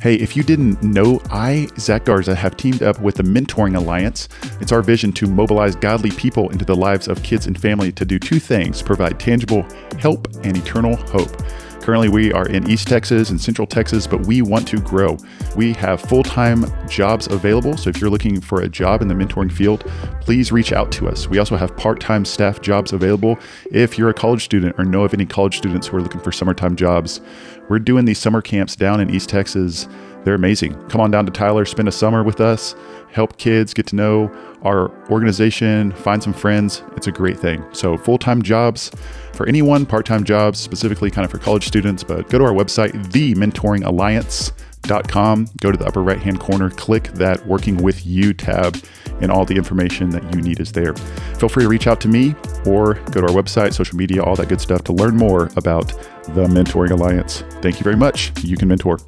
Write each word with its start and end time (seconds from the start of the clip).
Hey, 0.00 0.14
if 0.14 0.34
you 0.34 0.42
didn't 0.42 0.82
know, 0.82 1.20
I, 1.30 1.68
Zach 1.76 2.06
Garza, 2.06 2.34
have 2.34 2.56
teamed 2.56 2.82
up 2.82 2.98
with 3.02 3.16
the 3.16 3.22
Mentoring 3.22 3.76
Alliance. 3.76 4.30
It's 4.58 4.72
our 4.72 4.80
vision 4.80 5.12
to 5.12 5.26
mobilize 5.26 5.76
godly 5.76 6.10
people 6.12 6.48
into 6.48 6.64
the 6.64 6.74
lives 6.74 7.06
of 7.06 7.22
kids 7.22 7.46
and 7.46 7.60
family 7.60 7.92
to 7.92 8.06
do 8.06 8.18
two 8.18 8.40
things 8.40 8.80
provide 8.80 9.20
tangible 9.20 9.66
help 9.98 10.26
and 10.42 10.56
eternal 10.56 10.96
hope. 10.96 11.42
Currently, 11.80 12.10
we 12.10 12.30
are 12.32 12.46
in 12.46 12.68
East 12.70 12.88
Texas 12.88 13.30
and 13.30 13.40
Central 13.40 13.66
Texas, 13.66 14.06
but 14.06 14.26
we 14.26 14.42
want 14.42 14.68
to 14.68 14.78
grow. 14.80 15.16
We 15.56 15.72
have 15.74 16.00
full 16.00 16.22
time 16.22 16.66
jobs 16.88 17.26
available. 17.26 17.76
So 17.78 17.88
if 17.88 18.00
you're 18.00 18.10
looking 18.10 18.38
for 18.38 18.60
a 18.60 18.68
job 18.68 19.00
in 19.00 19.08
the 19.08 19.14
mentoring 19.14 19.50
field, 19.50 19.90
please 20.20 20.52
reach 20.52 20.72
out 20.72 20.92
to 20.92 21.08
us. 21.08 21.26
We 21.26 21.38
also 21.38 21.56
have 21.56 21.74
part 21.78 21.98
time 21.98 22.26
staff 22.26 22.60
jobs 22.60 22.92
available. 22.92 23.38
If 23.72 23.96
you're 23.96 24.10
a 24.10 24.14
college 24.14 24.44
student 24.44 24.78
or 24.78 24.84
know 24.84 25.04
of 25.04 25.14
any 25.14 25.24
college 25.24 25.56
students 25.56 25.86
who 25.86 25.96
are 25.96 26.02
looking 26.02 26.20
for 26.20 26.32
summertime 26.32 26.76
jobs, 26.76 27.22
we're 27.70 27.78
doing 27.78 28.04
these 28.04 28.18
summer 28.18 28.42
camps 28.42 28.76
down 28.76 29.00
in 29.00 29.08
East 29.08 29.30
Texas. 29.30 29.88
They're 30.24 30.34
amazing. 30.34 30.74
Come 30.88 31.00
on 31.00 31.10
down 31.10 31.26
to 31.26 31.32
Tyler, 31.32 31.64
spend 31.64 31.88
a 31.88 31.92
summer 31.92 32.22
with 32.22 32.40
us, 32.40 32.76
help 33.10 33.36
kids 33.38 33.74
get 33.74 33.86
to 33.88 33.96
know 33.96 34.32
our 34.62 34.90
organization, 35.10 35.90
find 35.92 36.22
some 36.22 36.32
friends. 36.32 36.82
It's 36.96 37.06
a 37.06 37.12
great 37.12 37.38
thing. 37.38 37.64
So, 37.72 37.96
full 37.96 38.18
time 38.18 38.42
jobs 38.42 38.90
for 39.32 39.48
anyone, 39.48 39.86
part 39.86 40.04
time 40.06 40.24
jobs, 40.24 40.58
specifically 40.58 41.10
kind 41.10 41.24
of 41.24 41.30
for 41.30 41.38
college 41.38 41.66
students, 41.66 42.04
but 42.04 42.28
go 42.28 42.38
to 42.38 42.44
our 42.44 42.52
website, 42.52 42.92
thementoringalliance.com. 43.06 45.46
Go 45.60 45.72
to 45.72 45.78
the 45.78 45.86
upper 45.86 46.02
right 46.02 46.20
hand 46.20 46.40
corner, 46.40 46.70
click 46.70 47.04
that 47.14 47.46
Working 47.46 47.78
with 47.78 48.06
You 48.06 48.34
tab, 48.34 48.76
and 49.20 49.30
all 49.30 49.44
the 49.44 49.56
information 49.56 50.10
that 50.10 50.34
you 50.34 50.42
need 50.42 50.58
is 50.60 50.72
there. 50.72 50.94
Feel 51.38 51.48
free 51.48 51.64
to 51.64 51.68
reach 51.68 51.86
out 51.86 52.00
to 52.02 52.08
me 52.08 52.34
or 52.66 52.94
go 52.94 53.20
to 53.20 53.26
our 53.26 53.42
website, 53.42 53.74
social 53.74 53.96
media, 53.96 54.22
all 54.22 54.36
that 54.36 54.48
good 54.48 54.60
stuff 54.60 54.84
to 54.84 54.92
learn 54.92 55.16
more 55.16 55.50
about 55.56 55.88
the 56.34 56.46
Mentoring 56.46 56.90
Alliance. 56.90 57.42
Thank 57.62 57.80
you 57.80 57.84
very 57.84 57.96
much. 57.96 58.32
You 58.44 58.56
can 58.56 58.68
mentor 58.68 58.98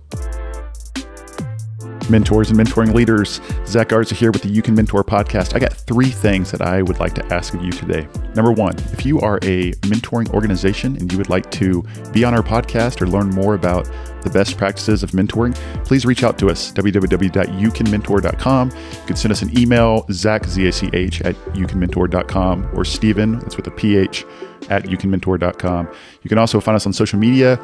mentors 2.11 2.51
and 2.51 2.59
mentoring 2.59 2.95
leaders. 2.95 3.41
Zach 3.67 3.89
Garza 3.89 4.15
here 4.15 4.31
with 4.33 4.43
the 4.43 4.49
You 4.49 4.63
Can 4.63 4.75
Mentor 4.75 5.05
podcast. 5.05 5.55
I 5.55 5.59
got 5.59 5.73
three 5.73 6.11
things 6.11 6.51
that 6.51 6.63
I 6.63 6.83
would 6.83 6.99
like 7.01 7.15
to 7.15 7.25
ask 7.33 7.55
of 7.55 7.63
you 7.65 7.73
today. 7.73 8.07
Number 8.35 8.53
one, 8.53 8.77
if 8.93 9.05
you 9.05 9.21
are 9.21 9.39
a 9.43 9.73
mentoring 9.83 10.29
organization 10.31 10.97
and 10.97 11.11
you 11.11 11.19
would 11.19 11.29
like 11.29 11.51
to 11.53 11.83
be 12.13 12.25
on 12.25 12.35
our 12.35 12.43
podcast 12.43 13.01
or 13.01 13.07
learn 13.07 13.31
more 13.31 13.55
about 13.55 13.89
the 14.23 14.31
best 14.31 14.57
practices 14.57 15.03
of 15.03 15.11
mentoring, 15.11 15.55
please 15.85 16.07
reach 16.07 16.23
out 16.23 16.39
to 16.39 16.49
us, 16.49 16.73
www.youcanmentor.com. 16.73 18.71
You 18.71 19.07
can 19.07 19.17
send 19.17 19.33
us 19.33 19.43
an 19.43 19.59
email, 19.59 20.07
Zach, 20.13 20.47
Z-A-C-H, 20.47 21.23
at 21.23 21.35
youcanmentor.com, 21.55 22.71
or 22.75 22.85
Stephen, 22.85 23.39
that's 23.41 23.57
with 23.57 23.67
a 23.67 23.71
P-H, 23.71 24.25
at 24.71 24.85
youcanmentor.com. 24.85 25.89
You 26.23 26.29
can 26.29 26.39
also 26.39 26.61
find 26.61 26.77
us 26.77 26.87
on 26.87 26.93
social 26.93 27.19
media 27.19 27.61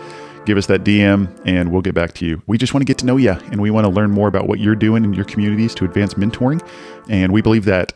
give 0.48 0.56
us 0.56 0.66
that 0.66 0.82
DM 0.82 1.28
and 1.44 1.70
we'll 1.70 1.82
get 1.82 1.94
back 1.94 2.14
to 2.14 2.24
you. 2.24 2.40
We 2.46 2.56
just 2.56 2.72
want 2.72 2.80
to 2.80 2.86
get 2.86 2.96
to 2.98 3.06
know 3.06 3.18
you 3.18 3.32
and 3.32 3.60
we 3.60 3.70
want 3.70 3.84
to 3.84 3.90
learn 3.90 4.10
more 4.10 4.28
about 4.28 4.48
what 4.48 4.58
you're 4.58 4.74
doing 4.74 5.04
in 5.04 5.12
your 5.12 5.26
communities 5.26 5.74
to 5.74 5.84
advance 5.84 6.14
mentoring. 6.14 6.66
And 7.10 7.32
we 7.32 7.42
believe 7.42 7.66
that 7.66 7.92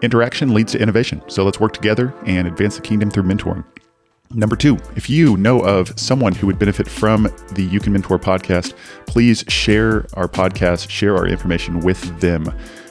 interaction 0.00 0.54
leads 0.54 0.70
to 0.72 0.78
innovation. 0.78 1.22
So 1.26 1.42
let's 1.42 1.58
work 1.58 1.72
together 1.72 2.14
and 2.24 2.46
advance 2.46 2.76
the 2.76 2.82
kingdom 2.82 3.10
through 3.10 3.24
mentoring. 3.24 3.64
Number 4.30 4.54
two, 4.54 4.78
if 4.94 5.10
you 5.10 5.36
know 5.38 5.60
of 5.62 5.98
someone 5.98 6.34
who 6.34 6.46
would 6.46 6.58
benefit 6.58 6.86
from 6.86 7.28
the 7.54 7.64
You 7.64 7.80
Can 7.80 7.92
Mentor 7.92 8.18
podcast, 8.20 8.74
please 9.06 9.44
share 9.48 10.06
our 10.12 10.28
podcast, 10.28 10.88
share 10.90 11.16
our 11.16 11.26
information 11.26 11.80
with 11.80 12.20
them. 12.20 12.44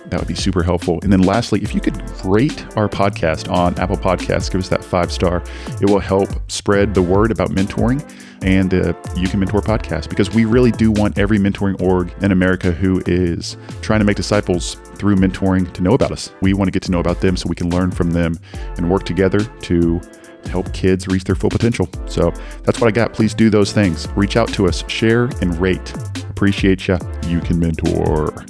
That 0.07 0.19
would 0.19 0.27
be 0.27 0.35
super 0.35 0.63
helpful. 0.63 0.99
And 1.03 1.13
then 1.13 1.21
lastly, 1.21 1.61
if 1.61 1.73
you 1.73 1.79
could 1.79 1.97
rate 2.25 2.65
our 2.75 2.89
podcast 2.89 3.49
on 3.49 3.77
Apple 3.79 3.97
Podcasts, 3.97 4.51
give 4.51 4.59
us 4.59 4.67
that 4.69 4.83
five 4.83 5.13
star, 5.13 5.41
it 5.79 5.89
will 5.89 5.99
help 5.99 6.29
spread 6.51 6.93
the 6.93 7.01
word 7.01 7.31
about 7.31 7.51
mentoring 7.51 8.01
and 8.41 8.69
the 8.69 8.95
You 9.15 9.27
Can 9.27 9.39
Mentor 9.39 9.61
podcast 9.61 10.09
because 10.09 10.33
we 10.33 10.45
really 10.45 10.71
do 10.71 10.91
want 10.91 11.17
every 11.17 11.37
mentoring 11.37 11.81
org 11.81 12.13
in 12.21 12.31
America 12.31 12.71
who 12.71 13.01
is 13.05 13.57
trying 13.81 13.99
to 13.99 14.05
make 14.05 14.17
disciples 14.17 14.75
through 14.95 15.15
mentoring 15.15 15.71
to 15.73 15.81
know 15.81 15.93
about 15.93 16.11
us. 16.11 16.31
We 16.41 16.53
want 16.53 16.67
to 16.67 16.71
get 16.71 16.83
to 16.83 16.91
know 16.91 16.99
about 16.99 17.21
them 17.21 17.37
so 17.37 17.47
we 17.49 17.55
can 17.55 17.69
learn 17.69 17.91
from 17.91 18.11
them 18.11 18.39
and 18.77 18.89
work 18.89 19.03
together 19.03 19.39
to 19.43 20.01
help 20.47 20.71
kids 20.73 21.07
reach 21.07 21.23
their 21.23 21.35
full 21.35 21.49
potential. 21.49 21.89
So 22.07 22.31
that's 22.63 22.79
what 22.79 22.87
I 22.87 22.91
got. 22.91 23.13
Please 23.13 23.33
do 23.33 23.49
those 23.49 23.73
things. 23.73 24.07
Reach 24.15 24.37
out 24.37 24.51
to 24.53 24.67
us, 24.67 24.83
share, 24.89 25.25
and 25.41 25.59
rate. 25.59 25.93
Appreciate 26.29 26.87
you. 26.87 26.97
You 27.27 27.41
can 27.41 27.59
mentor. 27.59 28.45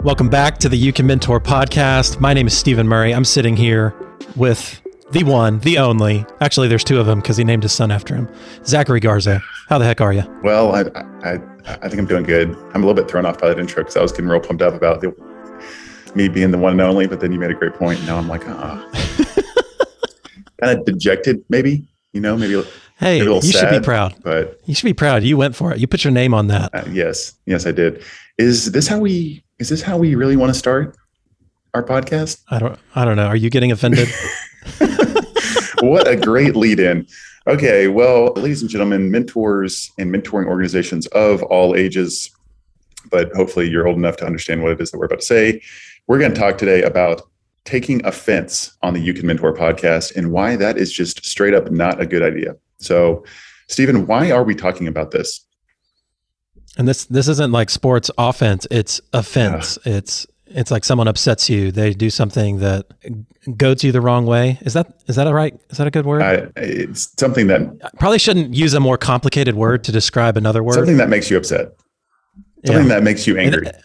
Welcome 0.00 0.28
back 0.28 0.58
to 0.58 0.68
the 0.68 0.76
You 0.76 0.92
Can 0.92 1.06
Mentor 1.06 1.40
podcast. 1.40 2.20
My 2.20 2.32
name 2.32 2.46
is 2.46 2.56
Stephen 2.56 2.86
Murray. 2.86 3.12
I'm 3.12 3.24
sitting 3.24 3.56
here 3.56 3.94
with 4.36 4.80
the 5.10 5.24
one, 5.24 5.58
the 5.60 5.78
only. 5.78 6.26
Actually, 6.40 6.68
there's 6.68 6.84
two 6.84 7.00
of 7.00 7.06
them 7.06 7.20
because 7.20 7.36
he 7.36 7.44
named 7.44 7.62
his 7.62 7.72
son 7.72 7.90
after 7.90 8.14
him. 8.14 8.28
Zachary 8.64 9.00
Garza. 9.00 9.40
How 9.68 9.78
the 9.78 9.84
heck 9.84 10.00
are 10.00 10.12
you? 10.12 10.22
Well, 10.42 10.74
I, 10.74 10.82
I, 11.22 11.38
I 11.64 11.88
think 11.88 11.98
I'm 11.98 12.06
doing 12.06 12.24
good. 12.24 12.50
I'm 12.74 12.82
a 12.82 12.86
little 12.86 12.94
bit 12.94 13.10
thrown 13.10 13.24
off 13.24 13.38
by 13.38 13.48
that 13.48 13.58
intro 13.58 13.82
because 13.82 13.96
I 13.96 14.02
was 14.02 14.12
getting 14.12 14.28
real 14.28 14.40
pumped 14.40 14.62
up 14.62 14.74
about 14.74 15.00
the, 15.00 15.14
me 16.14 16.28
being 16.28 16.50
the 16.50 16.58
one 16.58 16.72
and 16.72 16.82
only, 16.82 17.06
but 17.06 17.20
then 17.20 17.32
you 17.32 17.38
made 17.38 17.50
a 17.50 17.54
great 17.54 17.74
point. 17.74 17.98
And 17.98 18.08
now 18.08 18.18
I'm 18.18 18.28
like, 18.28 18.42
ah, 18.46 18.86
kind 20.60 20.78
of 20.78 20.84
dejected, 20.84 21.42
maybe. 21.48 21.86
You 22.12 22.20
know, 22.20 22.36
maybe. 22.36 22.62
Hey, 22.98 23.20
maybe 23.20 23.32
you 23.32 23.40
sad, 23.42 23.60
should 23.60 23.80
be 23.80 23.84
proud. 23.84 24.14
But 24.22 24.60
you 24.64 24.74
should 24.74 24.86
be 24.86 24.94
proud. 24.94 25.22
You 25.22 25.36
went 25.36 25.54
for 25.54 25.72
it. 25.72 25.78
You 25.78 25.86
put 25.86 26.04
your 26.04 26.10
name 26.10 26.34
on 26.34 26.48
that. 26.48 26.74
Uh, 26.74 26.84
yes, 26.90 27.34
yes, 27.46 27.66
I 27.66 27.72
did. 27.72 28.02
Is 28.38 28.72
this 28.72 28.88
how 28.88 28.98
we? 28.98 29.42
Is 29.58 29.68
this 29.68 29.82
how 29.82 29.96
we 29.96 30.14
really 30.14 30.36
want 30.36 30.52
to 30.52 30.58
start 30.58 30.96
our 31.74 31.82
podcast? 31.82 32.42
I 32.50 32.58
don't. 32.58 32.78
I 32.94 33.04
don't 33.04 33.16
know. 33.16 33.26
Are 33.26 33.36
you 33.36 33.50
getting 33.50 33.72
offended? 33.72 34.08
what 35.80 36.08
a 36.08 36.16
great 36.16 36.56
lead 36.56 36.80
in. 36.80 37.06
Okay, 37.46 37.88
well, 37.88 38.32
ladies 38.34 38.60
and 38.60 38.70
gentlemen, 38.70 39.10
mentors 39.10 39.90
and 39.98 40.14
mentoring 40.14 40.46
organizations 40.46 41.06
of 41.08 41.42
all 41.44 41.74
ages, 41.74 42.30
but 43.10 43.32
hopefully 43.34 43.68
you're 43.68 43.88
old 43.88 43.96
enough 43.96 44.16
to 44.18 44.26
understand 44.26 44.62
what 44.62 44.72
it 44.72 44.80
is 44.80 44.90
that 44.90 44.98
we're 44.98 45.06
about 45.06 45.20
to 45.20 45.26
say. 45.26 45.62
We're 46.06 46.18
going 46.18 46.34
to 46.34 46.38
talk 46.38 46.58
today 46.58 46.82
about 46.82 47.22
taking 47.64 48.04
offense 48.06 48.76
on 48.82 48.94
the 48.94 49.00
You 49.00 49.12
Can 49.14 49.26
Mentor 49.26 49.54
podcast 49.54 50.16
and 50.16 50.32
why 50.32 50.56
that 50.56 50.78
is 50.78 50.92
just 50.92 51.24
straight 51.24 51.54
up 51.54 51.70
not 51.70 52.00
a 52.00 52.06
good 52.06 52.22
idea. 52.22 52.56
So, 52.78 53.24
Stephen, 53.68 54.06
why 54.06 54.30
are 54.30 54.42
we 54.42 54.54
talking 54.54 54.88
about 54.88 55.10
this? 55.10 55.44
And 56.76 56.86
this 56.86 57.06
this 57.06 57.28
isn't 57.28 57.50
like 57.50 57.70
sports 57.70 58.10
offense; 58.18 58.66
it's 58.70 59.00
offense. 59.12 59.78
Yeah. 59.84 59.94
It's 59.94 60.26
it's 60.50 60.70
like 60.70 60.84
someone 60.84 61.08
upsets 61.08 61.48
you. 61.48 61.70
They 61.70 61.92
do 61.94 62.10
something 62.10 62.58
that 62.58 62.86
goads 63.56 63.84
you 63.84 63.92
the 63.92 64.00
wrong 64.00 64.26
way. 64.26 64.58
Is 64.62 64.74
that 64.74 65.00
is 65.06 65.16
that 65.16 65.26
a 65.26 65.34
right? 65.34 65.58
Is 65.70 65.78
that 65.78 65.86
a 65.86 65.90
good 65.90 66.06
word? 66.06 66.22
I, 66.22 66.50
it's 66.56 67.12
something 67.18 67.46
that 67.48 67.62
I 67.82 67.90
probably 67.98 68.18
shouldn't 68.18 68.54
use 68.54 68.74
a 68.74 68.80
more 68.80 68.98
complicated 68.98 69.54
word 69.54 69.84
to 69.84 69.92
describe 69.92 70.36
another 70.36 70.62
word. 70.62 70.74
Something 70.74 70.96
that 70.98 71.08
makes 71.08 71.30
you 71.30 71.36
upset. 71.36 71.76
Something 72.66 72.88
yeah. 72.88 72.94
that 72.94 73.02
makes 73.02 73.26
you 73.26 73.38
angry. 73.38 73.68
It, 73.68 73.76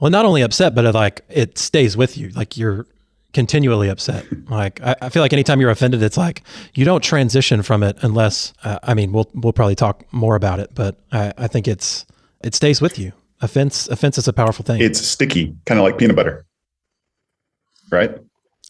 well, 0.00 0.10
not 0.10 0.24
only 0.24 0.42
upset, 0.42 0.74
but 0.74 0.84
it 0.84 0.94
like 0.94 1.22
it 1.28 1.58
stays 1.58 1.96
with 1.96 2.18
you. 2.18 2.30
Like 2.30 2.56
you're 2.56 2.86
continually 3.32 3.88
upset. 3.88 4.26
Like 4.50 4.82
I, 4.82 4.96
I, 5.00 5.08
feel 5.08 5.22
like 5.22 5.32
anytime 5.32 5.60
you're 5.60 5.70
offended, 5.70 6.02
it's 6.02 6.18
like 6.18 6.42
you 6.74 6.84
don't 6.84 7.02
transition 7.02 7.62
from 7.62 7.82
it 7.82 7.96
unless. 8.02 8.52
Uh, 8.64 8.78
I 8.82 8.94
mean, 8.94 9.12
we'll 9.12 9.30
we'll 9.32 9.52
probably 9.52 9.76
talk 9.76 10.04
more 10.12 10.34
about 10.34 10.60
it, 10.60 10.70
but 10.74 10.98
I, 11.12 11.32
I 11.38 11.46
think 11.46 11.68
it's 11.68 12.04
it 12.42 12.54
stays 12.54 12.82
with 12.82 12.98
you. 12.98 13.12
Offense 13.42 13.88
offense 13.88 14.18
is 14.18 14.28
a 14.28 14.32
powerful 14.32 14.64
thing. 14.64 14.80
It's 14.80 15.00
sticky, 15.00 15.56
kind 15.66 15.78
of 15.78 15.84
like 15.84 15.98
peanut 15.98 16.16
butter, 16.16 16.46
right? 17.90 18.16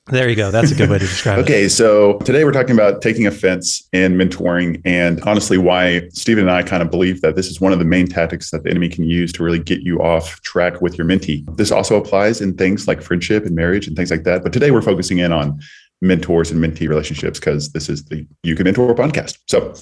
There 0.06 0.28
you 0.28 0.34
go. 0.34 0.50
That's 0.50 0.72
a 0.72 0.74
good 0.74 0.90
way 0.90 0.98
to 0.98 1.04
describe 1.06 1.38
okay, 1.38 1.52
it. 1.52 1.56
Okay, 1.56 1.68
so 1.68 2.18
today 2.20 2.44
we're 2.44 2.52
talking 2.52 2.74
about 2.74 3.02
taking 3.02 3.26
offense 3.26 3.86
in 3.92 4.14
mentoring 4.14 4.80
and 4.84 5.22
honestly 5.22 5.58
why 5.58 6.08
Stephen 6.08 6.48
and 6.48 6.50
I 6.50 6.64
kind 6.64 6.82
of 6.82 6.90
believe 6.90 7.20
that 7.20 7.36
this 7.36 7.46
is 7.46 7.60
one 7.60 7.72
of 7.72 7.78
the 7.78 7.84
main 7.84 8.08
tactics 8.08 8.50
that 8.50 8.64
the 8.64 8.70
enemy 8.70 8.88
can 8.88 9.04
use 9.04 9.30
to 9.34 9.44
really 9.44 9.60
get 9.60 9.82
you 9.82 10.00
off 10.00 10.40
track 10.40 10.80
with 10.80 10.98
your 10.98 11.06
mentee. 11.06 11.44
This 11.56 11.70
also 11.70 11.96
applies 11.96 12.40
in 12.40 12.56
things 12.56 12.88
like 12.88 13.00
friendship 13.00 13.44
and 13.44 13.54
marriage 13.54 13.86
and 13.86 13.94
things 13.94 14.10
like 14.10 14.24
that. 14.24 14.42
But 14.42 14.52
today 14.52 14.72
we're 14.72 14.82
focusing 14.82 15.18
in 15.18 15.32
on 15.32 15.60
mentors 16.00 16.50
and 16.50 16.62
mentee 16.62 16.88
relationships 16.88 17.38
because 17.38 17.70
this 17.72 17.88
is 17.88 18.04
the 18.06 18.26
You 18.42 18.56
Can 18.56 18.64
Mentor 18.64 18.94
podcast. 18.94 19.38
So, 19.48 19.72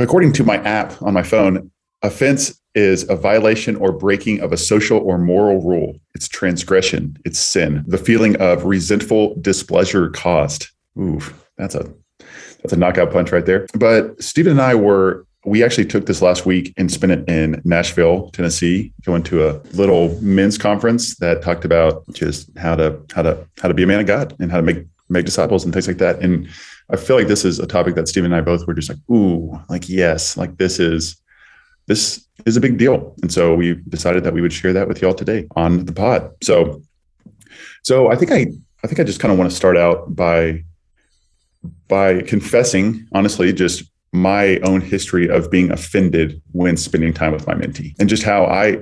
according 0.00 0.32
to 0.32 0.44
my 0.44 0.56
app 0.64 1.00
on 1.00 1.14
my 1.14 1.22
phone, 1.22 1.70
offense 2.02 2.60
is 2.74 3.08
a 3.08 3.16
violation 3.16 3.76
or 3.76 3.92
breaking 3.92 4.40
of 4.40 4.52
a 4.52 4.56
social 4.56 4.98
or 4.98 5.18
moral 5.18 5.60
rule. 5.62 5.98
It's 6.14 6.28
transgression. 6.28 7.16
It's 7.24 7.38
sin. 7.38 7.84
The 7.86 7.98
feeling 7.98 8.36
of 8.36 8.64
resentful 8.64 9.34
displeasure 9.40 10.10
caused. 10.10 10.68
Ooh, 10.98 11.20
that's 11.56 11.74
a 11.74 11.92
that's 12.62 12.72
a 12.72 12.76
knockout 12.76 13.12
punch 13.12 13.32
right 13.32 13.46
there. 13.46 13.66
But 13.74 14.22
Stephen 14.22 14.52
and 14.52 14.60
I 14.60 14.74
were 14.74 15.26
we 15.44 15.64
actually 15.64 15.86
took 15.86 16.06
this 16.06 16.20
last 16.20 16.46
week 16.46 16.74
and 16.76 16.90
spent 16.90 17.12
it 17.12 17.28
in 17.28 17.60
Nashville, 17.64 18.30
Tennessee, 18.30 18.92
going 19.04 19.22
to 19.24 19.48
a 19.48 19.60
little 19.72 20.20
men's 20.20 20.58
conference 20.58 21.16
that 21.16 21.42
talked 21.42 21.64
about 21.64 22.04
just 22.12 22.50
how 22.58 22.76
to 22.76 23.00
how 23.12 23.22
to 23.22 23.46
how 23.60 23.68
to 23.68 23.74
be 23.74 23.82
a 23.82 23.86
man 23.86 24.00
of 24.00 24.06
God 24.06 24.36
and 24.40 24.50
how 24.50 24.58
to 24.58 24.62
make 24.62 24.84
make 25.08 25.24
disciples 25.24 25.64
and 25.64 25.72
things 25.72 25.88
like 25.88 25.98
that. 25.98 26.20
And 26.20 26.48
I 26.90 26.96
feel 26.96 27.16
like 27.16 27.28
this 27.28 27.44
is 27.44 27.58
a 27.58 27.66
topic 27.66 27.94
that 27.94 28.08
Stephen 28.08 28.32
and 28.32 28.38
I 28.38 28.42
both 28.42 28.66
were 28.66 28.74
just 28.74 28.88
like, 28.88 28.98
ooh, 29.10 29.58
like 29.68 29.88
yes, 29.88 30.36
like 30.36 30.58
this 30.58 30.78
is 30.78 31.20
this 31.88 32.26
is 32.46 32.56
a 32.56 32.60
big 32.60 32.78
deal. 32.78 33.14
And 33.22 33.32
so 33.32 33.54
we 33.54 33.74
decided 33.88 34.22
that 34.24 34.34
we 34.34 34.40
would 34.40 34.52
share 34.52 34.72
that 34.72 34.86
with 34.86 35.02
y'all 35.02 35.14
today 35.14 35.46
on 35.56 35.84
the 35.86 35.92
pod. 35.92 36.30
So 36.42 36.82
so 37.82 38.10
I 38.10 38.16
think 38.16 38.30
I 38.30 38.46
I 38.84 38.86
think 38.86 39.00
I 39.00 39.04
just 39.04 39.18
kind 39.18 39.32
of 39.32 39.38
want 39.38 39.50
to 39.50 39.56
start 39.56 39.76
out 39.76 40.14
by 40.14 40.62
by 41.88 42.20
confessing, 42.22 43.06
honestly, 43.12 43.52
just 43.52 43.82
my 44.12 44.58
own 44.58 44.80
history 44.80 45.28
of 45.28 45.50
being 45.50 45.70
offended 45.70 46.40
when 46.52 46.76
spending 46.76 47.12
time 47.12 47.32
with 47.32 47.46
my 47.46 47.54
mentee 47.54 47.94
and 47.98 48.08
just 48.08 48.22
how 48.22 48.44
I 48.44 48.78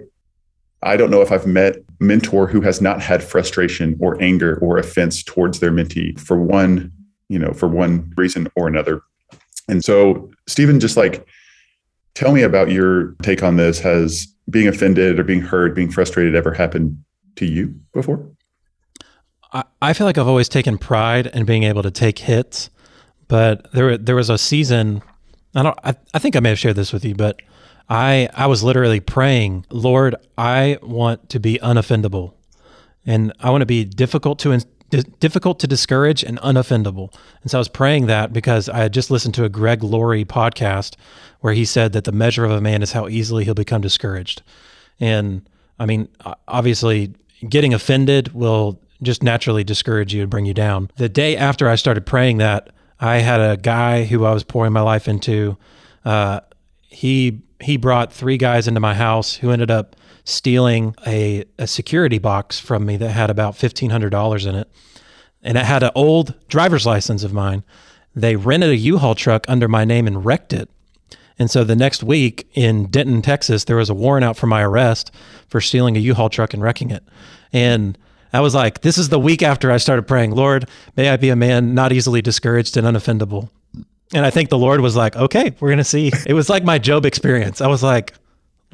I 0.83 0.97
don't 0.97 1.11
know 1.11 1.23
if 1.23 1.33
I've 1.33 1.47
met 1.47 1.77
mentor 2.01 2.47
who 2.47 2.61
has 2.61 2.81
not 2.81 3.01
had 3.01 3.23
frustration 3.23 3.97
or 4.01 4.21
anger 4.23 4.59
or 4.59 4.79
offense 4.79 5.23
towards 5.23 5.61
their 5.61 5.73
mentee 5.73 6.19
for 6.21 6.37
one, 6.37 6.93
you 7.29 7.39
know, 7.39 7.53
for 7.53 7.67
one 7.67 8.13
reason 8.17 8.49
or 8.57 8.69
another. 8.69 9.01
And 9.69 9.83
so 9.85 10.31
Stephen 10.47 10.79
just 10.79 10.97
like 10.97 11.27
tell 12.17 12.33
me 12.33 12.43
about 12.43 12.71
your 12.73 13.13
take 13.23 13.45
on 13.45 13.57
this. 13.57 13.79
Has 13.79 14.27
being 14.51 14.67
offended 14.67 15.21
or 15.21 15.23
being 15.23 15.41
hurt, 15.41 15.77
being 15.77 15.91
frustrated 15.91 16.35
ever 16.35 16.53
happened 16.53 16.99
to 17.37 17.47
you 17.47 17.75
before? 17.93 18.29
I, 19.53 19.63
I 19.81 19.93
feel 19.93 20.07
like 20.07 20.19
I've 20.19 20.27
always 20.27 20.49
taken 20.49 20.79
pride 20.79 21.29
in 21.29 21.45
being 21.45 21.63
able 21.63 21.85
to 21.85 21.91
take 21.93 22.19
hits, 22.19 22.71
but 23.29 23.71
there 23.73 23.97
there 23.97 24.17
was 24.17 24.31
a 24.31 24.39
season 24.39 25.03
I 25.57 25.63
don't. 25.63 25.79
I, 25.83 25.95
I 26.13 26.19
think 26.19 26.37
I 26.37 26.41
may 26.41 26.51
have 26.51 26.59
shared 26.59 26.77
this 26.77 26.93
with 26.93 27.05
you, 27.05 27.15
but 27.15 27.41
I 27.89 28.29
I 28.35 28.47
was 28.47 28.63
literally 28.63 29.01
praying, 29.01 29.65
Lord, 29.71 30.15
I 30.37 30.79
want 30.83 31.31
to 31.31 31.41
be 31.41 31.59
unoffendable, 31.63 32.35
and 33.07 33.33
I 33.41 33.51
want 33.51 33.63
to 33.63 33.67
be 33.67 33.85
difficult 33.85 34.39
to 34.41 34.53
difficult 34.91 35.59
to 35.61 35.67
discourage 35.67 36.23
and 36.23 36.39
unoffendable. 36.41 37.13
And 37.43 37.51
so 37.51 37.59
I 37.59 37.61
was 37.61 37.69
praying 37.69 38.07
that 38.07 38.33
because 38.33 38.69
I 38.69 38.79
had 38.79 38.93
just 38.93 39.11
listened 39.11 39.35
to 39.35 39.45
a 39.45 39.49
Greg 39.49 39.83
Laurie 39.83 40.25
podcast 40.25 40.97
where 41.41 41.55
he 41.55 41.65
said 41.65 41.93
that 41.93 42.05
the 42.05 42.13
measure 42.13 42.45
of 42.45 42.51
a 42.51 42.61
man 42.61 42.83
is 42.83 42.93
how 42.93 43.09
easily 43.09 43.45
he'll 43.45 43.55
become 43.55 43.81
discouraged. 43.81 44.43
And 45.01 45.49
I 45.79 45.87
mean, 45.87 46.09
obviously, 46.49 47.15
getting 47.49 47.75
offended 47.75 48.33
will 48.33 48.81
just 49.03 49.23
naturally 49.23 49.65
discourage 49.65 50.15
you 50.15 50.23
and 50.23 50.31
bring 50.31 50.47
you 50.47 50.55
down. 50.55 50.91
The 50.97 51.09
day 51.09 51.37
after 51.37 51.69
I 51.69 51.75
started 51.75 52.07
praying 52.07 52.39
that, 52.39 52.71
I 52.99 53.17
had 53.19 53.41
a 53.41 53.57
guy 53.57 54.05
who 54.05 54.25
I 54.25 54.33
was 54.33 54.43
pouring 54.43 54.73
my 54.73 54.81
life 54.81 55.07
into. 55.07 55.57
Uh, 56.05 56.41
he 56.83 57.43
he 57.61 57.77
brought 57.77 58.13
three 58.13 58.37
guys 58.37 58.69
into 58.69 58.81
my 58.81 58.95
house 58.95 59.35
who 59.35 59.51
ended 59.51 59.71
up 59.71 59.97
stealing 60.27 60.95
a, 61.07 61.45
a 61.59 61.67
security 61.67 62.19
box 62.19 62.59
from 62.59 62.85
me 62.85 62.99
that 62.99 63.11
had 63.11 63.31
about 63.31 63.57
fifteen 63.57 63.89
hundred 63.89 64.11
dollars 64.11 64.45
in 64.45 64.55
it, 64.55 64.71
and 65.43 65.57
it 65.57 65.65
had 65.65 65.83
an 65.83 65.93
old 65.95 66.35
driver's 66.49 66.85
license 66.85 67.25
of 67.25 67.33
mine. 67.33 67.65
They 68.15 68.37
rented 68.37 68.71
a 68.71 68.77
U-Haul 68.77 69.15
truck 69.15 69.47
under 69.49 69.69
my 69.69 69.85
name 69.85 70.07
and 70.07 70.25
wrecked 70.25 70.53
it. 70.53 70.69
And 71.39 71.51
so 71.51 71.65
the 71.65 71.77
next 71.77 72.03
week 72.03 72.49
in 72.55 72.87
Denton, 72.87 73.21
Texas, 73.21 73.65
there 73.65 73.77
was 73.77 73.91
a 73.91 73.95
warrant 73.95 74.25
out 74.25 74.37
for 74.39 74.47
my 74.47 74.63
arrest 74.63 75.11
for 75.49 75.61
stealing 75.61 75.97
a 75.97 76.01
U-Haul 76.01 76.31
truck 76.31 76.55
and 76.55 76.63
wrecking 76.63 76.91
it. 76.91 77.05
And 77.53 77.99
I 78.33 78.41
was 78.41 78.55
like, 78.55 78.81
this 78.81 78.99
is 78.99 79.11
the 79.11 79.21
week 79.21 79.43
after 79.43 79.71
I 79.71 79.77
started 79.77 80.09
praying, 80.09 80.33
Lord, 80.33 80.67
may 80.97 81.11
I 81.11 81.17
be 81.17 81.29
a 81.29 81.37
man 81.37 81.75
not 81.75 81.93
easily 81.93 82.23
discouraged 82.23 82.77
and 82.77 82.87
unoffendable. 82.87 83.51
And 84.15 84.25
I 84.25 84.31
think 84.31 84.49
the 84.49 84.59
Lord 84.59 84.81
was 84.81 84.97
like, 84.97 85.15
okay, 85.15 85.55
we're 85.61 85.69
going 85.69 85.79
to 85.79 85.85
see. 85.85 86.11
It 86.27 86.33
was 86.33 86.49
like 86.49 86.65
my 86.65 86.79
Job 86.79 87.05
experience. 87.05 87.61
I 87.61 87.67
was 87.67 87.83
like, 87.83 88.15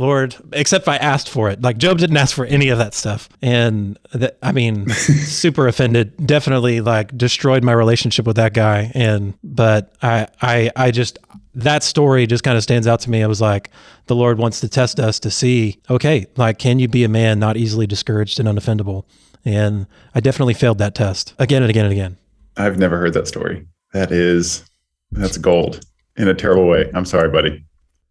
Lord, 0.03 0.37
except 0.53 0.89
I 0.89 0.97
asked 0.97 1.31
for 1.31 1.49
it. 1.49 1.63
Like 1.63 1.79
Job 1.79 1.99
didn't 1.99 2.17
ask 2.17 2.35
for 2.35 2.45
any 2.45 2.69
of 2.71 2.79
that 2.79 2.93
stuff. 2.93 3.29
And 3.41 3.97
that, 4.13 4.37
I 4.43 4.51
mean, 4.51 4.89
super 4.91 5.69
offended, 5.69 6.27
definitely 6.27 6.81
like 6.81 7.17
destroyed 7.17 7.63
my 7.63 7.73
relationship 7.73 8.27
with 8.27 8.35
that 8.37 8.53
guy. 8.53 8.91
And, 8.95 9.35
but 9.45 9.95
I, 10.03 10.27
I, 10.43 10.71
I 10.75 10.91
just, 10.91 11.21
that 11.55 11.85
story 11.85 12.27
just 12.27 12.43
kind 12.43 12.57
of 12.57 12.65
stands 12.65 12.89
out 12.89 12.99
to 13.01 13.11
me. 13.11 13.23
I 13.23 13.29
was 13.29 13.41
like, 13.41 13.71
the 14.07 14.17
Lord 14.17 14.39
wants 14.39 14.59
to 14.61 14.69
test 14.69 14.99
us 14.99 15.21
to 15.21 15.31
see, 15.31 15.81
okay, 15.89 16.27
like, 16.37 16.59
can 16.59 16.81
you 16.81 16.89
be 16.89 17.05
a 17.05 17.09
man 17.09 17.39
not 17.39 17.57
easily 17.57 17.87
discouraged 17.87 18.41
and 18.41 18.49
unoffendable? 18.49 19.05
And 19.45 19.87
I 20.17 20.21
definitely 20.21 20.55
failed 20.55 20.79
that 20.79 20.97
test 20.97 21.33
again 21.39 21.63
and 21.63 21.71
again 21.71 21.85
and 21.85 21.93
again. 21.93 22.17
I've 22.57 22.77
never 22.77 22.99
heard 22.99 23.15
that 23.15 23.29
story. 23.29 23.67
That 23.93 24.11
is, 24.11 24.65
that's 25.13 25.39
gold 25.39 25.85
in 26.17 26.27
a 26.27 26.35
terrible 26.35 26.67
way. 26.67 26.91
I'm 26.93 27.05
sorry, 27.05 27.31
buddy. 27.31 27.65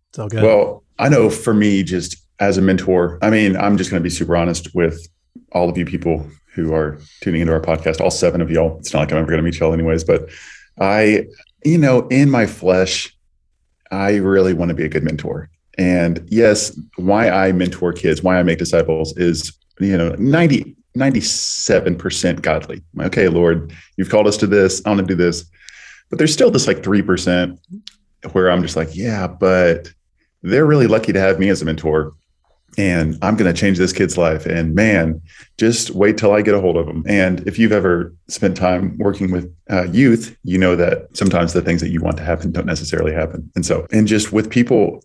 It's 0.09 0.19
all 0.19 0.29
good. 0.29 0.43
Well, 0.43 0.80
I 1.01 1.09
know 1.09 1.31
for 1.31 1.53
me, 1.53 1.81
just 1.81 2.15
as 2.39 2.59
a 2.59 2.61
mentor, 2.61 3.17
I 3.23 3.31
mean, 3.31 3.57
I'm 3.57 3.75
just 3.75 3.89
going 3.89 3.99
to 3.99 4.03
be 4.03 4.09
super 4.11 4.37
honest 4.37 4.73
with 4.75 5.07
all 5.51 5.67
of 5.67 5.75
you 5.75 5.83
people 5.83 6.27
who 6.53 6.75
are 6.75 6.99
tuning 7.21 7.41
into 7.41 7.53
our 7.53 7.59
podcast, 7.59 7.99
all 7.99 8.11
seven 8.11 8.39
of 8.39 8.51
y'all. 8.51 8.77
It's 8.77 8.93
not 8.93 8.99
like 8.99 9.11
I'm 9.11 9.17
ever 9.17 9.27
going 9.27 9.39
to 9.39 9.43
meet 9.43 9.59
y'all 9.59 9.73
anyways, 9.73 10.03
but 10.03 10.29
I, 10.79 11.25
you 11.65 11.79
know, 11.79 12.07
in 12.09 12.29
my 12.29 12.45
flesh, 12.45 13.17
I 13.89 14.17
really 14.17 14.53
want 14.53 14.69
to 14.69 14.75
be 14.75 14.85
a 14.85 14.89
good 14.89 15.03
mentor. 15.03 15.49
And 15.75 16.23
yes, 16.27 16.79
why 16.97 17.29
I 17.29 17.51
mentor 17.51 17.93
kids, 17.93 18.21
why 18.21 18.39
I 18.39 18.43
make 18.43 18.59
disciples 18.59 19.17
is, 19.17 19.57
you 19.79 19.97
know, 19.97 20.13
90, 20.19 20.75
97% 20.95 22.41
godly. 22.43 22.83
Okay, 22.99 23.27
Lord, 23.27 23.73
you've 23.97 24.09
called 24.09 24.27
us 24.27 24.37
to 24.37 24.47
this. 24.47 24.83
I 24.85 24.89
want 24.89 24.99
to 24.99 25.07
do 25.07 25.15
this. 25.15 25.45
But 26.11 26.19
there's 26.19 26.33
still 26.33 26.51
this 26.51 26.67
like 26.67 26.83
3% 26.83 27.57
where 28.33 28.51
I'm 28.51 28.61
just 28.61 28.75
like, 28.75 28.95
yeah, 28.95 29.25
but 29.25 29.91
they're 30.41 30.65
really 30.65 30.87
lucky 30.87 31.13
to 31.13 31.19
have 31.19 31.39
me 31.39 31.49
as 31.49 31.61
a 31.61 31.65
mentor. 31.65 32.13
And 32.77 33.17
I'm 33.21 33.35
going 33.35 33.53
to 33.53 33.59
change 33.59 33.77
this 33.77 33.91
kid's 33.91 34.17
life. 34.17 34.45
And 34.45 34.73
man, 34.73 35.21
just 35.57 35.91
wait 35.91 36.17
till 36.17 36.31
I 36.31 36.41
get 36.41 36.53
a 36.53 36.61
hold 36.61 36.77
of 36.77 36.85
them. 36.85 37.03
And 37.05 37.45
if 37.45 37.59
you've 37.59 37.73
ever 37.73 38.13
spent 38.29 38.55
time 38.55 38.97
working 38.97 39.29
with 39.29 39.53
uh, 39.69 39.83
youth, 39.91 40.37
you 40.43 40.57
know 40.57 40.77
that 40.77 41.09
sometimes 41.15 41.51
the 41.51 41.61
things 41.61 41.81
that 41.81 41.89
you 41.89 42.01
want 42.01 42.15
to 42.17 42.23
happen 42.23 42.51
don't 42.51 42.65
necessarily 42.65 43.13
happen. 43.13 43.51
And 43.55 43.65
so, 43.65 43.85
and 43.91 44.07
just 44.07 44.31
with 44.31 44.49
people, 44.49 45.03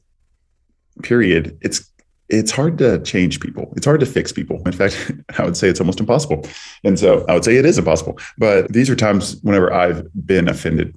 period, 1.03 1.59
it's 1.61 1.91
it's 2.29 2.50
hard 2.50 2.79
to 2.79 3.00
change 3.03 3.38
people. 3.38 3.73
It's 3.77 3.87
hard 3.87 4.00
to 4.00 4.06
fix 4.06 4.33
people. 4.33 4.61
In 4.67 4.73
fact, 4.73 5.12
I 5.38 5.44
would 5.44 5.56
say 5.56 5.69
it's 5.69 5.81
almost 5.81 6.00
impossible. 6.00 6.44
And 6.85 6.99
so 6.99 7.25
I 7.29 7.35
would 7.35 7.44
say 7.44 7.56
it 7.56 7.65
is 7.65 7.79
impossible. 7.79 8.19
But 8.38 8.73
these 8.73 8.91
are 8.91 8.97
times 8.97 9.41
whenever 9.43 9.73
I've 9.73 10.09
been 10.27 10.49
offended 10.49 10.97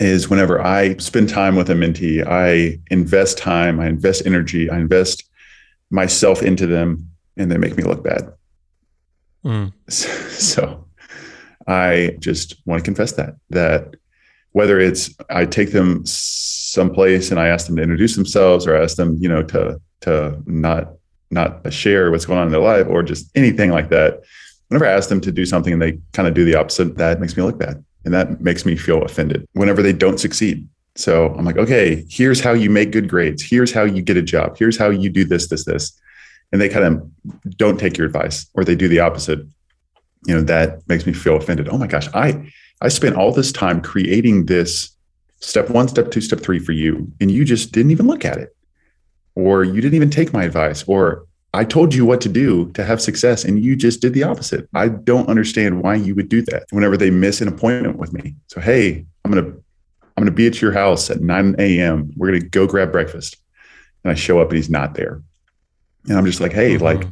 is 0.00 0.28
whenever 0.28 0.60
I 0.60 0.96
spend 0.96 1.28
time 1.28 1.56
with 1.56 1.70
a 1.70 1.74
mentee, 1.74 2.26
I 2.26 2.80
invest 2.90 3.38
time, 3.38 3.80
I 3.80 3.86
invest 3.86 4.26
energy, 4.26 4.70
I 4.70 4.78
invest 4.78 5.24
myself 5.90 6.42
into 6.42 6.66
them, 6.66 7.10
and 7.36 7.50
they 7.50 7.58
make 7.58 7.76
me 7.76 7.84
look 7.84 8.02
bad. 8.02 8.32
Mm. 9.44 9.72
So 10.34 10.86
I 11.66 12.16
just 12.18 12.56
want 12.66 12.80
to 12.80 12.84
confess 12.84 13.12
that, 13.12 13.36
that 13.50 13.94
whether 14.52 14.78
it's 14.78 15.14
I 15.30 15.46
take 15.46 15.72
them 15.72 16.02
someplace 16.04 17.30
and 17.30 17.40
I 17.40 17.48
ask 17.48 17.66
them 17.66 17.76
to 17.76 17.82
introduce 17.82 18.14
themselves 18.14 18.66
or 18.66 18.76
I 18.76 18.82
ask 18.82 18.96
them, 18.96 19.16
you 19.20 19.28
know, 19.28 19.42
to 19.44 19.80
to 20.02 20.42
not 20.46 20.92
not 21.30 21.72
share 21.72 22.10
what's 22.10 22.26
going 22.26 22.38
on 22.38 22.46
in 22.46 22.52
their 22.52 22.60
life 22.60 22.86
or 22.88 23.02
just 23.02 23.30
anything 23.34 23.70
like 23.70 23.88
that. 23.88 24.20
Whenever 24.68 24.86
I 24.86 24.92
ask 24.92 25.08
them 25.08 25.20
to 25.22 25.32
do 25.32 25.46
something 25.46 25.72
and 25.72 25.82
they 25.82 25.98
kind 26.12 26.28
of 26.28 26.34
do 26.34 26.44
the 26.44 26.54
opposite, 26.56 26.96
that 26.96 27.20
makes 27.20 27.36
me 27.36 27.42
look 27.42 27.58
bad. 27.58 27.84
And 28.04 28.12
that 28.12 28.40
makes 28.40 28.66
me 28.66 28.76
feel 28.76 29.02
offended 29.02 29.46
whenever 29.52 29.82
they 29.82 29.92
don't 29.92 30.18
succeed. 30.18 30.68
So 30.96 31.34
I'm 31.34 31.44
like, 31.44 31.56
okay, 31.56 32.04
here's 32.08 32.40
how 32.40 32.52
you 32.52 32.70
make 32.70 32.92
good 32.92 33.08
grades. 33.08 33.42
Here's 33.42 33.72
how 33.72 33.84
you 33.84 34.02
get 34.02 34.16
a 34.16 34.22
job. 34.22 34.56
Here's 34.58 34.76
how 34.76 34.90
you 34.90 35.10
do 35.10 35.24
this, 35.24 35.48
this, 35.48 35.64
this. 35.64 35.98
And 36.52 36.60
they 36.60 36.68
kind 36.68 36.84
of 36.84 37.56
don't 37.56 37.80
take 37.80 37.96
your 37.98 38.06
advice 38.06 38.46
or 38.54 38.64
they 38.64 38.76
do 38.76 38.86
the 38.86 39.00
opposite. 39.00 39.40
You 40.26 40.34
know, 40.34 40.42
that 40.42 40.86
makes 40.88 41.06
me 41.06 41.12
feel 41.12 41.36
offended. 41.36 41.68
Oh 41.68 41.78
my 41.78 41.86
gosh, 41.86 42.08
I 42.14 42.50
I 42.80 42.88
spent 42.88 43.16
all 43.16 43.32
this 43.32 43.52
time 43.52 43.80
creating 43.80 44.46
this 44.46 44.90
step 45.40 45.70
one, 45.70 45.88
step 45.88 46.10
two, 46.10 46.20
step 46.20 46.40
three 46.40 46.58
for 46.58 46.72
you, 46.72 47.10
and 47.20 47.30
you 47.30 47.44
just 47.44 47.72
didn't 47.72 47.90
even 47.90 48.06
look 48.06 48.24
at 48.24 48.38
it 48.38 48.54
or 49.34 49.64
you 49.64 49.80
didn't 49.80 49.94
even 49.94 50.10
take 50.10 50.32
my 50.32 50.44
advice, 50.44 50.84
or 50.86 51.26
I 51.54 51.64
told 51.64 51.94
you 51.94 52.04
what 52.04 52.20
to 52.22 52.28
do 52.28 52.70
to 52.72 52.84
have 52.84 53.00
success 53.00 53.44
and 53.44 53.62
you 53.62 53.76
just 53.76 54.00
did 54.00 54.12
the 54.12 54.24
opposite. 54.24 54.68
I 54.74 54.88
don't 54.88 55.28
understand 55.28 55.82
why 55.82 55.94
you 55.94 56.14
would 56.16 56.28
do 56.28 56.42
that 56.42 56.64
whenever 56.70 56.96
they 56.96 57.10
miss 57.10 57.40
an 57.40 57.48
appointment 57.48 57.96
with 57.96 58.12
me. 58.12 58.34
So, 58.48 58.60
hey, 58.60 59.06
I'm 59.24 59.30
going 59.30 59.44
to 59.44 59.50
I'm 60.16 60.22
going 60.22 60.32
to 60.32 60.36
be 60.36 60.46
at 60.46 60.60
your 60.60 60.72
house 60.72 61.10
at 61.10 61.20
9 61.20 61.56
a.m. 61.58 62.12
We're 62.16 62.28
going 62.28 62.40
to 62.40 62.48
go 62.48 62.66
grab 62.66 62.92
breakfast. 62.92 63.36
And 64.02 64.10
I 64.10 64.14
show 64.14 64.40
up 64.40 64.48
and 64.48 64.56
he's 64.56 64.70
not 64.70 64.94
there. 64.94 65.22
And 66.08 66.18
I'm 66.18 66.26
just 66.26 66.40
like, 66.40 66.52
hey, 66.52 66.74
mm-hmm. 66.74 66.84
like, 66.84 67.06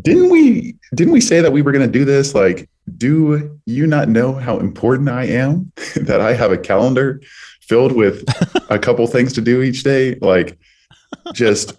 didn't 0.00 0.30
we 0.30 0.76
didn't 0.94 1.12
we 1.12 1.20
say 1.20 1.40
that 1.40 1.52
we 1.52 1.62
were 1.62 1.72
going 1.72 1.86
to 1.86 1.98
do 1.98 2.04
this? 2.04 2.34
Like, 2.34 2.68
do 2.96 3.58
you 3.66 3.86
not 3.86 4.08
know 4.08 4.34
how 4.34 4.58
important 4.58 5.08
I 5.08 5.24
am 5.24 5.72
that 5.96 6.20
I 6.20 6.34
have 6.34 6.52
a 6.52 6.58
calendar 6.58 7.20
filled 7.62 7.92
with 7.92 8.24
a 8.70 8.78
couple 8.78 9.06
things 9.06 9.32
to 9.34 9.40
do 9.40 9.62
each 9.62 9.82
day? 9.82 10.16
Like, 10.16 10.58
just 11.32 11.76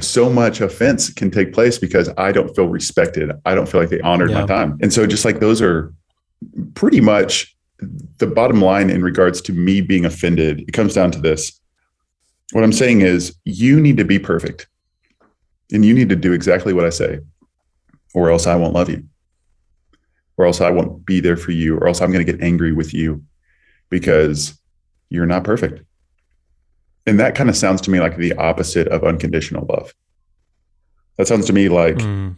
so 0.00 0.30
much 0.30 0.60
offense 0.60 1.12
can 1.12 1.30
take 1.30 1.52
place 1.52 1.78
because 1.78 2.08
I 2.16 2.32
don't 2.32 2.54
feel 2.56 2.66
respected. 2.66 3.30
I 3.44 3.54
don't 3.54 3.68
feel 3.68 3.80
like 3.80 3.90
they 3.90 4.00
honored 4.00 4.30
yeah. 4.30 4.40
my 4.40 4.46
time. 4.46 4.78
And 4.80 4.92
so 4.92 5.06
just 5.06 5.24
like 5.24 5.40
those 5.40 5.60
are 5.60 5.92
pretty 6.74 7.00
much 7.00 7.54
the 8.18 8.26
bottom 8.26 8.60
line 8.60 8.90
in 8.90 9.02
regards 9.02 9.40
to 9.42 9.52
me 9.52 9.80
being 9.80 10.04
offended. 10.04 10.60
It 10.66 10.72
comes 10.72 10.94
down 10.94 11.10
to 11.12 11.18
this. 11.18 11.60
What 12.52 12.64
I'm 12.64 12.72
saying 12.72 13.00
is, 13.00 13.34
you 13.44 13.80
need 13.80 13.96
to 13.96 14.04
be 14.04 14.18
perfect 14.18 14.66
and 15.72 15.84
you 15.84 15.94
need 15.94 16.10
to 16.10 16.16
do 16.16 16.32
exactly 16.32 16.72
what 16.72 16.84
I 16.84 16.90
say, 16.90 17.20
or 18.14 18.30
else 18.30 18.46
I 18.46 18.56
won't 18.56 18.74
love 18.74 18.90
you, 18.90 19.04
or 20.36 20.46
else 20.46 20.60
I 20.60 20.70
won't 20.70 21.04
be 21.06 21.20
there 21.20 21.36
for 21.36 21.52
you, 21.52 21.76
or 21.76 21.88
else 21.88 22.00
I'm 22.00 22.12
going 22.12 22.24
to 22.24 22.30
get 22.30 22.42
angry 22.42 22.72
with 22.72 22.92
you 22.92 23.24
because 23.88 24.58
you're 25.08 25.26
not 25.26 25.44
perfect. 25.44 25.82
And 27.06 27.18
that 27.20 27.34
kind 27.34 27.50
of 27.50 27.56
sounds 27.56 27.80
to 27.82 27.90
me 27.90 28.00
like 28.00 28.16
the 28.16 28.32
opposite 28.34 28.88
of 28.88 29.04
unconditional 29.04 29.66
love. 29.68 29.94
That 31.16 31.26
sounds 31.26 31.46
to 31.46 31.52
me 31.52 31.68
like, 31.68 31.96
mm. 31.96 32.36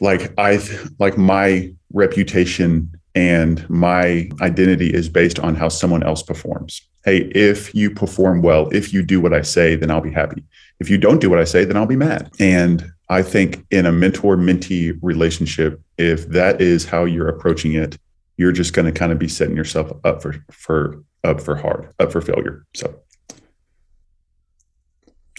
like 0.00 0.32
I, 0.38 0.60
like 0.98 1.16
my 1.16 1.72
reputation 1.92 2.92
and 3.14 3.68
my 3.70 4.30
identity 4.40 4.92
is 4.92 5.08
based 5.08 5.38
on 5.40 5.54
how 5.54 5.68
someone 5.68 6.02
else 6.02 6.22
performs. 6.22 6.82
Hey, 7.04 7.30
if 7.34 7.74
you 7.74 7.90
perform 7.90 8.42
well, 8.42 8.68
if 8.70 8.92
you 8.92 9.02
do 9.02 9.20
what 9.20 9.32
I 9.32 9.42
say, 9.42 9.74
then 9.74 9.90
I'll 9.90 10.00
be 10.00 10.12
happy. 10.12 10.44
If 10.80 10.90
you 10.90 10.98
don't 10.98 11.20
do 11.20 11.30
what 11.30 11.38
I 11.38 11.44
say, 11.44 11.64
then 11.64 11.76
I'll 11.76 11.86
be 11.86 11.96
mad. 11.96 12.30
And 12.38 12.92
I 13.08 13.22
think 13.22 13.64
in 13.70 13.86
a 13.86 13.92
mentor 13.92 14.36
mentee 14.36 14.98
relationship, 15.02 15.80
if 15.96 16.28
that 16.28 16.60
is 16.60 16.84
how 16.84 17.04
you're 17.04 17.28
approaching 17.28 17.72
it, 17.74 17.98
you're 18.36 18.52
just 18.52 18.72
going 18.72 18.86
to 18.86 18.92
kind 18.92 19.10
of 19.10 19.18
be 19.18 19.28
setting 19.28 19.56
yourself 19.56 19.90
up 20.04 20.22
for 20.22 20.36
for 20.50 21.02
up 21.24 21.40
for 21.40 21.56
hard, 21.56 21.92
up 21.98 22.12
for 22.12 22.20
failure. 22.20 22.64
So, 22.74 22.94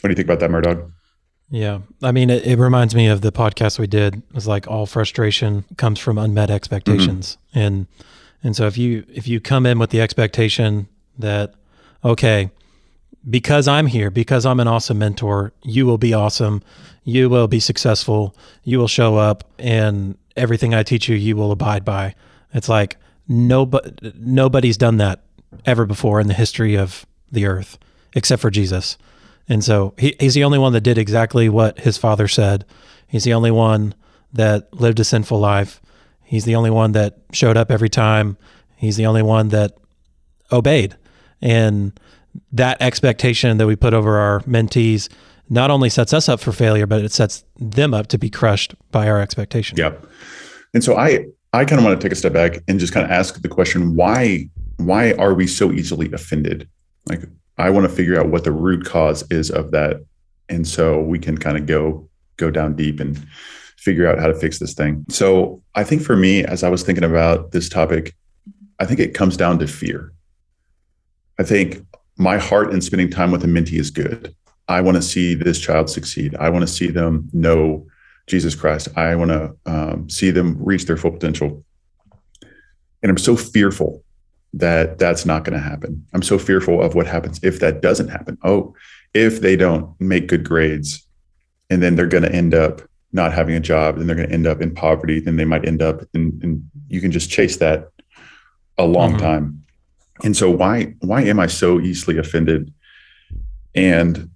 what 0.02 0.08
do 0.08 0.12
you 0.12 0.16
think 0.16 0.28
about 0.28 0.40
that, 0.40 0.50
Murdog? 0.50 0.92
Yeah. 1.52 1.80
I 2.04 2.12
mean, 2.12 2.30
it, 2.30 2.46
it, 2.46 2.60
reminds 2.60 2.94
me 2.94 3.08
of 3.08 3.22
the 3.22 3.32
podcast 3.32 3.80
we 3.80 3.88
did. 3.88 4.18
It 4.18 4.34
was 4.34 4.48
like 4.48 4.68
all 4.68 4.86
frustration 4.86 5.66
comes 5.78 6.00
from 6.00 6.18
unmet 6.18 6.52
expectations. 6.52 7.38
Mm-hmm. 7.50 7.60
And, 7.60 7.88
and 8.44 8.56
so 8.56 8.68
if 8.68 8.78
you, 8.78 9.04
if 9.10 9.28
you 9.28 9.40
come 9.40 9.66
in 9.66 9.80
with 9.80 9.90
the 9.90 10.00
expectation 10.00 10.88
that, 11.18 11.56
okay, 12.06 12.52
because 13.28 13.68
I'm 13.68 13.88
here, 13.88 14.12
because 14.12 14.46
I'm 14.46 14.60
an 14.60 14.68
awesome 14.68 15.00
mentor, 15.00 15.52
you 15.64 15.86
will 15.88 15.98
be 15.98 16.14
awesome. 16.14 16.62
You 17.04 17.30
will 17.30 17.48
be 17.48 17.60
successful. 17.60 18.36
You 18.64 18.78
will 18.78 18.88
show 18.88 19.18
up 19.18 19.44
and 19.58 20.18
everything 20.36 20.74
I 20.74 20.84
teach 20.84 21.10
you, 21.10 21.16
you 21.16 21.36
will 21.36 21.52
abide 21.52 21.84
by. 21.84 22.16
It's 22.54 22.70
like 22.70 22.98
nobody, 23.28 24.14
nobody's 24.16 24.78
done 24.78 24.98
that 24.98 25.24
ever 25.66 25.86
before 25.86 26.20
in 26.20 26.28
the 26.28 26.34
history 26.34 26.76
of 26.76 27.06
the 27.32 27.46
earth 27.46 27.78
except 28.16 28.42
for 28.42 28.50
Jesus. 28.50 28.98
And 29.50 29.64
so 29.64 29.96
he, 29.98 30.16
he's 30.20 30.36
the 30.36 30.44
only 30.44 30.60
one 30.60 30.74
that 30.74 30.82
did 30.82 30.98
exactly 30.98 31.50
what 31.50 31.80
his 31.80 31.98
father 31.98 32.28
said. 32.28 32.66
He's 33.08 33.24
the 33.24 33.34
only 33.34 33.52
one 33.52 33.96
that 34.32 34.72
lived 34.74 35.00
a 35.00 35.04
sinful 35.04 35.40
life. 35.40 35.82
He's 36.24 36.46
the 36.46 36.56
only 36.56 36.70
one 36.70 36.92
that 36.92 37.18
showed 37.34 37.58
up 37.58 37.72
every 37.72 37.90
time. 37.90 38.38
He's 38.78 38.96
the 38.96 39.08
only 39.08 39.24
one 39.24 39.50
that 39.50 39.76
obeyed. 40.52 40.96
And 41.42 42.00
that 42.52 42.80
expectation 42.82 43.58
that 43.58 43.66
we 43.66 43.76
put 43.76 43.96
over 43.96 44.18
our 44.20 44.42
mentees 44.42 45.10
not 45.50 45.72
only 45.72 45.90
sets 45.90 46.14
us 46.14 46.30
up 46.30 46.40
for 46.40 46.52
failure, 46.52 46.86
but 46.86 47.04
it 47.04 47.12
sets 47.12 47.44
them 47.58 47.94
up 47.94 48.08
to 48.08 48.20
be 48.20 48.30
crushed 48.30 48.76
by 48.92 49.10
our 49.10 49.20
expectation. 49.20 49.78
Yep. 49.78 50.06
And 50.76 50.84
so 50.84 50.96
I 50.96 51.26
I 51.54 51.66
kind 51.66 51.80
of 51.80 51.86
want 51.86 52.00
to 52.00 52.06
take 52.06 52.12
a 52.12 52.16
step 52.16 52.34
back 52.34 52.60
and 52.68 52.80
just 52.80 52.94
kind 52.94 53.04
of 53.04 53.12
ask 53.12 53.42
the 53.42 53.48
question 53.48 53.96
why 53.96 54.48
why 54.78 55.14
are 55.14 55.34
we 55.34 55.48
so 55.48 55.72
easily 55.72 56.12
offended? 56.12 56.70
Like 57.08 57.24
I 57.60 57.70
want 57.70 57.88
to 57.88 57.94
figure 57.94 58.20
out 58.20 58.30
what 58.30 58.46
the 58.46 58.52
root 58.52 58.86
cause 58.86 59.24
is 59.30 59.52
of 59.52 59.72
that. 59.72 59.98
And 60.48 60.66
so 60.68 61.02
we 61.02 61.20
can 61.20 61.38
kind 61.38 61.58
of 61.58 61.66
go 61.66 62.10
go 62.38 62.50
down 62.50 62.76
deep 62.76 63.02
and 63.02 63.20
figure 63.78 64.08
out 64.08 64.18
how 64.18 64.28
to 64.28 64.34
fix 64.34 64.60
this 64.60 64.74
thing. 64.74 65.06
So 65.10 65.62
I 65.76 65.84
think 65.84 66.02
for 66.02 66.16
me, 66.16 66.44
as 66.44 66.64
I 66.64 66.70
was 66.70 66.84
thinking 66.84 67.04
about 67.04 67.52
this 67.52 67.68
topic, 67.68 68.16
I 68.80 68.86
think 68.86 69.00
it 69.02 69.14
comes 69.14 69.36
down 69.36 69.60
to 69.60 69.68
fear. 69.68 70.14
I 71.38 71.44
think 71.44 71.86
my 72.18 72.38
heart 72.38 72.74
in 72.74 72.82
spending 72.82 73.10
time 73.10 73.32
with 73.32 73.44
a 73.44 73.48
mentee 73.48 73.80
is 73.80 73.92
good. 73.92 74.34
I 74.70 74.82
want 74.82 74.96
to 74.96 75.02
see 75.02 75.34
this 75.34 75.60
child 75.60 75.90
succeed. 75.90 76.36
I 76.36 76.50
want 76.50 76.62
to 76.64 76.74
see 76.74 76.88
them 76.88 77.30
know 77.34 77.88
Jesus 78.28 78.56
Christ. 78.56 78.88
I 78.96 79.16
want 79.16 79.32
to 79.32 79.56
um, 79.66 80.10
see 80.10 80.32
them 80.32 80.58
reach 80.64 80.86
their 80.86 80.98
full 80.98 81.12
potential. 81.12 81.64
And 83.02 83.10
I'm 83.10 83.18
so 83.18 83.36
fearful 83.36 84.04
that 84.54 84.98
that's 84.98 85.26
not 85.26 85.44
going 85.44 85.58
to 85.58 85.64
happen. 85.64 86.06
I'm 86.14 86.24
so 86.24 86.40
fearful 86.40 86.82
of 86.82 86.96
what 86.96 87.08
happens 87.08 87.40
if 87.44 87.60
that 87.60 87.82
doesn't 87.82 88.10
happen. 88.10 88.38
Oh, 88.44 88.74
if 89.14 89.42
they 89.42 89.56
don't 89.56 90.00
make 90.00 90.28
good 90.28 90.44
grades 90.44 91.06
and 91.70 91.82
then 91.82 91.96
they're 91.96 92.08
going 92.08 92.24
to 92.24 92.32
end 92.32 92.54
up 92.54 92.82
not 93.12 93.34
having 93.34 93.56
a 93.56 93.60
job, 93.60 93.98
then 93.98 94.08
they're 94.08 94.16
going 94.16 94.28
to 94.28 94.34
end 94.34 94.48
up 94.48 94.62
in 94.62 94.74
poverty, 94.74 95.20
then 95.20 95.36
they 95.36 95.46
might 95.46 95.68
end 95.68 95.82
up 95.82 96.02
in, 96.14 96.40
in 96.44 96.70
you 96.88 97.02
can 97.02 97.12
just 97.12 97.30
chase 97.30 97.58
that 97.58 97.90
a 98.78 98.86
long 98.86 99.12
mm-hmm. 99.12 99.22
time. 99.22 99.66
And 100.24 100.36
so 100.36 100.50
why 100.50 100.96
why 101.00 101.22
am 101.24 101.40
I 101.40 101.48
so 101.48 101.80
easily 101.80 102.18
offended? 102.18 102.74
And 103.74 104.30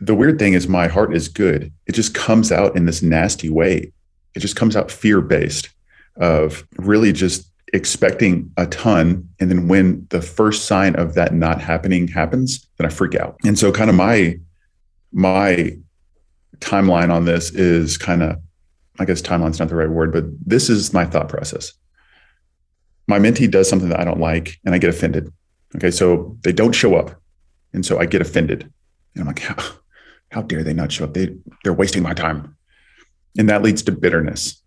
the 0.00 0.14
weird 0.14 0.38
thing 0.38 0.54
is 0.54 0.68
my 0.68 0.88
heart 0.88 1.14
is 1.14 1.28
good. 1.28 1.72
It 1.86 1.92
just 1.92 2.14
comes 2.14 2.52
out 2.52 2.76
in 2.76 2.86
this 2.86 3.02
nasty 3.02 3.50
way. 3.50 3.92
It 4.34 4.40
just 4.40 4.56
comes 4.56 4.76
out 4.76 4.90
fear 4.90 5.20
based 5.20 5.70
of 6.16 6.64
really 6.76 7.12
just 7.12 7.51
expecting 7.72 8.52
a 8.58 8.66
ton 8.66 9.28
and 9.40 9.50
then 9.50 9.66
when 9.66 10.06
the 10.10 10.20
first 10.20 10.66
sign 10.66 10.94
of 10.96 11.14
that 11.14 11.32
not 11.34 11.60
happening 11.60 12.06
happens 12.06 12.68
then 12.76 12.86
i 12.86 12.90
freak 12.90 13.14
out. 13.14 13.36
And 13.44 13.58
so 13.58 13.72
kind 13.72 13.88
of 13.88 13.96
my 13.96 14.38
my 15.12 15.76
timeline 16.58 17.10
on 17.10 17.24
this 17.24 17.50
is 17.50 17.96
kind 17.96 18.22
of 18.22 18.36
i 18.98 19.04
guess 19.04 19.22
timeline's 19.22 19.58
not 19.58 19.68
the 19.68 19.74
right 19.74 19.90
word 19.90 20.12
but 20.12 20.24
this 20.44 20.68
is 20.68 20.92
my 20.92 21.04
thought 21.04 21.28
process. 21.28 21.72
My 23.08 23.18
mentee 23.18 23.50
does 23.50 23.68
something 23.68 23.88
that 23.88 24.00
i 24.00 24.04
don't 24.04 24.20
like 24.20 24.58
and 24.64 24.74
i 24.74 24.78
get 24.78 24.90
offended. 24.90 25.32
Okay 25.76 25.90
so 25.90 26.36
they 26.42 26.52
don't 26.52 26.74
show 26.74 26.94
up 26.94 27.20
and 27.72 27.86
so 27.86 27.98
i 27.98 28.04
get 28.04 28.20
offended. 28.20 28.70
And 29.14 29.22
i'm 29.22 29.26
like 29.26 29.40
how, 29.40 29.56
how 30.30 30.42
dare 30.42 30.62
they 30.62 30.74
not 30.74 30.92
show 30.92 31.04
up? 31.04 31.14
They 31.14 31.34
they're 31.64 31.72
wasting 31.72 32.02
my 32.02 32.12
time. 32.12 32.54
And 33.38 33.48
that 33.48 33.62
leads 33.62 33.82
to 33.84 33.92
bitterness. 33.92 34.62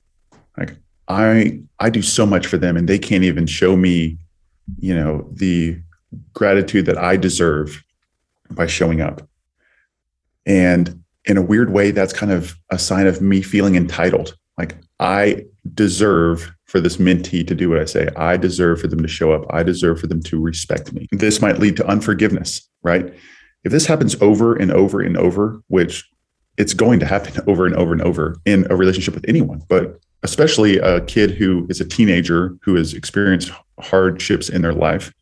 Like 0.58 0.76
I 1.08 1.60
I 1.80 1.90
do 1.90 2.02
so 2.02 2.26
much 2.26 2.48
for 2.48 2.58
them 2.58 2.78
and 2.78 2.88
they 2.88 3.00
can't 3.00 3.24
even 3.24 3.46
show 3.46 3.76
me, 3.76 4.18
you 4.80 4.96
know, 4.96 5.28
the 5.32 5.80
gratitude 6.34 6.86
that 6.86 6.98
I 6.98 7.18
deserve 7.18 7.84
by 8.52 8.68
showing 8.68 9.02
up. 9.02 9.28
And 10.46 11.04
in 11.26 11.38
a 11.38 11.42
weird 11.42 11.72
way, 11.72 11.92
that's 11.92 12.14
kind 12.14 12.32
of 12.32 12.56
a 12.70 12.80
sign 12.80 13.08
of 13.08 13.22
me 13.22 13.42
feeling 13.42 13.76
entitled. 13.76 14.36
Like 14.58 14.78
I 15.00 15.46
deserve 15.74 16.52
for 16.66 16.80
this 16.80 16.98
mentee 16.98 17.46
to 17.48 17.56
do 17.56 17.70
what 17.70 17.80
I 17.80 17.86
say. 17.86 18.10
I 18.16 18.38
deserve 18.38 18.82
for 18.82 18.88
them 18.88 19.02
to 19.02 19.08
show 19.08 19.32
up. 19.32 19.46
I 19.50 19.64
deserve 19.64 20.00
for 20.00 20.08
them 20.08 20.22
to 20.24 20.42
respect 20.42 20.94
me. 20.94 21.08
This 21.12 21.42
might 21.42 21.60
lead 21.60 21.78
to 21.78 21.88
unforgiveness, 21.88 22.68
right? 22.84 23.14
If 23.64 23.72
this 23.72 23.86
happens 23.86 24.20
over 24.22 24.56
and 24.56 24.72
over 24.72 25.02
and 25.02 25.18
over, 25.18 25.62
which 25.68 26.08
it's 26.58 26.74
going 26.74 27.00
to 27.00 27.06
happen 27.06 27.44
over 27.48 27.66
and 27.66 27.76
over 27.76 27.94
and 27.94 28.02
over 28.02 28.38
in 28.46 28.68
a 28.70 28.76
relationship 28.76 29.14
with 29.14 29.26
anyone, 29.28 29.62
but 29.68 30.00
especially 30.26 30.78
a 30.80 31.02
kid 31.02 31.32
who 31.32 31.68
is 31.70 31.80
a 31.80 31.86
teenager 31.86 32.58
who 32.64 32.76
has 32.76 32.94
experienced 32.94 33.52
hardships 33.80 34.50
in 34.50 34.64
their 34.64 34.74
life, 34.74 35.14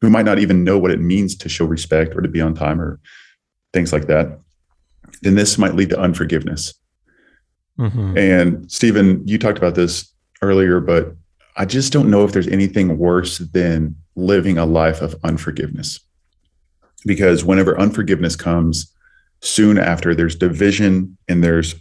who 0.00 0.08
might 0.08 0.24
not 0.24 0.38
even 0.38 0.64
know 0.64 0.78
what 0.78 0.90
it 0.90 0.98
means 0.98 1.36
to 1.36 1.48
show 1.48 1.66
respect 1.66 2.16
or 2.16 2.22
to 2.22 2.28
be 2.28 2.40
on 2.40 2.54
time 2.54 2.80
or 2.80 2.98
things 3.72 3.92
like 3.92 4.06
that, 4.06 4.40
then 5.20 5.34
this 5.34 5.58
might 5.58 5.74
lead 5.74 5.90
to 5.90 6.00
unforgiveness. 6.00 6.74
Mm-hmm. 7.78 8.16
And 8.16 8.72
Stephen, 8.72 9.26
you 9.28 9.38
talked 9.38 9.58
about 9.58 9.74
this 9.74 10.10
earlier, 10.40 10.80
but 10.80 11.14
I 11.56 11.66
just 11.66 11.92
don't 11.92 12.10
know 12.10 12.24
if 12.24 12.32
there's 12.32 12.48
anything 12.48 12.96
worse 12.96 13.38
than 13.38 13.94
living 14.14 14.56
a 14.56 14.64
life 14.64 15.02
of 15.02 15.14
unforgiveness. 15.22 16.00
Because 17.04 17.44
whenever 17.44 17.78
unforgiveness 17.78 18.36
comes, 18.36 18.90
soon 19.42 19.78
after 19.78 20.14
there's 20.14 20.34
division 20.34 21.16
and 21.28 21.44
there's 21.44 21.74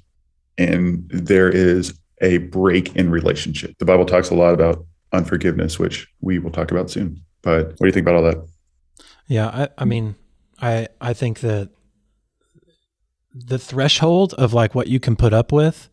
and 0.57 1.09
there 1.09 1.49
is 1.49 1.97
a 2.25 2.37
break 2.37 2.95
in 2.95 3.09
relationship. 3.09 3.77
The 3.77 3.85
Bible 3.85 4.05
talks 4.05 4.29
a 4.29 4.35
lot 4.35 4.53
about 4.53 4.85
unforgiveness, 5.13 5.79
which 5.79 6.07
we 6.21 6.39
will 6.39 6.51
talk 6.51 6.71
about 6.71 6.89
soon. 6.89 7.21
But 7.41 7.67
what 7.67 7.77
do 7.81 7.85
you 7.85 7.91
think 7.91 8.05
about 8.05 8.15
all 8.15 8.23
that? 8.23 8.47
Yeah, 9.27 9.47
I, 9.47 9.69
I 9.77 9.85
mean, 9.85 10.15
I 10.61 10.87
I 10.99 11.13
think 11.13 11.39
that 11.39 11.69
the 13.33 13.59
threshold 13.59 14.33
of 14.35 14.53
like 14.53 14.73
what 14.73 14.87
you 14.87 14.99
can 14.99 15.15
put 15.15 15.33
up 15.33 15.51
with 15.51 15.89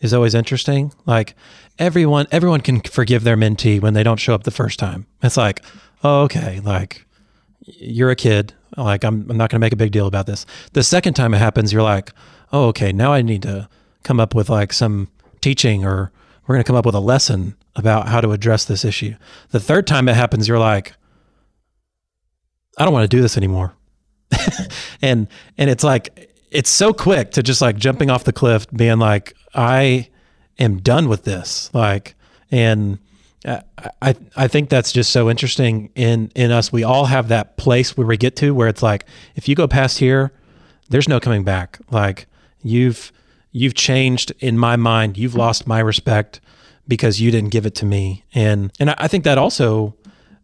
is 0.00 0.14
always 0.14 0.34
interesting. 0.34 0.92
Like 1.04 1.34
everyone 1.78 2.26
everyone 2.30 2.60
can 2.60 2.80
forgive 2.80 3.24
their 3.24 3.36
mentee 3.36 3.80
when 3.80 3.94
they 3.94 4.02
don't 4.02 4.20
show 4.20 4.34
up 4.34 4.44
the 4.44 4.50
first 4.50 4.78
time. 4.78 5.06
It's 5.22 5.36
like, 5.36 5.64
oh, 6.02 6.22
okay, 6.22 6.60
like 6.60 7.06
you're 7.60 8.10
a 8.10 8.16
kid. 8.16 8.52
Like 8.76 9.04
I'm 9.04 9.28
I'm 9.30 9.36
not 9.36 9.50
going 9.50 9.60
to 9.60 9.64
make 9.64 9.72
a 9.72 9.76
big 9.76 9.92
deal 9.92 10.06
about 10.06 10.26
this. 10.26 10.46
The 10.72 10.82
second 10.82 11.14
time 11.14 11.34
it 11.34 11.38
happens, 11.38 11.72
you're 11.72 11.82
like, 11.82 12.12
oh, 12.52 12.66
okay, 12.68 12.92
now 12.92 13.12
I 13.12 13.22
need 13.22 13.42
to 13.42 13.68
come 14.02 14.20
up 14.20 14.34
with 14.34 14.48
like 14.48 14.72
some 14.72 15.08
teaching 15.40 15.84
or 15.84 16.12
we're 16.46 16.54
going 16.54 16.62
to 16.62 16.66
come 16.66 16.76
up 16.76 16.86
with 16.86 16.94
a 16.94 17.00
lesson 17.00 17.56
about 17.74 18.08
how 18.08 18.20
to 18.20 18.32
address 18.32 18.64
this 18.64 18.84
issue. 18.84 19.14
The 19.50 19.60
third 19.60 19.86
time 19.86 20.08
it 20.08 20.14
happens, 20.14 20.48
you're 20.48 20.58
like, 20.58 20.94
I 22.78 22.84
don't 22.84 22.92
want 22.92 23.10
to 23.10 23.16
do 23.16 23.22
this 23.22 23.36
anymore. 23.36 23.74
and 25.02 25.28
and 25.56 25.70
it's 25.70 25.84
like 25.84 26.34
it's 26.50 26.70
so 26.70 26.92
quick 26.92 27.32
to 27.32 27.42
just 27.42 27.60
like 27.60 27.76
jumping 27.76 28.10
off 28.10 28.24
the 28.24 28.32
cliff, 28.32 28.66
being 28.70 28.98
like, 28.98 29.34
I 29.54 30.08
am 30.58 30.78
done 30.78 31.08
with 31.08 31.24
this. 31.24 31.70
Like, 31.72 32.14
and 32.50 32.98
I 34.02 34.14
I 34.36 34.48
think 34.48 34.68
that's 34.68 34.92
just 34.92 35.10
so 35.10 35.30
interesting 35.30 35.90
in 35.94 36.30
in 36.34 36.50
us. 36.50 36.72
We 36.72 36.82
all 36.82 37.06
have 37.06 37.28
that 37.28 37.56
place 37.56 37.96
where 37.96 38.06
we 38.06 38.16
get 38.16 38.36
to 38.36 38.54
where 38.54 38.68
it's 38.68 38.82
like 38.82 39.06
if 39.36 39.48
you 39.48 39.54
go 39.54 39.68
past 39.68 39.98
here, 39.98 40.32
there's 40.88 41.08
no 41.08 41.20
coming 41.20 41.44
back. 41.44 41.78
Like 41.90 42.26
you've 42.62 43.12
you've 43.56 43.74
changed 43.74 44.32
in 44.38 44.58
my 44.58 44.76
mind. 44.76 45.16
You've 45.16 45.34
lost 45.34 45.66
my 45.66 45.80
respect 45.80 46.40
because 46.86 47.22
you 47.22 47.30
didn't 47.30 47.50
give 47.50 47.64
it 47.64 47.74
to 47.76 47.86
me. 47.86 48.22
And 48.34 48.70
and 48.78 48.90
I 48.90 49.08
think 49.08 49.24
that 49.24 49.38
also 49.38 49.94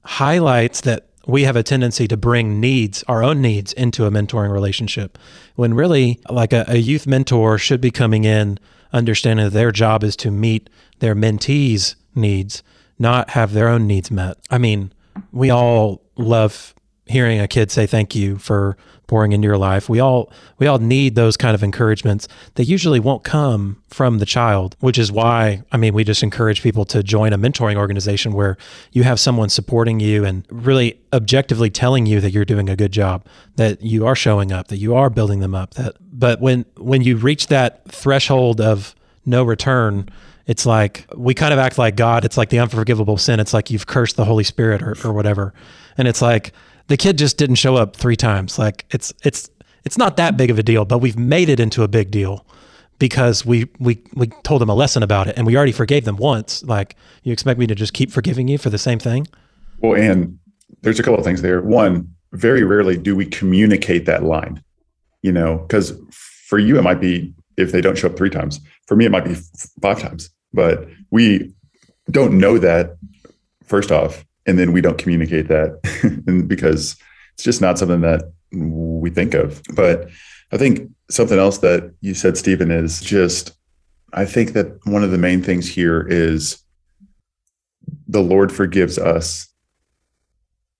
highlights 0.05 0.81
that 0.81 1.09
we 1.27 1.43
have 1.45 1.55
a 1.55 1.63
tendency 1.63 2.09
to 2.09 2.17
bring 2.17 2.59
needs, 2.59 3.05
our 3.07 3.23
own 3.23 3.41
needs, 3.43 3.73
into 3.75 4.07
a 4.07 4.11
mentoring 4.11 4.51
relationship. 4.51 5.19
When 5.55 5.75
really, 5.75 6.21
like 6.31 6.53
a, 6.53 6.65
a 6.67 6.79
youth 6.79 7.07
mentor 7.07 7.59
should 7.59 7.81
be 7.81 7.91
coming 7.91 8.25
in 8.25 8.59
understanding 8.93 9.45
that 9.45 9.53
their 9.53 9.73
job 9.73 10.03
is 10.03 10.17
to 10.17 10.31
meet 10.31 10.69
their 10.99 11.15
mentees' 11.15 11.95
needs, 12.15 12.63
not 12.99 13.31
have 13.31 13.53
their 13.53 13.69
own 13.69 13.87
needs 13.87 14.11
met. 14.11 14.39
I 14.51 14.59
mean, 14.59 14.93
we 15.31 15.51
all 15.51 16.03
love 16.17 16.75
hearing 17.07 17.41
a 17.41 17.49
kid 17.49 17.71
say 17.71 17.87
thank 17.87 18.15
you 18.15 18.39
for 18.39 18.77
pouring 19.13 19.33
into 19.33 19.45
your 19.45 19.59
life. 19.59 19.91
We 19.91 20.01
all 20.01 20.33
we 20.59 20.67
all 20.67 20.79
need 20.79 21.17
those 21.17 21.37
kind 21.37 21.55
of 21.55 21.63
encouragements 21.63 22.29
They 22.55 22.65
usually 22.65 22.99
won't 22.99 23.25
come 23.25 23.83
from 23.89 24.21
the 24.21 24.25
child, 24.25 24.75
which 24.81 24.99
is 24.99 25.13
why 25.13 25.63
I 25.71 25.77
mean 25.77 25.93
we 25.93 26.03
just 26.03 26.23
encourage 26.23 26.63
people 26.63 26.87
to 26.87 27.03
join 27.03 27.35
a 27.35 27.37
mentoring 27.37 27.77
organization 27.77 28.33
where 28.33 28.57
you 28.91 29.03
have 29.03 29.21
someone 29.21 29.51
supporting 29.51 30.01
you 30.01 30.25
and 30.25 30.47
really 30.49 30.99
objectively 31.13 31.69
telling 31.69 32.07
you 32.07 32.23
that 32.23 32.31
you're 32.31 32.47
doing 32.47 32.71
a 32.71 32.75
good 32.75 32.91
job, 32.91 33.27
that 33.57 33.83
you 33.83 34.07
are 34.07 34.17
showing 34.17 34.51
up, 34.51 34.69
that 34.69 34.79
you 34.79 34.95
are 34.95 35.11
building 35.11 35.41
them 35.41 35.55
up. 35.55 35.75
That 35.75 35.95
but 36.11 36.41
when 36.41 36.65
when 36.79 37.03
you 37.03 37.19
reach 37.19 37.49
that 37.49 37.85
threshold 37.89 38.63
of 38.63 38.95
no 39.27 39.45
return, 39.45 40.09
it's 40.47 40.65
like 40.65 41.05
we 41.15 41.35
kind 41.35 41.53
of 41.53 41.59
act 41.59 41.77
like 41.77 41.97
God. 41.97 42.25
It's 42.25 42.39
like 42.39 42.49
the 42.49 42.61
unforgivable 42.61 43.19
sin. 43.19 43.41
It's 43.41 43.53
like 43.53 43.71
you've 43.71 43.87
cursed 43.87 44.17
the 44.17 44.25
Holy 44.25 44.45
Spirit 44.45 44.81
or, 44.81 44.97
or 45.05 45.13
whatever. 45.13 45.53
And 45.99 46.09
it's 46.09 46.23
like 46.23 46.55
the 46.89 46.97
kid 46.97 47.19
just 47.19 47.37
didn't 47.37 47.57
show 47.57 47.77
up 47.77 47.97
three 47.97 48.17
times. 48.17 48.59
Like 48.59 48.85
it's 48.91 49.13
it's 49.25 49.51
it's 49.85 49.99
not 49.99 50.17
that 50.17 50.37
big 50.37 50.51
of 50.51 50.59
a 50.59 50.63
deal, 50.63 50.85
but 50.85 50.99
we've 50.99 51.19
made 51.19 51.49
it 51.49 51.61
into 51.61 51.83
a 51.83 51.89
big 51.89 52.11
deal 52.11 52.47
because 52.99 53.45
we 53.45 53.69
we 53.79 54.03
we 54.15 54.29
told 54.45 54.61
them 54.61 54.69
a 54.69 54.75
lesson 54.75 55.03
about 55.03 55.29
it 55.29 55.37
and 55.37 55.47
we 55.47 55.57
already 55.57 55.73
forgave 55.73 56.05
them 56.05 56.17
once. 56.17 56.63
Like 56.65 56.97
you 57.23 57.33
expect 57.33 57.59
me 57.59 57.67
to 57.67 57.75
just 57.75 57.93
keep 57.93 58.11
forgiving 58.11 58.49
you 58.49 58.59
for 58.59 58.71
the 58.71 58.79
same 58.79 58.99
thing? 58.99 59.27
Well, 59.79 60.01
and 60.01 60.39
there's 60.83 61.01
a 61.01 61.03
couple 61.03 61.19
of 61.19 61.25
things 61.25 61.43
there. 61.43 61.61
One, 61.63 62.09
very 62.33 62.65
rarely 62.65 62.97
do 62.97 63.17
we 63.17 63.27
communicate 63.27 64.07
that 64.07 64.23
line. 64.23 64.63
You 65.23 65.33
know, 65.33 65.59
because 65.59 65.93
for 66.11 66.59
you 66.59 66.79
it 66.79 66.83
might 66.83 67.01
be 67.01 67.33
if 67.57 67.73
they 67.73 67.81
don't 67.81 67.97
show 67.97 68.09
up 68.09 68.17
three 68.17 68.31
times. 68.31 68.61
For 68.87 68.97
me, 68.97 69.05
it 69.05 69.11
might 69.11 69.25
be 69.25 69.37
five 69.81 70.01
times. 70.01 70.31
But 70.53 70.87
we 71.11 71.53
don't 72.11 72.39
know 72.39 72.59
that 72.59 72.97
first 73.65 73.91
off 73.91 74.25
and 74.47 74.59
then 74.59 74.73
we 74.73 74.81
don't 74.81 74.99
communicate 74.99 75.49
that 75.49 76.45
because 76.49 76.97
it's 77.35 77.45
just 77.45 77.61
not 77.61 77.79
something 77.79 78.01
that 78.01 78.33
we 78.53 79.11
think 79.11 79.35
of. 79.35 79.63
But 79.75 80.09
i 80.53 80.59
think 80.59 80.91
something 81.09 81.39
else 81.39 81.59
that 81.59 81.95
you 82.03 82.13
said 82.13 82.37
stephen 82.37 82.71
is 82.71 83.01
just 83.01 83.53
i 84.13 84.27
think 84.27 84.53
that 84.53 84.67
one 84.85 85.03
of 85.03 85.11
the 85.11 85.17
main 85.17 85.43
things 85.43 85.67
here 85.67 86.07
is 86.11 86.63
the 88.07 88.21
lord 88.21 88.53
forgives 88.53 88.99
us 88.99 89.53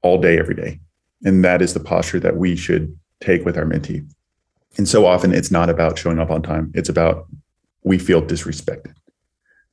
all 0.03 0.21
day 0.21 0.39
every 0.39 0.55
day. 0.55 0.81
And 1.25 1.45
that 1.45 1.63
is 1.63 1.75
the 1.75 1.81
posture 1.81 2.21
that 2.21 2.37
we 2.37 2.57
should 2.57 2.97
take 3.21 3.45
with 3.45 3.57
our 3.57 3.65
mentee. 3.65 4.07
And 4.77 4.89
so 4.89 5.07
often 5.07 5.33
it's 5.33 5.51
not 5.51 5.71
about 5.71 5.99
showing 5.99 6.19
up 6.19 6.31
on 6.31 6.43
time. 6.43 6.73
It's 6.75 6.89
about 6.89 7.27
we 7.85 7.99
feel 7.99 8.23
disrespected. 8.23 8.95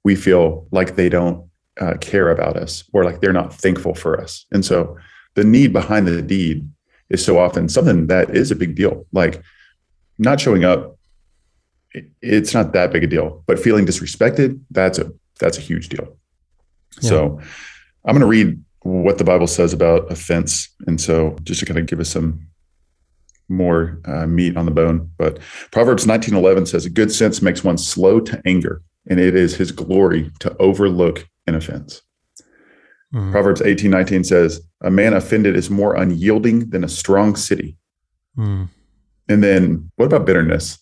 We 0.04 0.16
feel 0.16 0.68
like 0.72 0.96
they 0.96 1.10
don't 1.10 1.49
uh, 1.80 1.96
care 1.98 2.30
about 2.30 2.58
us 2.58 2.84
or 2.94 3.04
like 3.04 3.22
they're 3.22 3.34
not 3.34 3.54
thankful 3.54 3.94
for 3.94 4.20
us. 4.20 4.46
And 4.52 4.66
so 4.66 4.98
the 5.36 5.44
need 5.44 5.74
behind 5.74 6.08
the 6.08 6.22
deed 6.22 6.70
is 7.10 7.24
so 7.24 7.40
often 7.40 7.70
something 7.70 8.08
that 8.08 8.36
is 8.36 8.52
a 8.52 8.56
big 8.56 8.76
deal. 8.76 9.06
Like 9.12 9.42
not 10.18 10.40
showing 10.40 10.64
up, 10.64 10.98
it's 12.22 12.54
not 12.54 12.74
that 12.74 12.92
big 12.92 13.04
a 13.04 13.08
deal, 13.08 13.44
but 13.48 13.60
feeling 13.60 13.86
disrespected, 13.86 14.60
that's 14.70 15.00
a 15.00 15.12
that's 15.40 15.58
a 15.58 15.62
huge 15.62 15.90
deal. 15.90 16.18
Yeah. 17.02 17.10
So 17.10 17.42
I'm 18.06 18.14
going 18.14 18.22
to 18.22 18.28
read 18.28 18.64
what 18.82 19.18
the 19.18 19.24
Bible 19.24 19.48
says 19.48 19.74
about 19.74 20.12
offense, 20.12 20.70
and 20.88 21.00
so 21.00 21.38
just 21.44 21.60
to 21.62 21.66
kind 21.66 21.80
of 21.80 21.86
give 21.86 22.00
us 22.00 22.10
some 22.10 22.48
more 23.48 24.00
uh, 24.06 24.28
meat 24.28 24.56
on 24.56 24.66
the 24.66 24.72
bone. 24.72 25.10
But 25.18 25.40
Proverbs 25.72 26.06
19:11 26.06 26.68
says, 26.68 26.86
"A 26.86 26.90
good 26.90 27.12
sense 27.12 27.42
makes 27.42 27.64
one 27.64 27.78
slow 27.78 28.20
to 28.20 28.42
anger, 28.46 28.82
and 29.10 29.20
it 29.20 29.36
is 29.36 29.56
his 29.56 29.72
glory 29.72 30.32
to 30.40 30.56
overlook 30.58 31.28
an 31.50 31.56
offense. 31.56 32.02
Mm. 33.14 33.32
Proverbs 33.32 33.62
18, 33.62 33.90
19 33.92 34.24
says, 34.24 34.62
A 34.82 34.92
man 34.92 35.14
offended 35.14 35.56
is 35.56 35.70
more 35.70 35.96
unyielding 35.96 36.70
than 36.70 36.84
a 36.84 36.90
strong 36.90 37.36
city. 37.36 37.76
Mm. 38.38 38.70
And 39.28 39.44
then 39.44 39.92
what 39.96 40.06
about 40.06 40.26
bitterness? 40.26 40.80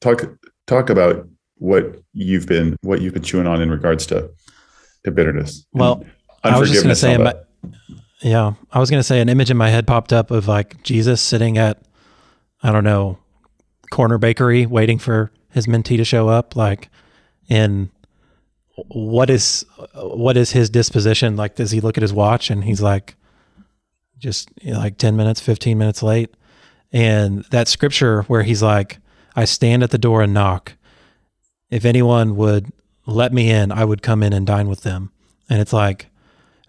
Talk 0.00 0.22
talk 0.66 0.90
about 0.90 1.26
what 1.56 1.96
you've 2.12 2.46
been 2.46 2.76
what 2.82 3.00
you've 3.00 3.14
been 3.14 3.22
chewing 3.22 3.46
on 3.46 3.60
in 3.62 3.70
regards 3.70 4.06
to 4.06 4.30
to 5.04 5.10
bitterness. 5.10 5.66
Well, 5.72 6.04
I 6.44 6.58
was 6.58 6.70
just 6.70 6.82
going 6.82 6.94
to 6.94 6.96
say, 6.96 7.16
my, 7.16 7.34
yeah, 8.20 8.52
I 8.72 8.78
was 8.78 8.90
going 8.90 9.00
to 9.00 9.04
say 9.04 9.20
an 9.20 9.28
image 9.28 9.50
in 9.50 9.56
my 9.56 9.70
head 9.70 9.86
popped 9.86 10.12
up 10.12 10.30
of 10.30 10.48
like 10.48 10.82
Jesus 10.82 11.20
sitting 11.20 11.58
at, 11.58 11.82
I 12.62 12.72
don't 12.72 12.84
know, 12.84 13.18
corner 13.90 14.18
bakery 14.18 14.66
waiting 14.66 14.98
for 14.98 15.30
his 15.50 15.66
mentee 15.66 15.96
to 15.96 16.04
show 16.04 16.28
up, 16.28 16.56
like 16.56 16.88
in 17.48 17.90
what 18.88 19.30
is 19.30 19.64
what 19.94 20.36
is 20.36 20.52
his 20.52 20.70
disposition? 20.70 21.36
Like 21.36 21.56
does 21.56 21.70
he 21.70 21.80
look 21.80 21.96
at 21.96 22.02
his 22.02 22.12
watch 22.12 22.50
and 22.50 22.64
he's 22.64 22.80
like 22.80 23.16
just 24.18 24.50
you 24.60 24.72
know, 24.72 24.78
like 24.78 24.98
10 24.98 25.16
minutes 25.16 25.40
15 25.40 25.76
minutes 25.76 26.02
late? 26.02 26.34
And 26.92 27.44
that 27.50 27.68
scripture 27.68 28.22
where 28.22 28.42
he's 28.42 28.62
like 28.62 28.98
i 29.36 29.44
stand 29.44 29.82
at 29.82 29.90
the 29.90 29.98
door 29.98 30.22
and 30.22 30.34
knock. 30.34 30.74
If 31.70 31.84
anyone 31.84 32.36
would 32.36 32.72
let 33.06 33.32
me 33.32 33.50
in 33.50 33.72
i 33.72 33.84
would 33.84 34.02
come 34.02 34.22
in 34.22 34.32
and 34.32 34.46
dine 34.46 34.68
with 34.68 34.82
them. 34.82 35.10
And 35.50 35.60
it's 35.60 35.72
like 35.72 36.06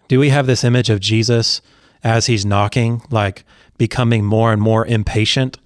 do 0.08 0.18
we 0.18 0.30
have 0.30 0.46
this 0.46 0.64
image 0.64 0.90
of 0.90 1.00
jesus 1.00 1.60
as 2.02 2.26
he's 2.26 2.46
knocking 2.46 3.02
like 3.10 3.44
becoming 3.78 4.24
more 4.24 4.52
and 4.52 4.60
more 4.60 4.86
impatient? 4.86 5.58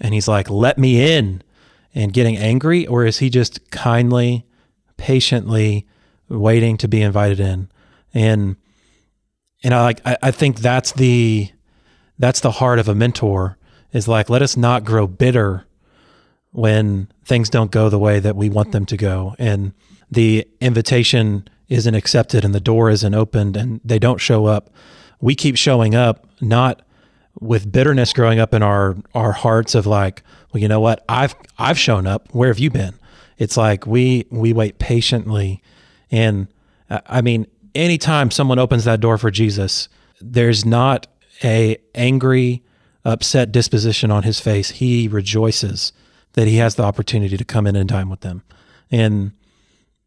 And 0.00 0.14
he's 0.14 0.28
like 0.28 0.48
let 0.48 0.78
me 0.78 1.14
in 1.14 1.42
and 1.94 2.12
getting 2.12 2.36
angry? 2.36 2.86
Or 2.86 3.04
is 3.04 3.18
he 3.18 3.28
just 3.30 3.70
kindly 3.70 4.46
patiently 5.00 5.86
waiting 6.28 6.76
to 6.76 6.86
be 6.86 7.00
invited 7.00 7.40
in. 7.40 7.68
And 8.14 8.56
and 9.64 9.74
I 9.74 9.82
like 9.82 10.00
I, 10.04 10.30
think 10.30 10.60
that's 10.60 10.92
the 10.92 11.50
that's 12.18 12.40
the 12.40 12.50
heart 12.50 12.78
of 12.78 12.88
a 12.88 12.94
mentor 12.94 13.58
is 13.92 14.06
like 14.06 14.30
let 14.30 14.42
us 14.42 14.56
not 14.56 14.84
grow 14.84 15.06
bitter 15.06 15.66
when 16.52 17.08
things 17.24 17.50
don't 17.50 17.70
go 17.70 17.88
the 17.88 17.98
way 17.98 18.20
that 18.20 18.36
we 18.36 18.50
want 18.50 18.72
them 18.72 18.86
to 18.86 18.96
go. 18.96 19.34
And 19.38 19.72
the 20.10 20.46
invitation 20.60 21.48
isn't 21.68 21.94
accepted 21.94 22.44
and 22.44 22.54
the 22.54 22.60
door 22.60 22.90
isn't 22.90 23.14
opened 23.14 23.56
and 23.56 23.80
they 23.84 23.98
don't 23.98 24.18
show 24.18 24.46
up. 24.46 24.70
We 25.20 25.34
keep 25.34 25.56
showing 25.56 25.94
up 25.94 26.26
not 26.40 26.82
with 27.40 27.70
bitterness 27.70 28.12
growing 28.12 28.38
up 28.38 28.52
in 28.52 28.62
our 28.62 28.96
our 29.14 29.32
hearts 29.32 29.74
of 29.74 29.86
like 29.86 30.22
well 30.52 30.60
you 30.60 30.68
know 30.68 30.80
what? 30.80 31.04
I've 31.08 31.34
I've 31.58 31.78
shown 31.78 32.06
up. 32.06 32.28
Where 32.32 32.48
have 32.48 32.58
you 32.58 32.70
been 32.70 32.99
it's 33.40 33.56
like 33.56 33.86
we 33.86 34.26
we 34.30 34.52
wait 34.52 34.78
patiently, 34.78 35.62
and 36.10 36.46
uh, 36.90 37.00
I 37.06 37.22
mean, 37.22 37.46
anytime 37.74 38.30
someone 38.30 38.58
opens 38.58 38.84
that 38.84 39.00
door 39.00 39.16
for 39.16 39.30
Jesus, 39.30 39.88
there's 40.20 40.66
not 40.66 41.06
a 41.42 41.78
angry, 41.94 42.62
upset 43.02 43.50
disposition 43.50 44.10
on 44.10 44.24
his 44.24 44.40
face. 44.40 44.72
He 44.72 45.08
rejoices 45.08 45.94
that 46.34 46.46
he 46.46 46.58
has 46.58 46.74
the 46.74 46.82
opportunity 46.82 47.38
to 47.38 47.44
come 47.44 47.66
in 47.66 47.76
and 47.76 47.88
dine 47.88 48.10
with 48.10 48.20
them, 48.20 48.42
and 48.90 49.32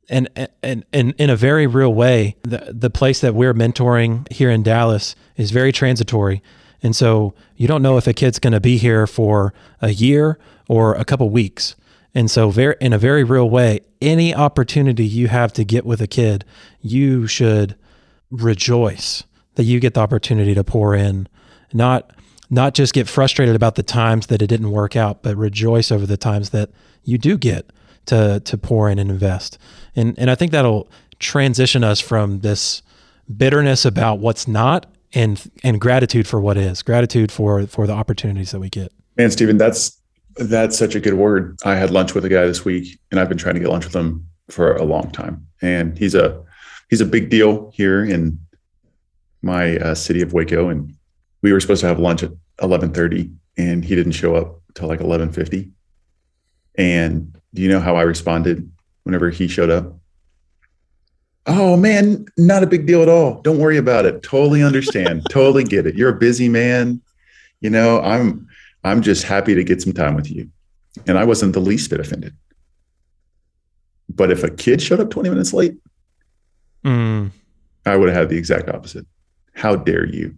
and 0.08 0.30
and 0.62 0.86
and 0.94 1.16
in 1.18 1.30
a 1.32 1.36
very 1.36 1.66
real 1.66 1.94
way, 1.94 2.36
the 2.44 2.72
the 2.72 2.92
place 2.92 3.20
that 3.22 3.34
we're 3.34 3.56
mentoring 3.56 4.32
here 4.32 4.52
in 4.52 4.62
Dallas 4.62 5.16
is 5.38 5.50
very 5.50 5.72
transitory. 5.72 6.44
And 6.84 6.96
so 6.96 7.34
you 7.56 7.68
don't 7.68 7.82
know 7.82 7.98
if 7.98 8.06
a 8.06 8.14
kid's 8.14 8.38
going 8.38 8.54
to 8.54 8.60
be 8.60 8.78
here 8.78 9.08
for 9.08 9.54
a 9.82 9.90
year 9.90 10.38
or 10.68 10.94
a 10.96 11.06
couple 11.06 11.30
weeks. 11.30 11.76
And 12.16 12.30
so, 12.30 12.50
very 12.50 12.76
in 12.80 12.94
a 12.94 12.98
very 12.98 13.24
real 13.24 13.50
way, 13.50 13.82
any 14.02 14.36
opportunity 14.36 15.06
you 15.06 15.28
have 15.30 15.52
to 15.54 15.64
get 15.64 15.86
with 15.86 16.02
a 16.02 16.08
kid, 16.08 16.46
you 16.82 17.28
should 17.28 17.76
rejoice 18.30 19.24
that 19.56 19.64
you 19.64 19.80
get 19.80 19.94
the 19.94 20.00
opportunity 20.00 20.54
to 20.54 20.64
pour 20.64 20.96
in, 20.96 21.28
not 21.74 22.12
not 22.50 22.76
just 22.76 22.94
get 22.94 23.08
frustrated 23.08 23.56
about 23.56 23.76
the 23.76 23.84
times 23.84 24.28
that 24.28 24.42
it 24.42 24.48
didn't 24.48 24.72
work 24.72 24.96
out, 24.96 25.24
but 25.24 25.36
rejoice 25.36 25.92
over 25.92 26.06
the 26.06 26.18
times 26.18 26.52
that 26.52 26.70
you 27.04 27.18
do 27.18 27.38
get 27.38 27.72
to 28.06 28.42
to 28.42 28.58
pour 28.58 28.90
in 28.90 29.00
and 29.00 29.10
invest. 29.10 29.58
And 29.96 30.18
and 30.20 30.30
I 30.30 30.36
think 30.36 30.52
that'll 30.52 30.90
transition 31.20 31.84
us 31.84 32.00
from 32.00 32.42
this 32.42 32.82
bitterness 33.36 33.86
about 33.86 34.20
what's 34.20 34.48
not 34.48 34.86
and 35.14 35.50
and 35.64 35.80
gratitude 35.82 36.28
for 36.28 36.40
what 36.40 36.58
is, 36.58 36.84
gratitude 36.84 37.32
for 37.32 37.66
for 37.68 37.88
the 37.88 37.94
opportunities 37.94 38.52
that 38.52 38.60
we 38.60 38.70
get. 38.70 38.92
Man, 39.18 39.32
Stephen, 39.32 39.58
that's 39.58 40.00
that's 40.36 40.78
such 40.78 40.96
a 40.96 41.00
good 41.00 41.16
word. 41.16 41.58
I 41.64 41.76
had 41.76 41.92
lunch 41.92 42.14
with 42.14 42.26
a 42.26 42.30
guy 42.30 42.46
this 42.46 42.66
week, 42.66 43.00
and 43.12 43.20
I've 43.20 43.30
been 43.30 43.38
trying 43.38 43.56
to 43.56 43.60
get 43.60 43.70
lunch 43.70 43.86
with 43.86 43.96
him 43.96 44.28
for 44.50 44.76
a 44.76 44.84
long 44.84 45.12
time. 45.12 45.46
And 45.62 45.98
he's 45.98 46.16
a 46.16 46.44
he's 46.90 47.02
a 47.02 47.06
big 47.06 47.30
deal 47.30 47.72
here 47.74 48.04
in 48.04 48.40
my 49.42 49.78
uh, 49.78 49.96
city 49.96 50.22
of 50.22 50.34
Waco, 50.34 50.70
and 50.70 50.94
we 51.42 51.52
were 51.52 51.60
supposed 51.60 51.82
to 51.82 51.88
have 51.88 52.00
lunch 52.00 52.24
at 52.24 52.32
eleven 52.62 52.92
thirty, 52.94 53.32
and 53.58 53.84
he 53.84 53.96
didn't 53.96 54.14
show 54.14 54.36
up 54.36 54.62
till 54.74 54.88
like 54.88 55.02
eleven 55.02 55.32
fifty. 55.32 55.72
And 56.76 57.38
do 57.54 57.62
you 57.62 57.70
know 57.70 57.80
how 57.80 57.96
I 57.96 58.02
responded 58.02 58.70
whenever 59.04 59.30
he 59.30 59.48
showed 59.48 59.70
up? 59.70 59.94
Oh 61.46 61.76
man, 61.76 62.26
not 62.38 62.64
a 62.64 62.68
big 62.68 62.88
deal 62.88 63.02
at 63.02 63.10
all. 63.10 63.42
Don't 63.42 63.60
worry 63.60 63.78
about 63.78 64.06
it. 64.06 64.24
Totally 64.24 64.64
understand. 64.64 65.24
totally 65.30 65.64
get 65.64 65.86
it. 65.86 65.96
You're 65.96 66.10
a 66.10 66.18
busy 66.18 66.50
man. 66.50 67.02
You 67.60 67.70
know, 67.70 68.02
I'm 68.02 68.48
I'm 68.84 69.02
just 69.02 69.24
happy 69.24 69.56
to 69.56 69.64
get 69.64 69.82
some 69.82 69.94
time 69.94 70.16
with 70.16 70.30
you. 70.30 70.50
And 71.08 71.18
I 71.18 71.24
wasn't 71.24 71.54
the 71.54 71.60
least 71.60 71.90
bit 71.90 72.00
offended. 72.00 72.36
But 74.10 74.32
if 74.32 74.44
a 74.44 74.52
kid 74.52 74.82
showed 74.82 75.00
up 75.00 75.10
20 75.10 75.30
minutes 75.30 75.54
late, 75.54 75.78
Mm. 76.84 77.32
I 77.86 77.96
would 77.96 78.10
have 78.10 78.18
had 78.18 78.30
the 78.30 78.38
exact 78.38 78.70
opposite. 78.70 79.06
How 79.54 79.76
dare 79.76 80.06
you? 80.06 80.36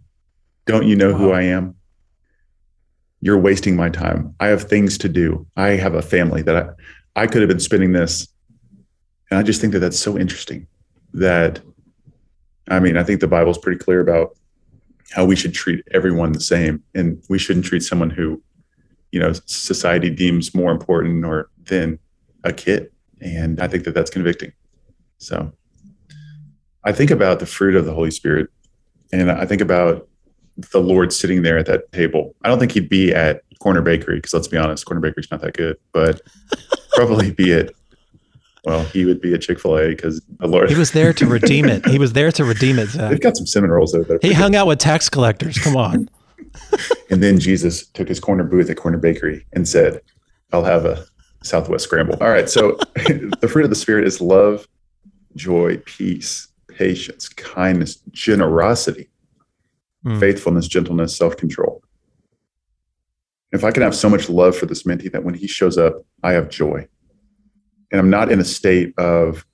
Don't 0.66 0.88
you 0.88 0.96
know 0.96 1.14
who 1.14 1.32
I 1.32 1.44
am? 1.44 1.76
You're 3.22 3.40
wasting 3.40 3.76
my 3.76 3.90
time. 3.90 4.36
I 4.40 4.48
have 4.48 4.64
things 4.64 4.98
to 5.00 5.10
do. 5.10 5.48
I 5.56 5.70
have 5.70 5.96
a 5.96 6.02
family 6.02 6.42
that 6.44 6.56
I, 7.16 7.22
I 7.24 7.28
could 7.28 7.42
have 7.42 7.50
been 7.50 7.60
spending 7.60 7.94
this. 7.94 8.28
And 9.30 9.40
I 9.40 9.44
just 9.44 9.62
think 9.62 9.74
that 9.74 9.80
that's 9.80 10.00
so 10.00 10.18
interesting 10.18 10.68
that, 11.14 11.62
I 12.70 12.80
mean, 12.80 12.98
I 12.98 13.04
think 13.04 13.22
the 13.22 13.28
Bible's 13.28 13.58
pretty 13.58 13.80
clear 13.80 14.02
about 14.02 14.38
how 15.12 15.26
we 15.26 15.36
should 15.36 15.54
treat 15.54 15.86
everyone 15.92 16.32
the 16.32 16.42
same. 16.42 16.84
And 16.94 17.22
we 17.30 17.40
shouldn't 17.40 17.66
treat 17.66 17.84
someone 17.84 18.10
who, 18.10 18.42
you 19.12 19.20
know, 19.20 19.34
society 19.46 20.10
deems 20.10 20.56
more 20.56 20.72
important 20.72 21.26
or 21.26 21.50
than 21.66 22.00
a 22.44 22.52
kid. 22.52 22.92
And 23.22 23.60
I 23.60 23.68
think 23.68 23.84
that 23.86 23.94
that's 23.94 24.10
convicting. 24.10 24.52
So 25.18 25.52
I 26.84 26.92
think 26.92 27.12
about 27.12 27.40
the 27.40 27.46
fruit 27.46 27.76
of 27.76 27.86
the 27.86 27.94
Holy 27.94 28.12
Spirit 28.12 28.50
and 29.12 29.32
I 29.32 29.46
think 29.46 29.62
about 29.62 30.08
the 30.72 30.80
Lord 30.80 31.12
sitting 31.12 31.42
there 31.42 31.58
at 31.58 31.66
that 31.66 31.92
table. 31.92 32.36
I 32.44 32.50
don't 32.50 32.60
think 32.60 32.72
he'd 32.72 32.90
be 32.90 33.14
at 33.14 33.42
Corner 33.60 33.82
Bakery 33.82 34.18
because 34.18 34.34
let's 34.34 34.48
be 34.48 34.58
honest, 34.58 34.86
Corner 34.86 35.02
Bakery's 35.02 35.30
not 35.32 35.42
that 35.42 35.56
good, 35.56 35.78
but 35.92 36.22
probably 36.94 37.32
be 37.32 37.54
at, 37.54 37.72
well, 38.66 38.84
he 38.86 39.06
would 39.06 39.22
be 39.22 39.34
at 39.34 39.42
Chick 39.42 39.60
fil 39.60 39.78
A 39.78 39.90
because 39.90 40.22
the 40.40 40.48
Lord, 40.48 40.70
He 40.70 40.76
was 40.76 40.92
there 40.92 41.14
to 41.14 41.26
redeem 41.38 41.66
it. 41.66 41.86
He 41.86 42.00
was 42.00 42.14
there 42.14 42.32
to 42.32 42.44
redeem 42.44 42.80
it, 42.80 42.88
they've 42.88 43.20
got 43.20 43.38
some 43.38 43.48
cinnamon 43.48 43.72
rolls 43.72 43.94
over 43.94 44.04
there. 44.04 44.20
He 44.22 44.34
hung 44.34 44.56
out 44.56 44.68
with 44.68 44.80
tax 44.80 45.10
collectors. 45.10 45.58
Come 45.58 45.76
on. 45.76 46.10
And 47.12 47.22
then 47.22 47.38
Jesus 47.38 47.86
took 47.88 48.08
his 48.08 48.20
corner 48.20 48.44
booth 48.44 48.70
at 48.70 48.78
Corner 48.78 48.98
Bakery 48.98 49.46
and 49.54 49.68
said, 49.68 50.02
I'll 50.52 50.64
have 50.64 50.86
a 50.86 51.06
Southwest 51.44 51.84
scramble. 51.84 52.18
All 52.22 52.30
right. 52.30 52.50
So 52.50 52.72
the 52.96 53.50
fruit 53.52 53.66
of 53.66 53.70
the 53.70 53.76
Spirit 53.76 54.08
is 54.08 54.22
love, 54.22 54.68
joy, 55.36 55.78
peace, 55.86 56.48
patience, 56.68 57.30
kindness, 57.30 57.98
generosity. 58.12 59.10
Mm. 60.06 60.20
faithfulness, 60.20 60.68
gentleness, 60.68 61.18
self 61.18 61.36
control. 61.36 61.82
If 63.52 63.64
I 63.64 63.72
can 63.72 63.82
have 63.82 63.96
so 63.96 64.08
much 64.08 64.30
love 64.30 64.56
for 64.56 64.68
this 64.68 64.84
mentee 64.84 65.12
that 65.12 65.24
when 65.24 65.34
he 65.34 65.48
shows 65.48 65.78
up, 65.80 66.06
I 66.22 66.34
have 66.34 66.50
joy. 66.50 66.88
And 67.96 68.02
I'm 68.02 68.10
not 68.10 68.30
in 68.30 68.42
a 68.42 68.44
state 68.44 68.94
of 69.00 69.46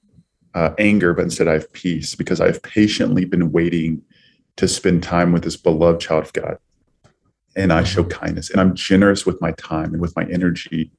uh, 0.55 0.71
anger, 0.79 1.13
but 1.13 1.21
instead 1.21 1.47
I 1.47 1.53
have 1.53 1.71
peace 1.73 2.15
because 2.15 2.41
I've 2.41 2.59
patiently 2.63 3.23
been 3.23 3.51
waiting 3.51 4.01
to 4.55 4.67
spend 4.67 5.03
time 5.03 5.31
with 5.31 5.43
this 5.43 5.55
beloved 5.55 6.01
child 6.01 6.23
of 6.23 6.33
God. 6.33 6.57
And 7.55 7.71
I 7.71 7.83
show 7.83 8.03
kindness 8.03 8.49
and 8.49 8.59
I'm 8.59 8.73
generous 8.73 9.27
with 9.27 9.39
my 9.41 9.51
time 9.51 9.93
and 9.93 10.01
with 10.01 10.15
my 10.15 10.23
energy 10.23 10.91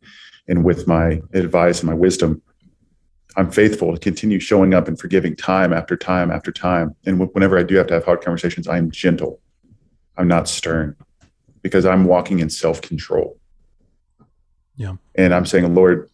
and 0.47 0.65
with 0.65 0.87
my 0.87 1.21
advice 1.35 1.81
and 1.81 1.91
my 1.91 1.97
wisdom. 1.97 2.41
I'm 3.37 3.51
faithful 3.51 3.93
to 3.93 3.99
continue 3.99 4.39
showing 4.39 4.73
up 4.73 4.87
and 4.87 4.97
forgiving 4.97 5.35
time 5.35 5.73
after 5.73 5.97
time 5.97 6.31
after 6.31 6.53
time. 6.53 6.95
And 7.07 7.21
wh- 7.21 7.35
whenever 7.35 7.59
I 7.59 7.65
do 7.65 7.75
have 7.75 7.89
to 7.89 7.95
have 7.95 8.05
hard 8.05 8.23
conversations, 8.23 8.69
I 8.69 8.79
am 8.79 8.93
gentle. 8.93 9.41
I'm 10.17 10.29
not 10.29 10.49
stern 10.49 10.95
because 11.61 11.87
I'm 11.87 12.05
walking 12.05 12.39
in 12.39 12.51
self 12.51 12.81
control. 12.81 13.41
Yeah. 14.77 14.95
And 15.17 15.35
I'm 15.35 15.45
saying, 15.45 15.75
Lord, 15.75 16.09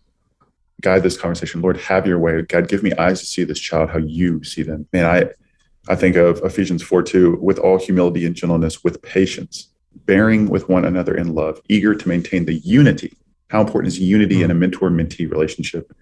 guide 0.81 1.03
this 1.03 1.17
conversation. 1.17 1.61
Lord, 1.61 1.77
have 1.79 2.07
your 2.07 2.19
way. 2.19 2.41
God, 2.43 2.69
give 2.69 2.83
me 2.83 2.93
eyes 2.95 3.21
to 3.21 3.27
see 3.27 3.45
this 3.45 3.59
child 3.59 3.91
how 3.91 3.99
you 3.99 4.43
see 4.45 4.63
them. 4.63 4.87
Man, 4.93 5.07
I, 5.07 5.93
I 5.93 5.97
think 5.97 6.17
of 6.17 6.39
Ephesians 6.45 6.83
4 6.83 7.03
2, 7.03 7.39
with 7.41 7.59
all 7.59 7.79
humility 7.79 8.27
and 8.27 8.35
gentleness, 8.35 8.85
with 8.85 9.03
patience, 9.03 9.71
bearing 10.05 10.49
with 10.49 10.69
one 10.69 10.85
another 10.85 11.17
in 11.17 11.35
love, 11.35 11.61
eager 11.69 11.95
to 11.95 12.09
maintain 12.09 12.45
the 12.45 12.55
unity. 12.55 13.17
How 13.49 13.61
important 13.61 13.93
is 13.93 13.99
unity 13.99 14.43
in 14.43 14.51
a 14.51 14.55
hmm. 14.55 14.61
mentor 14.61 14.91
mentee 14.91 15.31
relationship 15.31 15.93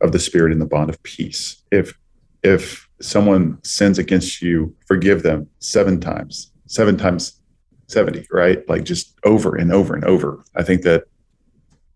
of 0.00 0.12
the 0.12 0.18
spirit 0.18 0.52
in 0.52 0.58
the 0.58 0.66
bond 0.66 0.90
of 0.90 1.02
peace? 1.02 1.62
If 1.70 1.98
if 2.42 2.88
someone 3.00 3.58
sins 3.64 3.98
against 3.98 4.42
you, 4.42 4.74
forgive 4.86 5.22
them 5.22 5.48
seven 5.60 5.98
times, 5.98 6.52
seven 6.66 6.96
times 6.96 7.40
70, 7.88 8.26
right? 8.30 8.68
Like 8.68 8.84
just 8.84 9.18
over 9.24 9.56
and 9.56 9.72
over 9.72 9.94
and 9.94 10.04
over. 10.04 10.44
I 10.54 10.62
think 10.62 10.82
that 10.82 11.04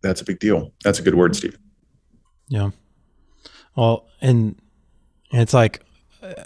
that's 0.03 0.21
a 0.21 0.25
big 0.25 0.38
deal. 0.38 0.73
That's 0.85 0.99
a 0.99 1.03
good 1.03 1.14
word, 1.14 1.37
Steve. 1.37 1.59
Yeah. 2.49 2.71
Well, 3.77 4.07
and, 4.21 4.57
it's 5.31 5.53
like, 5.53 5.83
uh, 6.23 6.45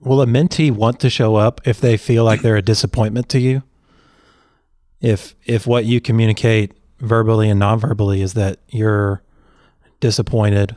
will 0.00 0.20
a 0.20 0.26
mentee 0.26 0.70
want 0.70 1.00
to 1.00 1.10
show 1.10 1.36
up 1.36 1.60
if 1.64 1.80
they 1.80 1.96
feel 1.96 2.24
like 2.24 2.42
they're 2.42 2.56
a 2.56 2.62
disappointment 2.62 3.28
to 3.30 3.38
you? 3.38 3.62
If 5.00 5.36
if 5.44 5.66
what 5.66 5.84
you 5.84 6.00
communicate 6.00 6.72
verbally 6.98 7.48
and 7.48 7.60
non-verbally 7.60 8.22
is 8.22 8.34
that 8.34 8.58
you're 8.68 9.22
disappointed 10.00 10.74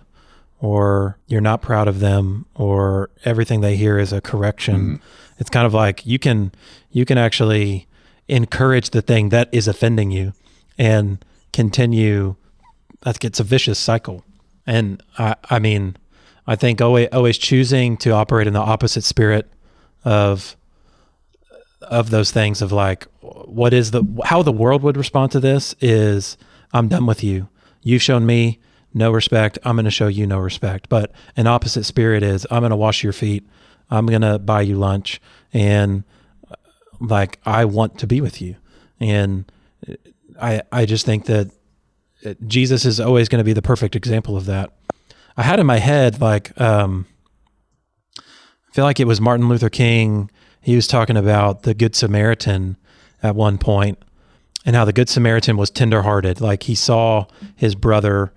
or 0.60 1.18
you're 1.28 1.42
not 1.42 1.62
proud 1.62 1.88
of 1.88 2.00
them 2.00 2.46
or 2.56 3.10
everything 3.26 3.62
they 3.62 3.76
hear 3.76 3.98
is 3.98 4.12
a 4.12 4.20
correction 4.20 5.02
it's 5.38 5.50
kind 5.50 5.66
of 5.66 5.74
like 5.74 6.06
you 6.06 6.20
can 6.20 6.52
you 6.92 7.06
can 7.06 7.18
actually 7.18 7.88
encourage 8.28 8.92
the 8.92 9.02
thing 9.02 9.30
that 9.30 9.50
is 9.52 9.68
offending 9.68 10.12
you 10.12 10.34
and 10.78 11.24
continue 11.54 12.36
that 13.02 13.20
gets 13.20 13.40
a 13.40 13.44
vicious 13.44 13.80
cycle 13.80 14.24
and 14.70 15.04
i 15.18 15.36
i 15.50 15.60
mean 15.60 15.98
i 16.48 16.56
think 16.56 16.80
always 16.82 17.10
always 17.12 17.38
choosing 17.38 17.98
to 17.98 18.12
operate 18.12 18.48
in 18.48 18.54
the 18.54 18.60
opposite 18.60 19.04
spirit 19.04 19.52
of 20.06 20.56
of 21.82 22.10
those 22.10 22.32
things 22.32 22.62
of 22.62 22.72
like 22.72 23.08
what 23.22 23.74
is 23.74 23.92
the 23.92 24.04
how 24.26 24.42
the 24.44 24.52
world 24.52 24.84
would 24.84 24.98
respond 24.98 25.32
to 25.32 25.40
this 25.40 25.76
is 25.82 26.38
i'm 26.74 26.88
done 26.88 27.06
with 27.06 27.24
you. 27.24 27.50
You've 27.82 28.02
shown 28.02 28.26
me 28.26 28.60
no 28.94 29.12
respect. 29.12 29.58
I'm 29.64 29.76
going 29.76 29.86
to 29.86 29.92
show 29.92 30.08
you 30.08 30.28
no 30.28 30.40
respect. 30.40 30.90
But 30.90 31.12
an 31.38 31.48
opposite 31.48 31.86
spirit 31.86 32.24
is 32.24 32.46
i'm 32.52 32.62
going 32.62 32.70
to 32.72 32.76
wash 32.76 33.04
your 33.04 33.14
feet. 33.14 33.48
I'm 33.90 34.06
going 34.06 34.22
to 34.22 34.38
buy 34.38 34.62
you 34.62 34.78
lunch. 34.78 35.20
And 35.52 36.04
like 37.00 37.40
i 37.46 37.66
want 37.66 37.98
to 38.00 38.08
be 38.08 38.22
with 38.22 38.42
you. 38.42 38.56
And 39.00 39.52
i 40.42 40.62
i 40.72 40.86
just 40.86 41.06
think 41.06 41.26
that 41.26 41.52
uh, 42.26 42.34
jesus 42.48 42.86
is 42.86 43.00
always 43.00 43.30
going 43.30 43.40
to 43.40 43.46
be 43.46 43.54
the 43.54 43.62
perfect 43.62 43.96
example 43.96 44.36
of 44.36 44.46
that 44.46 44.72
i 45.38 45.44
had 45.44 45.60
in 45.60 45.66
my 45.66 45.80
head 45.80 46.20
like 46.22 46.60
um 46.60 47.06
I 48.70 48.76
feel 48.76 48.86
like 48.86 49.00
it 49.00 49.08
was 49.08 49.20
Martin 49.20 49.50
Luther 49.50 49.70
King. 49.70 50.30
He 50.62 50.76
was 50.76 50.86
talking 50.86 51.18
about 51.18 51.64
the 51.64 51.74
Good 51.74 51.96
Samaritan 51.96 52.78
at 53.24 53.36
one 53.36 53.58
point 53.58 53.98
and 54.66 54.76
how 54.76 54.86
the 54.86 54.94
Good 54.94 55.10
Samaritan 55.10 55.58
was 55.58 55.72
tenderhearted. 55.72 56.40
Like 56.40 56.64
he 56.64 56.76
saw 56.76 57.26
his 57.56 57.74
brother 57.74 58.32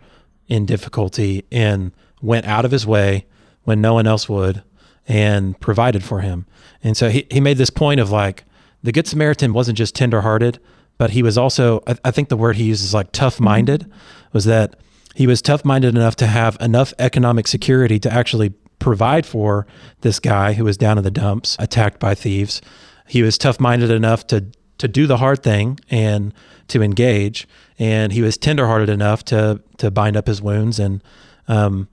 in 0.49 0.65
difficulty 0.65 1.45
and 1.53 1.93
went 2.23 2.47
out 2.47 2.65
of 2.65 2.71
his 2.71 2.87
way 2.87 3.27
when 3.65 3.81
no 3.81 3.95
one 3.95 4.07
else 4.07 4.29
would 4.29 4.63
and 5.07 5.59
provided 5.61 6.03
for 6.03 6.21
him. 6.21 6.47
And 6.83 6.97
so 6.97 7.11
he, 7.11 7.27
he 7.31 7.41
made 7.41 7.59
this 7.59 7.71
point 7.71 8.01
of 8.01 8.11
like 8.11 8.45
the 8.83 8.93
Good 8.93 9.07
Samaritan 9.07 9.53
wasn't 9.53 9.77
just 9.77 9.95
tenderhearted, 9.95 10.59
but 10.99 11.11
he 11.11 11.23
was 11.23 11.37
also, 11.37 11.83
I, 11.87 11.97
I 12.05 12.11
think 12.11 12.29
the 12.29 12.37
word 12.37 12.57
he 12.57 12.65
uses 12.65 12.95
like 12.95 13.13
tough 13.13 13.41
minded, 13.41 13.91
was 14.33 14.45
that 14.45 14.77
he 15.15 15.27
was 15.27 15.43
tough 15.43 15.65
minded 15.65 15.95
enough 15.95 16.17
to 16.17 16.27
have 16.27 16.57
enough 16.61 16.95
economic 16.99 17.47
security 17.47 17.99
to 17.99 18.13
actually 18.13 18.55
provide 18.79 19.25
for 19.25 19.67
this 20.01 20.19
guy 20.19 20.55
who 20.55 20.65
was 20.65 20.77
down 20.77 20.99
in 20.99 21.05
the 21.05 21.11
dumps, 21.11 21.57
attacked 21.59 22.01
by 22.01 22.15
thieves. 22.15 22.61
He 23.07 23.23
was 23.23 23.39
tough 23.39 23.61
minded 23.61 23.91
enough 23.91 24.27
to 24.29 24.47
to 24.79 24.89
do 24.89 25.07
the 25.07 25.19
hard 25.19 25.45
thing 25.45 25.79
and 25.91 26.35
to 26.67 26.83
engage, 26.83 27.47
and 27.79 28.13
he 28.13 28.23
was 28.23 28.37
tenderhearted 28.37 28.89
enough 28.89 29.25
to 29.27 29.63
to 29.79 29.91
bind 29.91 30.17
up 30.17 30.27
his 30.27 30.43
wounds 30.43 30.79
and 30.79 31.03
um 31.47 31.89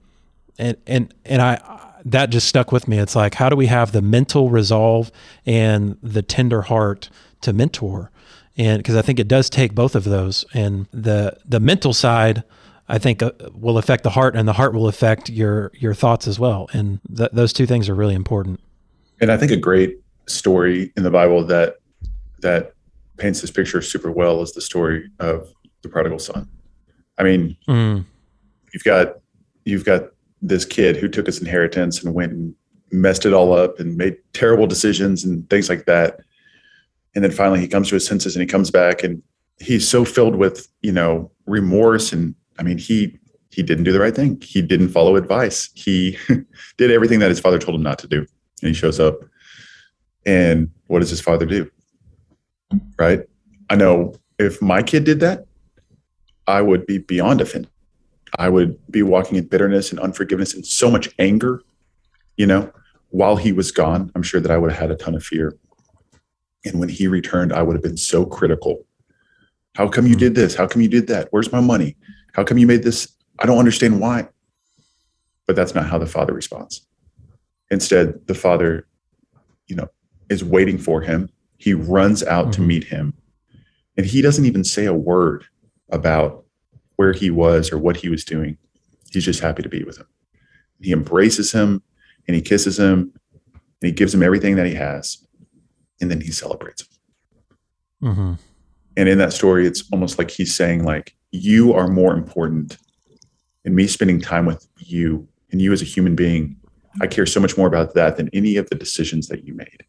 and 0.58 0.76
and 0.86 1.14
and 1.24 1.42
I 1.42 1.60
that 2.04 2.30
just 2.30 2.48
stuck 2.48 2.72
with 2.72 2.88
me. 2.88 2.98
It's 2.98 3.14
like 3.14 3.34
how 3.34 3.48
do 3.48 3.56
we 3.56 3.66
have 3.66 3.92
the 3.92 4.02
mental 4.02 4.50
resolve 4.50 5.12
and 5.46 5.96
the 6.02 6.22
tender 6.22 6.62
heart 6.62 7.10
to 7.42 7.52
mentor? 7.52 8.10
And 8.56 8.78
because 8.78 8.96
I 8.96 9.02
think 9.02 9.18
it 9.18 9.28
does 9.28 9.48
take 9.48 9.74
both 9.74 9.94
of 9.94 10.04
those, 10.04 10.44
and 10.52 10.86
the 10.92 11.36
the 11.44 11.60
mental 11.60 11.92
side 11.92 12.42
I 12.88 12.98
think 12.98 13.22
uh, 13.22 13.30
will 13.54 13.78
affect 13.78 14.02
the 14.02 14.10
heart, 14.10 14.34
and 14.34 14.48
the 14.48 14.52
heart 14.52 14.74
will 14.74 14.88
affect 14.88 15.30
your 15.30 15.70
your 15.74 15.94
thoughts 15.94 16.26
as 16.26 16.38
well. 16.38 16.68
And 16.72 17.00
th- 17.16 17.30
those 17.32 17.52
two 17.52 17.66
things 17.66 17.88
are 17.88 17.94
really 17.94 18.14
important. 18.16 18.60
And 19.20 19.30
I 19.30 19.36
think 19.36 19.52
a 19.52 19.56
great 19.56 19.98
story 20.26 20.92
in 20.96 21.04
the 21.04 21.10
Bible 21.10 21.44
that 21.46 21.76
that 22.40 22.72
paints 23.16 23.40
this 23.40 23.50
picture 23.50 23.80
super 23.82 24.10
well 24.10 24.42
is 24.42 24.52
the 24.52 24.60
story 24.60 25.08
of 25.20 25.52
the 25.82 25.88
prodigal 25.88 26.18
son. 26.18 26.48
I 27.18 27.22
mean, 27.22 27.56
Mm, 27.68 28.04
you've 28.72 28.84
got 28.84 29.18
you've 29.64 29.84
got 29.84 30.10
this 30.42 30.64
kid 30.64 30.96
who 30.96 31.08
took 31.08 31.26
his 31.26 31.40
inheritance 31.40 32.02
and 32.02 32.14
went 32.14 32.32
and 32.32 32.54
messed 32.90 33.24
it 33.24 33.32
all 33.32 33.52
up 33.52 33.78
and 33.78 33.96
made 33.96 34.16
terrible 34.32 34.66
decisions 34.66 35.22
and 35.22 35.48
things 35.48 35.68
like 35.68 35.84
that. 35.86 36.20
And 37.14 37.24
then 37.24 37.32
finally 37.32 37.60
he 37.60 37.68
comes 37.68 37.88
to 37.88 37.96
his 37.96 38.06
senses 38.06 38.36
and 38.36 38.40
he 38.40 38.46
comes 38.46 38.70
back 38.70 39.02
and 39.02 39.22
he's 39.58 39.88
so 39.88 40.04
filled 40.04 40.36
with, 40.36 40.68
you 40.82 40.92
know, 40.92 41.30
remorse 41.46 42.12
and 42.12 42.34
I 42.58 42.62
mean 42.62 42.78
he 42.78 43.18
he 43.50 43.62
didn't 43.62 43.84
do 43.84 43.92
the 43.92 44.00
right 44.00 44.14
thing. 44.14 44.40
He 44.40 44.62
didn't 44.62 44.90
follow 44.90 45.16
advice. 45.16 45.70
He 45.74 46.16
did 46.76 46.90
everything 46.90 47.18
that 47.18 47.30
his 47.30 47.40
father 47.40 47.58
told 47.58 47.74
him 47.74 47.82
not 47.82 47.98
to 48.00 48.06
do. 48.06 48.18
And 48.62 48.68
he 48.68 48.74
shows 48.74 49.00
up 49.00 49.18
and 50.26 50.70
what 50.86 51.00
does 51.00 51.10
his 51.10 51.20
father 51.20 51.46
do? 51.46 51.70
Right? 52.98 53.20
I 53.68 53.76
know 53.76 54.14
if 54.38 54.60
my 54.62 54.82
kid 54.82 55.04
did 55.04 55.20
that, 55.20 55.46
I 56.46 56.62
would 56.62 56.86
be 56.86 56.98
beyond 56.98 57.40
offended. 57.40 57.70
I 58.38 58.48
would 58.48 58.78
be 58.90 59.02
walking 59.02 59.36
in 59.36 59.46
bitterness 59.46 59.90
and 59.90 60.00
unforgiveness 60.00 60.54
and 60.54 60.64
so 60.64 60.90
much 60.90 61.08
anger, 61.18 61.62
you 62.36 62.46
know, 62.46 62.72
while 63.10 63.36
he 63.36 63.52
was 63.52 63.70
gone. 63.70 64.10
I'm 64.14 64.22
sure 64.22 64.40
that 64.40 64.50
I 64.50 64.56
would 64.56 64.70
have 64.70 64.80
had 64.80 64.90
a 64.90 64.96
ton 64.96 65.14
of 65.14 65.24
fear. 65.24 65.56
And 66.64 66.78
when 66.78 66.88
he 66.88 67.06
returned, 67.06 67.52
I 67.52 67.62
would 67.62 67.74
have 67.74 67.82
been 67.82 67.96
so 67.96 68.24
critical. 68.24 68.84
How 69.76 69.88
come 69.88 70.06
you 70.06 70.14
did 70.14 70.34
this? 70.34 70.54
How 70.54 70.66
come 70.66 70.82
you 70.82 70.88
did 70.88 71.06
that? 71.06 71.28
Where's 71.30 71.52
my 71.52 71.60
money? 71.60 71.96
How 72.34 72.44
come 72.44 72.58
you 72.58 72.66
made 72.66 72.82
this? 72.82 73.08
I 73.38 73.46
don't 73.46 73.58
understand 73.58 74.00
why. 74.00 74.28
But 75.46 75.56
that's 75.56 75.74
not 75.74 75.88
how 75.88 75.98
the 75.98 76.06
father 76.06 76.34
responds. 76.34 76.86
Instead, 77.70 78.26
the 78.26 78.34
father, 78.34 78.86
you 79.66 79.76
know, 79.76 79.88
is 80.28 80.44
waiting 80.44 80.78
for 80.78 81.00
him. 81.00 81.30
He 81.56 81.74
runs 81.74 82.22
out 82.22 82.46
mm-hmm. 82.46 82.52
to 82.52 82.60
meet 82.62 82.84
him. 82.84 83.14
And 83.96 84.06
he 84.06 84.22
doesn't 84.22 84.44
even 84.44 84.64
say 84.64 84.86
a 84.86 84.94
word 84.94 85.44
about 85.90 86.44
where 86.96 87.12
he 87.12 87.30
was 87.30 87.72
or 87.72 87.78
what 87.78 87.96
he 87.96 88.08
was 88.08 88.24
doing. 88.24 88.56
He's 89.10 89.24
just 89.24 89.40
happy 89.40 89.62
to 89.62 89.68
be 89.68 89.84
with 89.84 89.98
him. 89.98 90.06
He 90.80 90.92
embraces 90.92 91.52
him 91.52 91.82
and 92.26 92.34
he 92.34 92.42
kisses 92.42 92.78
him 92.78 93.12
and 93.52 93.88
he 93.88 93.92
gives 93.92 94.14
him 94.14 94.22
everything 94.22 94.56
that 94.56 94.66
he 94.66 94.74
has. 94.74 95.26
And 96.00 96.10
then 96.10 96.20
he 96.20 96.30
celebrates. 96.30 96.86
Mm-hmm. 98.02 98.34
And 98.96 99.08
in 99.08 99.18
that 99.18 99.32
story, 99.32 99.66
it's 99.66 99.84
almost 99.92 100.18
like 100.18 100.30
he's 100.30 100.54
saying, 100.54 100.84
like, 100.84 101.14
you 101.30 101.72
are 101.72 101.88
more 101.88 102.12
important 102.12 102.76
in 103.64 103.74
me 103.74 103.86
spending 103.86 104.20
time 104.20 104.46
with 104.46 104.66
you 104.78 105.28
and 105.52 105.60
you 105.60 105.72
as 105.72 105.82
a 105.82 105.84
human 105.84 106.16
being. 106.16 106.56
I 107.00 107.06
care 107.06 107.26
so 107.26 107.40
much 107.40 107.56
more 107.56 107.68
about 107.68 107.94
that 107.94 108.16
than 108.16 108.30
any 108.32 108.56
of 108.56 108.68
the 108.68 108.74
decisions 108.74 109.28
that 109.28 109.44
you 109.44 109.54
made. 109.54 109.84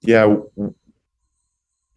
Yeah, 0.00 0.36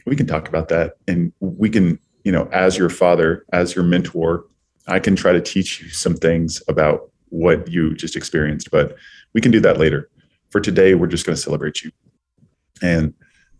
we 0.05 0.15
can 0.15 0.27
talk 0.27 0.47
about 0.47 0.69
that 0.69 0.93
and 1.07 1.33
we 1.39 1.69
can 1.69 1.99
you 2.27 2.33
know, 2.33 2.49
as 2.51 2.77
your 2.77 2.89
father, 2.89 3.45
as 3.53 3.73
your 3.73 3.85
mentor, 3.85 4.43
I 4.85 4.99
can 4.99 5.15
try 5.15 5.31
to 5.31 5.39
teach 5.39 5.81
you 5.81 5.87
some 5.87 6.13
things 6.13 6.61
about 6.67 7.09
what 7.29 7.71
you 7.71 7.95
just 7.95 8.17
experienced, 8.17 8.69
but 8.69 8.97
we 9.33 9.39
can 9.39 9.49
do 9.49 9.61
that 9.61 9.77
later. 9.77 10.09
For 10.49 10.59
today, 10.59 10.93
we're 10.93 11.07
just 11.07 11.25
going 11.25 11.37
to 11.37 11.41
celebrate 11.41 11.83
you. 11.83 11.91
And 12.81 13.13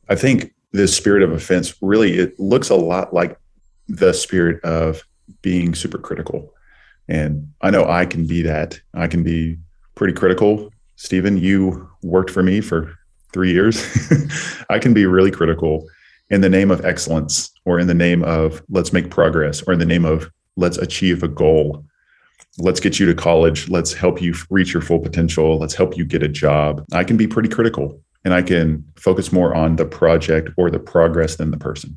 I 0.09 0.15
think 0.15 0.53
this 0.71 0.95
spirit 0.95 1.23
of 1.23 1.31
offense 1.31 1.75
really 1.81 2.17
it 2.17 2.39
looks 2.39 2.69
a 2.69 2.75
lot 2.75 3.13
like 3.13 3.37
the 3.87 4.13
spirit 4.13 4.63
of 4.63 5.03
being 5.41 5.75
super 5.75 5.97
critical. 5.97 6.53
And 7.07 7.51
I 7.61 7.71
know 7.71 7.85
I 7.85 8.05
can 8.05 8.27
be 8.27 8.41
that. 8.43 8.79
I 8.93 9.07
can 9.07 9.23
be 9.23 9.57
pretty 9.95 10.13
critical. 10.13 10.69
Stephen, 10.95 11.37
you 11.37 11.89
worked 12.03 12.31
for 12.31 12.43
me 12.43 12.59
for 12.59 12.93
three 13.33 13.51
years. 13.51 13.83
I 14.69 14.79
can 14.79 14.93
be 14.93 15.05
really 15.05 15.31
critical 15.31 15.87
in 16.29 16.41
the 16.41 16.49
name 16.49 16.71
of 16.71 16.83
excellence 16.83 17.51
or 17.65 17.79
in 17.79 17.87
the 17.87 17.93
name 17.93 18.23
of 18.23 18.61
let's 18.69 18.91
make 18.91 19.09
progress 19.09 19.61
or 19.63 19.73
in 19.73 19.79
the 19.79 19.85
name 19.85 20.05
of 20.05 20.29
let's 20.55 20.77
achieve 20.77 21.23
a 21.23 21.27
goal 21.27 21.85
let's 22.59 22.79
get 22.79 22.99
you 22.99 23.05
to 23.05 23.13
college 23.13 23.69
let's 23.69 23.93
help 23.93 24.21
you 24.21 24.33
reach 24.49 24.73
your 24.73 24.81
full 24.81 24.99
potential 24.99 25.57
let's 25.57 25.75
help 25.75 25.95
you 25.95 26.03
get 26.03 26.23
a 26.23 26.27
job 26.27 26.83
i 26.93 27.03
can 27.03 27.15
be 27.15 27.27
pretty 27.27 27.49
critical 27.49 28.01
and 28.27 28.33
i 28.33 28.41
can 28.41 28.83
focus 28.97 29.31
more 29.31 29.55
on 29.55 29.77
the 29.77 29.85
project 29.85 30.49
or 30.57 30.69
the 30.69 30.79
progress 30.79 31.37
than 31.37 31.51
the 31.51 31.57
person 31.57 31.95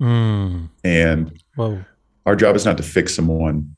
mm. 0.00 0.68
and 0.82 1.40
Whoa. 1.54 1.84
our 2.26 2.34
job 2.34 2.56
is 2.56 2.64
not 2.64 2.76
to 2.78 2.82
fix 2.82 3.14
someone 3.14 3.76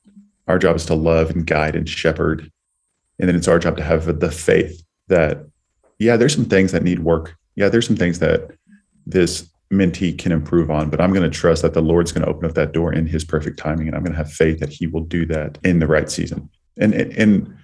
our 0.49 0.59
job 0.59 0.77
is 0.77 0.87
to 0.87 0.95
love 0.95 1.29
and 1.31 1.47
guide 1.47 1.77
and 1.77 1.87
shepherd 1.87 2.51
and 3.19 3.29
then 3.29 3.37
it's 3.37 3.49
our 3.49 3.59
job 3.59 3.77
to 3.77 3.85
have 3.85 4.21
the 4.21 4.31
faith 4.31 4.83
that 5.09 5.45
yeah 5.99 6.17
there's 6.17 6.35
some 6.35 6.47
things 6.47 6.73
that 6.73 6.83
need 6.83 7.01
work 7.01 7.37
yeah 7.57 7.69
there's 7.69 7.87
some 7.87 7.97
things 7.97 8.21
that 8.21 8.51
this 9.07 9.51
mentee 9.71 10.17
can 10.17 10.33
improve 10.33 10.71
on, 10.71 10.91
but 10.91 11.01
I'm 11.01 11.13
going 11.13 11.29
to 11.29 11.37
trust 11.37 11.63
that 11.63 11.75
the 11.75 11.83
Lord's 11.83 12.13
going 12.13 12.25
to 12.25 12.31
open 12.31 12.49
up 12.49 12.55
that 12.55 12.73
door 12.73 12.93
in 12.93 13.07
his 13.07 13.25
perfect 13.25 13.59
timing. 13.59 13.87
And 13.89 13.97
I'm 13.97 14.03
going 14.03 14.13
to 14.13 14.19
have 14.19 14.33
faith 14.33 14.61
that 14.61 14.71
he 14.71 14.87
will 14.87 15.03
do 15.03 15.27
that 15.27 15.59
in 15.65 15.79
the 15.79 15.87
right 15.87 16.11
season. 16.11 16.49
And, 16.79 16.95
and 16.95 17.57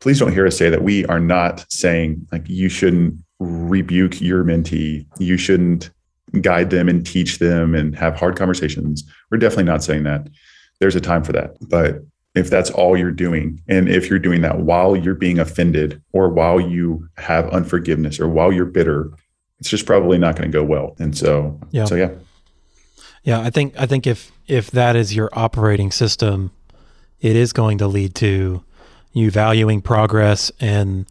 please 0.00 0.18
don't 0.18 0.32
hear 0.32 0.46
us 0.46 0.56
say 0.56 0.70
that 0.70 0.82
we 0.82 1.04
are 1.06 1.20
not 1.20 1.64
saying 1.70 2.26
like 2.32 2.48
you 2.48 2.68
shouldn't 2.68 3.14
rebuke 3.38 4.20
your 4.20 4.44
mentee. 4.44 5.06
You 5.18 5.36
shouldn't 5.36 5.90
guide 6.40 6.70
them 6.70 6.88
and 6.88 7.04
teach 7.04 7.38
them 7.38 7.74
and 7.74 7.94
have 7.96 8.16
hard 8.16 8.36
conversations. 8.36 9.04
We're 9.30 9.38
definitely 9.38 9.64
not 9.64 9.82
saying 9.82 10.04
that. 10.04 10.28
There's 10.78 10.96
a 10.96 11.00
time 11.00 11.24
for 11.24 11.32
that. 11.32 11.56
But 11.68 12.00
if 12.34 12.48
that's 12.48 12.70
all 12.70 12.96
you're 12.96 13.10
doing, 13.10 13.60
and 13.68 13.88
if 13.88 14.08
you're 14.08 14.18
doing 14.18 14.40
that 14.42 14.60
while 14.60 14.96
you're 14.96 15.14
being 15.14 15.38
offended 15.38 16.00
or 16.12 16.28
while 16.28 16.60
you 16.60 17.08
have 17.16 17.48
unforgiveness 17.50 18.20
or 18.20 18.28
while 18.28 18.52
you're 18.52 18.66
bitter, 18.66 19.10
it's 19.58 19.68
just 19.68 19.84
probably 19.84 20.16
not 20.16 20.36
going 20.36 20.50
to 20.50 20.56
go 20.56 20.64
well. 20.64 20.94
And 20.98 21.16
so, 21.16 21.58
yeah. 21.70 21.84
so 21.84 21.96
yeah. 21.96 22.10
Yeah, 23.22 23.40
I 23.40 23.50
think 23.50 23.74
I 23.78 23.84
think 23.84 24.06
if 24.06 24.32
if 24.46 24.70
that 24.70 24.96
is 24.96 25.14
your 25.14 25.28
operating 25.34 25.90
system, 25.90 26.52
it 27.20 27.36
is 27.36 27.52
going 27.52 27.76
to 27.78 27.86
lead 27.86 28.14
to 28.16 28.64
you 29.12 29.30
valuing 29.30 29.80
progress 29.80 30.52
and 30.60 31.06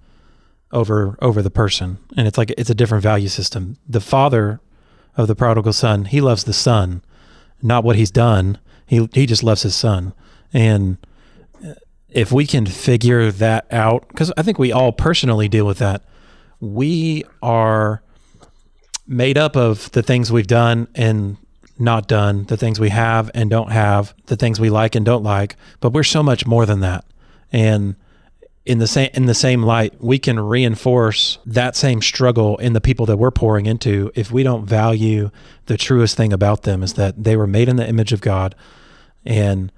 over 0.72 1.18
over 1.22 1.42
the 1.42 1.50
person. 1.50 1.98
And 2.16 2.28
it's 2.28 2.38
like 2.38 2.52
it's 2.58 2.70
a 2.70 2.76
different 2.76 3.04
value 3.04 3.28
system. 3.28 3.78
The 3.88 4.02
father 4.02 4.60
of 5.18 5.28
the 5.28 5.36
prodigal 5.36 5.74
son, 5.74 6.06
he 6.06 6.22
loves 6.22 6.44
the 6.44 6.54
son, 6.54 7.02
not 7.62 7.84
what 7.84 7.96
he's 7.96 8.12
done. 8.12 8.58
He 8.86 9.10
he 9.14 9.26
just 9.26 9.44
loves 9.44 9.64
his 9.64 9.76
son. 9.76 10.14
And 10.54 10.98
if 12.10 12.32
we 12.32 12.48
can 12.48 12.66
figure 12.66 13.32
that 13.32 13.68
out 13.72 14.08
cuz 14.16 14.32
I 14.38 14.42
think 14.42 14.58
we 14.58 14.72
all 14.72 14.92
personally 14.92 15.48
deal 15.48 15.66
with 15.66 15.80
that. 15.80 16.04
We 16.60 17.24
are 17.42 18.02
made 19.08 19.38
up 19.38 19.56
of 19.56 19.92
the 19.92 20.04
things 20.04 20.32
we've 20.32 20.48
done 20.48 20.88
and 20.94 21.38
not 21.80 22.08
done, 22.08 22.44
the 22.46 22.58
things 22.58 22.80
we 22.80 22.90
have 22.90 23.32
and 23.34 23.50
don't 23.50 23.72
have, 23.72 24.14
the 24.26 24.36
things 24.36 24.60
we 24.60 24.70
like 24.70 24.96
and 24.96 25.06
don't 25.06 25.24
like, 25.24 25.56
but 25.80 25.94
we're 25.94 26.04
so 26.04 26.22
much 26.22 26.46
more 26.46 26.66
than 26.66 26.82
that. 26.82 27.06
And 27.52 27.96
in 28.66 28.78
the 28.80 28.88
same 28.88 29.10
in 29.14 29.26
the 29.26 29.34
same 29.34 29.64
light, 29.64 29.94
we 30.00 30.20
can 30.20 30.40
reinforce 30.40 31.40
that 31.46 31.76
same 31.76 32.02
struggle 32.02 32.58
in 32.58 32.74
the 32.74 32.82
people 32.82 33.06
that 33.08 33.18
we're 33.18 33.32
pouring 33.32 33.66
into 33.66 34.12
if 34.16 34.32
we 34.32 34.44
don't 34.44 34.66
value 34.66 35.32
the 35.66 35.78
truest 35.78 36.16
thing 36.16 36.32
about 36.32 36.64
them 36.64 36.84
is 36.84 36.94
that 36.94 37.24
they 37.24 37.36
were 37.36 37.48
made 37.48 37.70
in 37.70 37.78
the 37.78 37.88
image 37.88 38.14
of 38.14 38.22
God 38.22 38.56
and 39.26 39.72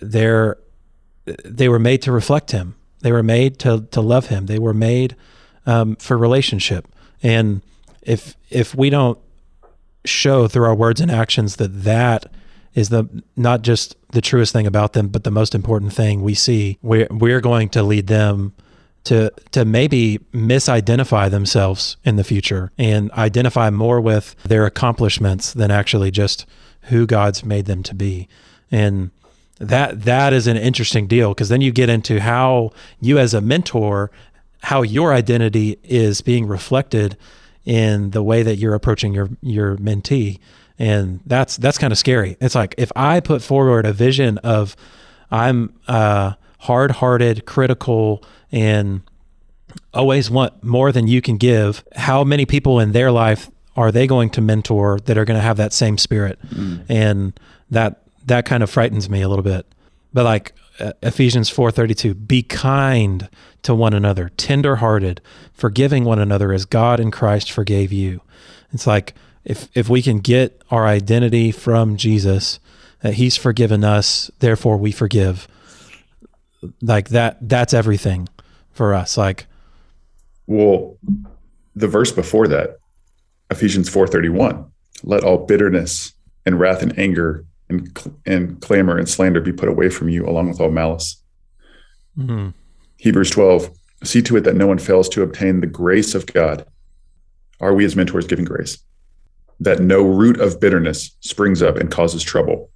they're 0.00 0.58
they 1.44 1.68
were 1.68 1.78
made 1.78 2.02
to 2.02 2.12
reflect 2.12 2.52
him. 2.52 2.76
They 3.00 3.12
were 3.12 3.22
made 3.22 3.58
to 3.60 3.86
to 3.90 4.00
love 4.00 4.26
him. 4.26 4.46
They 4.46 4.58
were 4.58 4.74
made 4.74 5.16
um, 5.66 5.96
for 5.96 6.16
relationship. 6.16 6.88
And 7.22 7.62
if 8.02 8.36
if 8.50 8.74
we 8.74 8.90
don't 8.90 9.18
show 10.04 10.48
through 10.48 10.64
our 10.64 10.74
words 10.74 11.00
and 11.00 11.10
actions 11.10 11.56
that 11.56 11.82
that 11.84 12.26
is 12.76 12.90
the 12.90 13.08
not 13.34 13.62
just 13.62 13.96
the 14.12 14.20
truest 14.20 14.52
thing 14.52 14.66
about 14.66 14.92
them, 14.92 15.08
but 15.08 15.24
the 15.24 15.30
most 15.32 15.54
important 15.54 15.92
thing 15.92 16.22
we 16.22 16.34
see, 16.34 16.78
we're 16.82 17.08
we're 17.10 17.40
going 17.40 17.70
to 17.70 17.82
lead 17.82 18.06
them 18.06 18.52
to 19.04 19.32
to 19.52 19.64
maybe 19.64 20.20
misidentify 20.32 21.30
themselves 21.30 21.96
in 22.04 22.16
the 22.16 22.22
future 22.22 22.70
and 22.78 23.10
identify 23.12 23.70
more 23.70 24.00
with 24.00 24.36
their 24.44 24.66
accomplishments 24.66 25.52
than 25.54 25.70
actually 25.70 26.10
just 26.10 26.46
who 26.82 27.06
God's 27.06 27.44
made 27.44 27.64
them 27.64 27.82
to 27.82 27.94
be. 27.94 28.28
And 28.70 29.10
that 29.58 30.02
that 30.02 30.34
is 30.34 30.46
an 30.46 30.58
interesting 30.58 31.06
deal 31.06 31.30
because 31.30 31.48
then 31.48 31.62
you 31.62 31.72
get 31.72 31.88
into 31.88 32.20
how 32.20 32.72
you 33.00 33.18
as 33.18 33.32
a 33.32 33.40
mentor 33.40 34.10
how 34.62 34.82
your 34.82 35.14
identity 35.14 35.78
is 35.84 36.20
being 36.20 36.46
reflected 36.46 37.16
in 37.64 38.10
the 38.10 38.22
way 38.22 38.42
that 38.42 38.56
you're 38.56 38.74
approaching 38.74 39.14
your 39.14 39.30
your 39.40 39.76
mentee 39.76 40.38
and 40.78 41.20
that's 41.26 41.56
that's 41.56 41.78
kind 41.78 41.92
of 41.92 41.98
scary. 41.98 42.36
It's 42.40 42.54
like 42.54 42.74
if 42.78 42.92
i 42.96 43.20
put 43.20 43.42
forward 43.42 43.86
a 43.86 43.92
vision 43.92 44.38
of 44.38 44.76
i'm 45.30 45.74
uh, 45.88 46.32
hard-hearted 46.58 47.46
critical 47.46 48.22
and 48.52 49.02
always 49.92 50.30
want 50.30 50.62
more 50.62 50.92
than 50.92 51.06
you 51.06 51.20
can 51.20 51.36
give 51.36 51.84
how 51.96 52.24
many 52.24 52.46
people 52.46 52.78
in 52.80 52.92
their 52.92 53.10
life 53.10 53.50
are 53.76 53.92
they 53.92 54.06
going 54.06 54.30
to 54.30 54.40
mentor 54.40 54.98
that 55.04 55.18
are 55.18 55.24
going 55.24 55.36
to 55.36 55.42
have 55.42 55.58
that 55.58 55.72
same 55.72 55.98
spirit? 55.98 56.38
Mm. 56.48 56.84
and 56.88 57.40
that 57.70 58.02
that 58.24 58.44
kind 58.44 58.62
of 58.62 58.70
frightens 58.70 59.08
me 59.08 59.22
a 59.22 59.28
little 59.28 59.44
bit. 59.44 59.66
But 60.12 60.24
like 60.24 60.52
uh, 60.80 60.92
Ephesians 61.02 61.50
4:32 61.50 62.26
be 62.26 62.42
kind 62.42 63.28
to 63.62 63.74
one 63.74 63.92
another 63.92 64.30
tenderhearted 64.36 65.20
forgiving 65.52 66.04
one 66.04 66.18
another 66.18 66.52
as 66.52 66.64
God 66.64 67.00
in 67.00 67.10
Christ 67.10 67.50
forgave 67.50 67.92
you. 67.92 68.20
It's 68.72 68.86
like 68.86 69.14
if 69.46 69.68
if 69.74 69.88
we 69.88 70.02
can 70.02 70.18
get 70.18 70.60
our 70.70 70.86
identity 70.86 71.50
from 71.50 71.96
Jesus 71.96 72.60
that 73.00 73.14
he's 73.14 73.36
forgiven 73.36 73.84
us 73.84 74.30
therefore 74.40 74.76
we 74.76 74.92
forgive 74.92 75.48
like 76.82 77.08
that 77.08 77.38
that's 77.48 77.72
everything 77.72 78.28
for 78.72 78.92
us 78.92 79.16
like 79.16 79.46
Well, 80.46 80.98
the 81.74 81.88
verse 81.88 82.12
before 82.12 82.48
that, 82.48 82.78
Ephesians 83.50 83.88
4:31, 83.88 84.70
let 85.02 85.24
all 85.24 85.44
bitterness 85.46 86.12
and 86.44 86.58
wrath 86.60 86.82
and 86.82 86.96
anger 86.98 87.44
and, 87.68 87.98
and 88.24 88.60
clamor 88.60 88.96
and 88.96 89.08
slander 89.08 89.40
be 89.40 89.52
put 89.52 89.68
away 89.68 89.90
from 89.90 90.08
you 90.08 90.24
along 90.26 90.48
with 90.48 90.60
all 90.60 90.70
malice. 90.70 91.22
Mm-hmm. 92.16 92.50
Hebrews 92.98 93.30
12, 93.30 93.70
see 94.04 94.22
to 94.22 94.36
it 94.36 94.44
that 94.44 94.56
no 94.56 94.66
one 94.66 94.78
fails 94.78 95.08
to 95.10 95.22
obtain 95.22 95.60
the 95.60 95.66
grace 95.66 96.14
of 96.14 96.26
God. 96.26 96.64
Are 97.60 97.74
we 97.74 97.84
as 97.84 97.96
mentors 97.96 98.26
giving 98.26 98.44
grace? 98.44 98.78
That 99.60 99.80
no 99.80 100.02
root 100.02 100.40
of 100.40 100.60
bitterness 100.60 101.16
springs 101.20 101.62
up 101.62 101.76
and 101.76 101.90
causes 101.90 102.22
trouble, 102.22 102.70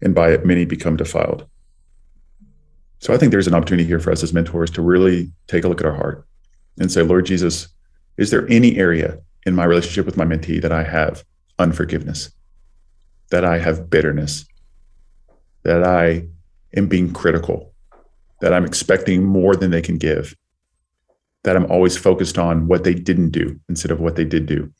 and 0.00 0.14
by 0.14 0.32
it 0.32 0.46
many 0.46 0.64
become 0.64 0.96
defiled. 0.96 1.46
So 3.00 3.12
I 3.12 3.16
think 3.16 3.32
there's 3.32 3.48
an 3.48 3.54
opportunity 3.54 3.86
here 3.86 3.98
for 3.98 4.12
us 4.12 4.22
as 4.22 4.32
mentors 4.32 4.70
to 4.70 4.82
really 4.82 5.32
take 5.48 5.64
a 5.64 5.68
look 5.68 5.80
at 5.80 5.86
our 5.86 5.94
heart 5.94 6.24
and 6.78 6.90
say, 6.90 7.02
Lord 7.02 7.26
Jesus, 7.26 7.68
is 8.16 8.30
there 8.30 8.48
any 8.48 8.76
area 8.76 9.18
in 9.44 9.54
my 9.54 9.64
relationship 9.64 10.06
with 10.06 10.16
my 10.16 10.24
mentee 10.24 10.62
that 10.62 10.72
I 10.72 10.84
have 10.84 11.24
unforgiveness, 11.58 12.30
that 13.30 13.44
I 13.44 13.58
have 13.58 13.90
bitterness, 13.90 14.44
that 15.64 15.82
I 15.82 16.28
am 16.76 16.86
being 16.86 17.12
critical, 17.12 17.74
that 18.40 18.52
I'm 18.52 18.64
expecting 18.64 19.24
more 19.24 19.56
than 19.56 19.70
they 19.70 19.82
can 19.82 19.98
give, 19.98 20.36
that 21.42 21.56
I'm 21.56 21.70
always 21.70 21.96
focused 21.96 22.38
on 22.38 22.68
what 22.68 22.84
they 22.84 22.94
didn't 22.94 23.30
do 23.30 23.58
instead 23.68 23.90
of 23.90 24.00
what 24.00 24.16
they 24.16 24.24
did 24.24 24.46
do? 24.46 24.72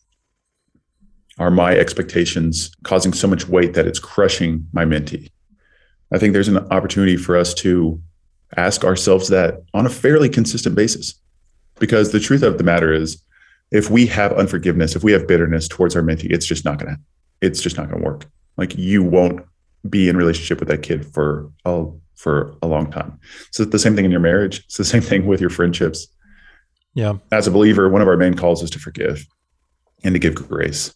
Are 1.42 1.50
my 1.50 1.74
expectations 1.74 2.70
causing 2.84 3.12
so 3.12 3.26
much 3.26 3.48
weight 3.48 3.74
that 3.74 3.84
it's 3.84 3.98
crushing 3.98 4.64
my 4.72 4.84
mentee? 4.84 5.28
I 6.14 6.18
think 6.18 6.34
there's 6.34 6.46
an 6.46 6.58
opportunity 6.70 7.16
for 7.16 7.36
us 7.36 7.52
to 7.54 8.00
ask 8.56 8.84
ourselves 8.84 9.26
that 9.30 9.60
on 9.74 9.84
a 9.84 9.90
fairly 9.90 10.28
consistent 10.28 10.76
basis. 10.76 11.14
Because 11.80 12.12
the 12.12 12.20
truth 12.20 12.44
of 12.44 12.58
the 12.58 12.64
matter 12.64 12.92
is, 12.92 13.20
if 13.72 13.90
we 13.90 14.06
have 14.06 14.32
unforgiveness, 14.34 14.94
if 14.94 15.02
we 15.02 15.10
have 15.10 15.26
bitterness 15.26 15.66
towards 15.66 15.96
our 15.96 16.02
mentee, 16.02 16.30
it's 16.30 16.46
just 16.46 16.64
not 16.64 16.78
gonna, 16.78 16.96
it's 17.40 17.60
just 17.60 17.76
not 17.76 17.90
gonna 17.90 18.04
work. 18.04 18.24
Like 18.56 18.78
you 18.78 19.02
won't 19.02 19.44
be 19.90 20.08
in 20.08 20.16
relationship 20.16 20.60
with 20.60 20.68
that 20.68 20.84
kid 20.84 21.04
for 21.12 21.50
a 21.64 21.86
for 22.14 22.54
a 22.62 22.68
long 22.68 22.88
time. 22.88 23.18
So 23.50 23.64
it's 23.64 23.72
the 23.72 23.80
same 23.80 23.96
thing 23.96 24.04
in 24.04 24.12
your 24.12 24.20
marriage. 24.20 24.60
It's 24.66 24.76
the 24.76 24.84
same 24.84 25.02
thing 25.02 25.26
with 25.26 25.40
your 25.40 25.50
friendships. 25.50 26.06
Yeah. 26.94 27.14
As 27.32 27.48
a 27.48 27.50
believer, 27.50 27.88
one 27.88 28.00
of 28.00 28.06
our 28.06 28.16
main 28.16 28.34
calls 28.34 28.62
is 28.62 28.70
to 28.70 28.78
forgive 28.78 29.26
and 30.04 30.14
to 30.14 30.20
give 30.20 30.36
grace 30.36 30.94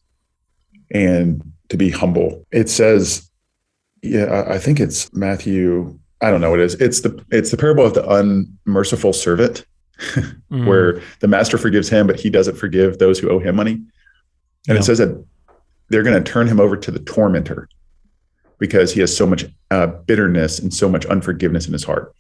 and 0.91 1.43
to 1.69 1.77
be 1.77 1.91
humble. 1.91 2.45
It 2.53 2.69
says, 2.69 3.31
yeah, 4.03 4.45
I 4.49 4.59
think 4.59 4.81
it's 4.81 5.13
Matthew 5.13 5.99
I 6.21 6.31
don't 6.31 6.41
know 6.41 6.51
what 6.51 6.61
it 6.61 6.65
is. 6.65 6.75
It's 6.75 7.01
the 7.03 7.23
it's 7.31 7.51
the 7.51 7.57
parable 7.57 7.85
of 7.85 7.95
the 7.95 8.09
unmerciful 8.09 9.13
servant, 9.13 9.67
mm. 9.99 10.67
where 10.67 11.03
the 11.21 11.29
master 11.29 11.59
forgives 11.59 11.89
him, 11.89 12.07
but 12.07 12.19
he 12.19 12.31
doesn't 12.31 12.57
forgive 12.57 12.99
those 12.99 13.19
who 13.19 13.29
owe 13.29 13.39
him 13.39 13.57
money. 13.57 13.73
And 13.73 14.75
yeah. 14.75 14.77
it 14.77 14.85
says 14.85 14.99
that 14.99 15.25
they're 15.89 16.03
going 16.03 16.23
to 16.23 16.33
turn 16.33 16.49
him 16.49 16.59
over 16.59 16.77
to 16.77 16.91
the 16.91 16.99
tormentor 16.99 17.69
because 18.59 18.93
he 18.93 19.01
has 19.01 19.15
so 19.15 19.27
much 19.27 19.45
uh, 19.71 19.87
bitterness 19.87 20.59
and 20.59 20.73
so 20.73 20.89
much 20.89 21.05
unforgiveness 21.07 21.67
in 21.67 21.73
his 21.73 21.85
heart. 21.85 22.15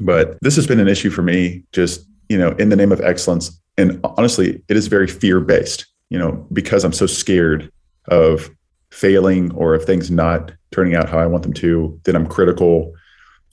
But 0.00 0.38
this 0.40 0.56
has 0.56 0.66
been 0.66 0.80
an 0.80 0.88
issue 0.88 1.10
for 1.10 1.22
me, 1.22 1.64
just 1.72 2.06
you 2.28 2.38
know, 2.38 2.52
in 2.52 2.70
the 2.70 2.76
name 2.76 2.92
of 2.92 3.00
excellence. 3.02 3.60
And 3.76 4.00
honestly, 4.02 4.62
it 4.68 4.76
is 4.76 4.86
very 4.86 5.06
fear 5.06 5.40
based. 5.40 5.86
You 6.08 6.18
know, 6.18 6.46
because 6.54 6.84
I'm 6.84 6.94
so 6.94 7.06
scared 7.06 7.70
of 8.08 8.50
failing 8.90 9.52
or 9.52 9.74
of 9.74 9.84
things 9.84 10.10
not 10.10 10.52
turning 10.70 10.94
out 10.94 11.08
how 11.08 11.18
I 11.18 11.26
want 11.26 11.42
them 11.42 11.52
to, 11.54 11.98
then 12.04 12.16
I'm 12.16 12.26
critical 12.26 12.94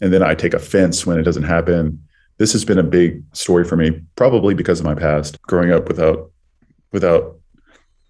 and 0.02 0.12
then 0.12 0.24
I 0.24 0.36
take 0.36 0.54
offense 0.54 1.06
when 1.06 1.18
it 1.20 1.24
doesn't 1.24 1.44
happen. 1.44 2.02
This 2.38 2.52
has 2.54 2.66
been 2.66 2.80
a 2.80 2.84
big 2.84 3.24
story 3.34 3.64
for 3.64 3.78
me, 3.78 4.02
probably 4.16 4.54
because 4.54 4.80
of 4.80 4.86
my 4.86 4.96
past, 4.96 5.42
growing 5.44 5.72
up 5.72 5.88
without 5.88 6.32
without 6.92 7.38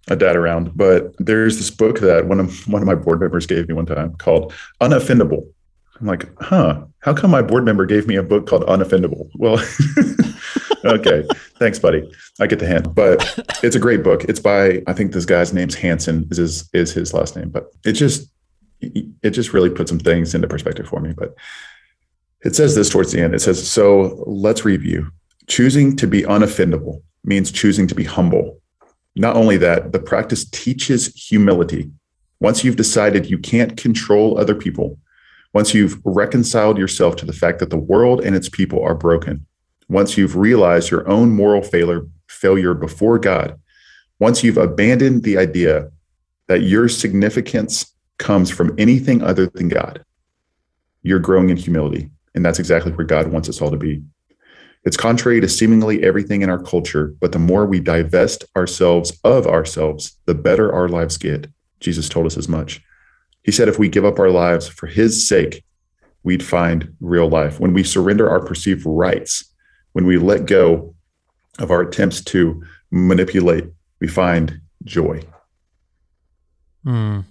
a 0.08 0.16
dad 0.16 0.36
around. 0.36 0.76
But 0.76 1.16
there's 1.20 1.58
this 1.58 1.70
book 1.70 2.00
that 2.00 2.28
one 2.28 2.40
of 2.40 2.68
one 2.68 2.82
of 2.82 2.88
my 2.88 2.96
board 2.96 3.20
members 3.20 3.46
gave 3.46 3.68
me 3.68 3.76
one 3.76 3.86
time 3.86 4.16
called 4.16 4.54
Unoffendable. 4.82 5.48
I'm 6.00 6.08
like, 6.08 6.28
huh, 6.42 6.84
how 7.00 7.14
come 7.14 7.32
my 7.32 7.42
board 7.42 7.64
member 7.64 7.86
gave 7.86 8.08
me 8.08 8.16
a 8.16 8.24
book 8.24 8.48
called 8.48 8.66
Unoffendable? 8.66 9.30
Well, 9.36 9.58
okay, 10.86 11.28
thanks, 11.58 11.80
buddy. 11.80 12.10
I 12.40 12.48
get 12.48 12.60
the 12.60 12.68
hint, 12.68 12.94
but 12.94 13.40
it's 13.64 13.76
a 13.76 13.80
great 13.80 14.04
book. 14.04 14.24
It's 14.26 14.40
by 14.40 14.84
I 14.88 14.94
think 14.94 15.14
this 15.14 15.26
guy's 15.26 15.54
name's 15.54 15.76
Hansen 15.76 16.28
is 16.32 16.38
his 16.38 16.70
is 16.74 16.94
his 16.94 17.14
last 17.14 17.36
name, 17.36 17.50
but 17.50 17.72
it 17.86 17.94
just 17.94 18.30
it 18.82 19.32
just 19.32 19.54
really 19.54 19.70
put 19.70 19.88
some 19.88 20.00
things 20.00 20.36
into 20.36 20.48
perspective 20.48 20.88
for 20.88 21.00
me. 21.00 21.14
But 21.14 21.36
it 22.46 22.56
says 22.56 22.76
this 22.76 22.90
towards 22.90 23.12
the 23.12 23.22
end. 23.22 23.34
It 23.34 23.40
says, 23.40 23.68
So 23.68 24.24
let's 24.28 24.64
review. 24.64 25.10
Choosing 25.48 25.96
to 25.98 26.08
be 26.08 26.22
unoffendable 26.24 27.02
means 27.24 27.52
choosing 27.52 27.88
to 27.88 27.96
be 27.96 28.04
humble. 28.04 28.62
Not 29.16 29.36
only 29.36 29.58
that, 29.58 29.92
the 29.92 30.00
practice 30.00 30.48
teaches 30.50 31.08
humility. 31.16 31.92
Once 32.40 32.64
you've 32.64 32.76
decided 32.76 33.30
you 33.30 33.40
can't 33.40 33.78
control 33.78 34.38
other 34.38 34.54
people, 34.54 35.00
once 35.54 35.74
you've 35.74 36.00
reconciled 36.04 36.78
yourself 36.78 37.16
to 37.16 37.26
the 37.26 37.34
fact 37.34 37.60
that 37.60 37.70
the 37.70 37.78
world 37.78 38.22
and 38.22 38.36
its 38.36 38.50
people 38.50 38.84
are 38.84 38.94
broken, 38.94 39.46
once 39.88 40.18
you've 40.18 40.36
realized 40.36 40.92
your 40.92 41.08
own 41.08 41.32
moral 41.32 41.62
failure, 41.62 42.08
failure 42.28 42.74
before 42.74 43.20
God, 43.20 43.60
once 44.20 44.44
you've 44.44 44.58
abandoned 44.58 45.24
the 45.24 45.38
idea 45.38 45.92
that 46.48 46.62
your 46.62 46.88
significance 46.88 47.94
comes 48.18 48.50
from 48.50 48.74
anything 48.78 49.22
other 49.22 49.48
than 49.48 49.68
God, 49.68 50.04
you're 51.04 51.20
growing 51.20 51.50
in 51.50 51.58
humility. 51.58 52.10
And 52.34 52.46
that's 52.46 52.60
exactly 52.60 52.92
where 52.92 53.06
God 53.06 53.28
wants 53.28 53.50
us 53.50 53.62
all 53.62 53.72
to 53.72 53.78
be. 53.78 54.02
It's 54.84 54.98
contrary 54.98 55.42
to 55.42 55.50
seemingly 55.50 56.04
everything 56.04 56.42
in 56.42 56.50
our 56.50 56.62
culture, 56.62 57.16
but 57.20 57.32
the 57.32 57.40
more 57.40 57.66
we 57.66 57.80
divest 57.80 58.46
ourselves 58.56 59.18
of 59.24 59.48
ourselves, 59.48 60.18
the 60.26 60.36
better 60.36 60.72
our 60.72 60.88
lives 60.88 61.18
get. 61.18 61.48
Jesus 61.80 62.08
told 62.08 62.26
us 62.26 62.38
as 62.38 62.48
much. 62.48 62.82
He 63.44 63.52
said, 63.52 63.68
if 63.68 63.80
we 63.80 63.90
give 63.90 64.06
up 64.06 64.20
our 64.20 64.30
lives 64.30 64.68
for 64.68 64.88
his 64.88 65.28
sake, 65.28 65.64
we'd 66.24 66.44
find 66.44 66.94
real 67.00 67.30
life. 67.30 67.60
When 67.60 67.74
we 67.74 67.84
surrender 67.84 68.30
our 68.30 68.44
perceived 68.44 68.84
rights, 68.86 69.54
when 69.96 70.06
we 70.06 70.18
let 70.18 70.46
go 70.46 70.94
of 71.58 71.72
our 71.72 71.80
attempts 71.80 72.22
to 72.22 72.62
manipulate, 72.92 73.64
we 74.02 74.10
find 74.10 74.60
joy. 74.84 75.22
Mm. 76.86 77.24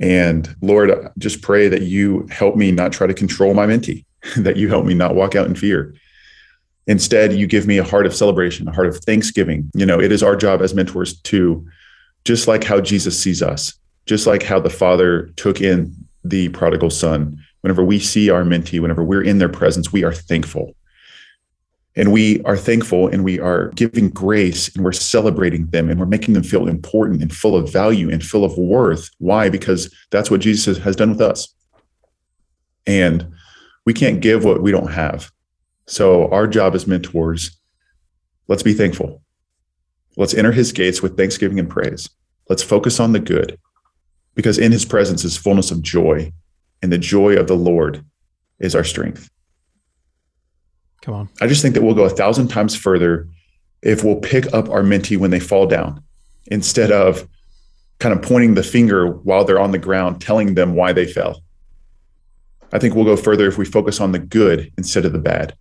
And 0.00 0.56
Lord, 0.60 0.90
just 1.18 1.40
pray 1.40 1.68
that 1.68 1.82
you 1.82 2.26
help 2.28 2.56
me 2.56 2.72
not 2.72 2.90
try 2.90 3.06
to 3.06 3.14
control 3.14 3.54
my 3.54 3.64
mentee. 3.64 4.04
that 4.38 4.56
you 4.56 4.68
help 4.68 4.84
me 4.86 4.92
not 4.92 5.14
walk 5.14 5.36
out 5.36 5.46
in 5.46 5.54
fear. 5.54 5.94
Instead, 6.88 7.32
you 7.32 7.46
give 7.46 7.64
me 7.64 7.78
a 7.78 7.84
heart 7.84 8.06
of 8.06 8.14
celebration, 8.14 8.66
a 8.66 8.72
heart 8.72 8.88
of 8.88 8.96
thanksgiving. 9.04 9.70
You 9.72 9.86
know, 9.86 10.00
it 10.00 10.10
is 10.10 10.24
our 10.24 10.34
job 10.34 10.62
as 10.62 10.74
mentors 10.74 11.16
to, 11.20 11.64
just 12.24 12.48
like 12.48 12.64
how 12.64 12.80
Jesus 12.80 13.16
sees 13.16 13.40
us, 13.40 13.72
just 14.06 14.26
like 14.26 14.42
how 14.42 14.58
the 14.58 14.68
Father 14.68 15.30
took 15.36 15.60
in 15.60 15.94
the 16.24 16.48
prodigal 16.48 16.90
son, 16.90 17.38
whenever 17.60 17.84
we 17.84 18.00
see 18.00 18.30
our 18.30 18.42
mentee, 18.42 18.80
whenever 18.80 19.04
we're 19.04 19.22
in 19.22 19.38
their 19.38 19.48
presence, 19.48 19.92
we 19.92 20.02
are 20.02 20.12
thankful. 20.12 20.74
And 21.96 22.12
we 22.12 22.40
are 22.42 22.56
thankful 22.56 23.08
and 23.08 23.24
we 23.24 23.40
are 23.40 23.68
giving 23.70 24.10
grace 24.10 24.74
and 24.74 24.84
we're 24.84 24.92
celebrating 24.92 25.66
them 25.66 25.90
and 25.90 25.98
we're 25.98 26.06
making 26.06 26.34
them 26.34 26.44
feel 26.44 26.68
important 26.68 27.20
and 27.20 27.34
full 27.34 27.56
of 27.56 27.72
value 27.72 28.10
and 28.10 28.24
full 28.24 28.44
of 28.44 28.56
worth. 28.56 29.10
Why? 29.18 29.48
Because 29.48 29.92
that's 30.10 30.30
what 30.30 30.40
Jesus 30.40 30.78
has 30.78 30.94
done 30.94 31.10
with 31.10 31.20
us. 31.20 31.52
And 32.86 33.32
we 33.84 33.92
can't 33.92 34.20
give 34.20 34.44
what 34.44 34.62
we 34.62 34.70
don't 34.70 34.92
have. 34.92 35.30
So 35.86 36.28
our 36.30 36.46
job 36.46 36.74
as 36.74 36.86
mentors, 36.86 37.58
let's 38.46 38.62
be 38.62 38.74
thankful. 38.74 39.22
Let's 40.16 40.34
enter 40.34 40.52
his 40.52 40.72
gates 40.72 41.02
with 41.02 41.16
thanksgiving 41.16 41.58
and 41.58 41.68
praise. 41.68 42.08
Let's 42.48 42.62
focus 42.62 43.00
on 43.00 43.12
the 43.12 43.20
good 43.20 43.58
because 44.34 44.58
in 44.58 44.72
his 44.72 44.84
presence 44.84 45.24
is 45.24 45.36
fullness 45.36 45.70
of 45.70 45.82
joy, 45.82 46.32
and 46.82 46.92
the 46.92 46.98
joy 46.98 47.36
of 47.36 47.46
the 47.46 47.56
Lord 47.56 48.04
is 48.58 48.74
our 48.74 48.84
strength. 48.84 49.29
Come 51.02 51.14
on. 51.14 51.28
I 51.40 51.46
just 51.46 51.62
think 51.62 51.74
that 51.74 51.82
we'll 51.82 51.94
go 51.94 52.04
a 52.04 52.10
thousand 52.10 52.48
times 52.48 52.76
further 52.76 53.26
if 53.82 54.04
we'll 54.04 54.16
pick 54.16 54.52
up 54.52 54.68
our 54.68 54.82
mentee 54.82 55.16
when 55.16 55.30
they 55.30 55.40
fall 55.40 55.66
down 55.66 56.02
instead 56.46 56.92
of 56.92 57.26
kind 57.98 58.14
of 58.14 58.22
pointing 58.22 58.54
the 58.54 58.62
finger 58.62 59.10
while 59.10 59.44
they're 59.44 59.60
on 59.60 59.72
the 59.72 59.78
ground, 59.78 60.20
telling 60.20 60.54
them 60.54 60.74
why 60.74 60.92
they 60.92 61.06
fell. 61.06 61.42
I 62.72 62.78
think 62.78 62.94
we'll 62.94 63.04
go 63.04 63.16
further 63.16 63.46
if 63.46 63.58
we 63.58 63.64
focus 63.64 64.00
on 64.00 64.12
the 64.12 64.18
good 64.18 64.72
instead 64.78 65.04
of 65.04 65.12
the 65.12 65.18
bad. 65.18 65.54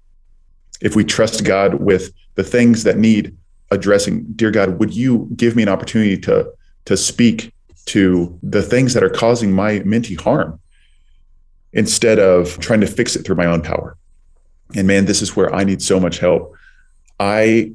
If 0.82 0.96
we 0.96 1.04
trust 1.04 1.44
God 1.44 1.76
with 1.76 2.12
the 2.36 2.44
things 2.44 2.84
that 2.84 2.98
need 2.98 3.36
addressing, 3.72 4.24
dear 4.36 4.52
God, 4.52 4.80
would 4.80 4.94
you 4.94 5.30
give 5.36 5.56
me 5.56 5.64
an 5.64 5.70
opportunity 5.70 6.18
to 6.20 6.52
to 6.86 6.98
speak 6.98 7.54
to 7.86 8.38
the 8.42 8.62
things 8.62 8.94
that 8.94 9.04
are 9.04 9.10
causing 9.10 9.52
my 9.52 9.80
mentee 9.80 10.20
harm 10.20 10.60
instead 11.74 12.20
of 12.20 12.58
trying 12.60 12.82
to 12.82 12.88
fix 12.88 13.16
it 13.16 13.26
through 13.26 13.36
my 13.36 13.46
own 13.46 13.62
power? 13.62 13.98
And 14.76 14.88
man, 14.88 15.06
this 15.06 15.22
is 15.22 15.36
where 15.36 15.54
I 15.54 15.64
need 15.64 15.82
so 15.82 16.00
much 16.00 16.20
help. 16.20 16.56
I 17.20 17.74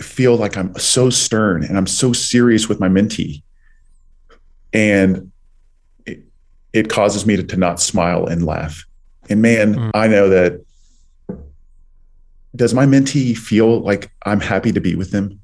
feel 0.00 0.36
like 0.36 0.56
I'm 0.56 0.74
so 0.78 1.08
stern 1.08 1.64
and 1.64 1.76
I'm 1.76 1.86
so 1.86 2.12
serious 2.12 2.68
with 2.68 2.80
my 2.80 2.88
mentee. 2.88 3.42
And 4.72 5.30
it 6.72 6.90
causes 6.90 7.24
me 7.24 7.36
to, 7.36 7.42
to 7.42 7.56
not 7.56 7.80
smile 7.80 8.26
and 8.26 8.44
laugh. 8.44 8.84
And 9.30 9.40
man, 9.40 9.74
mm. 9.74 9.90
I 9.94 10.08
know 10.08 10.28
that 10.28 10.60
does 12.54 12.74
my 12.74 12.86
mentee 12.86 13.36
feel 13.36 13.80
like 13.80 14.10
I'm 14.24 14.40
happy 14.40 14.72
to 14.72 14.80
be 14.80 14.94
with 14.94 15.10
them? 15.10 15.40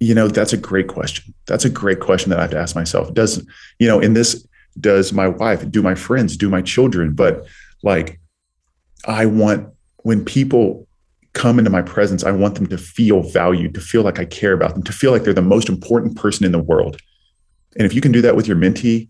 You 0.00 0.14
know, 0.14 0.28
that's 0.28 0.52
a 0.52 0.56
great 0.56 0.86
question. 0.86 1.34
That's 1.46 1.64
a 1.64 1.70
great 1.70 2.00
question 2.00 2.30
that 2.30 2.38
I 2.38 2.42
have 2.42 2.50
to 2.52 2.58
ask 2.58 2.76
myself. 2.76 3.12
Does, 3.14 3.44
you 3.80 3.88
know, 3.88 3.98
in 3.98 4.14
this, 4.14 4.46
does 4.78 5.12
my 5.12 5.26
wife, 5.26 5.68
do 5.70 5.82
my 5.82 5.94
friends, 5.94 6.36
do 6.36 6.48
my 6.48 6.62
children? 6.62 7.14
But 7.14 7.46
like, 7.82 8.20
I 9.08 9.26
want 9.26 9.68
when 10.04 10.24
people 10.24 10.86
come 11.32 11.58
into 11.58 11.70
my 11.70 11.82
presence, 11.82 12.24
I 12.24 12.30
want 12.30 12.54
them 12.54 12.66
to 12.68 12.78
feel 12.78 13.22
valued, 13.22 13.74
to 13.74 13.80
feel 13.80 14.02
like 14.02 14.18
I 14.18 14.24
care 14.24 14.52
about 14.52 14.74
them, 14.74 14.82
to 14.84 14.92
feel 14.92 15.12
like 15.12 15.24
they're 15.24 15.34
the 15.34 15.42
most 15.42 15.68
important 15.68 16.16
person 16.16 16.44
in 16.44 16.52
the 16.52 16.58
world. 16.58 17.00
And 17.76 17.86
if 17.86 17.94
you 17.94 18.00
can 18.00 18.12
do 18.12 18.20
that 18.22 18.36
with 18.36 18.46
your 18.46 18.56
mentee, 18.56 19.08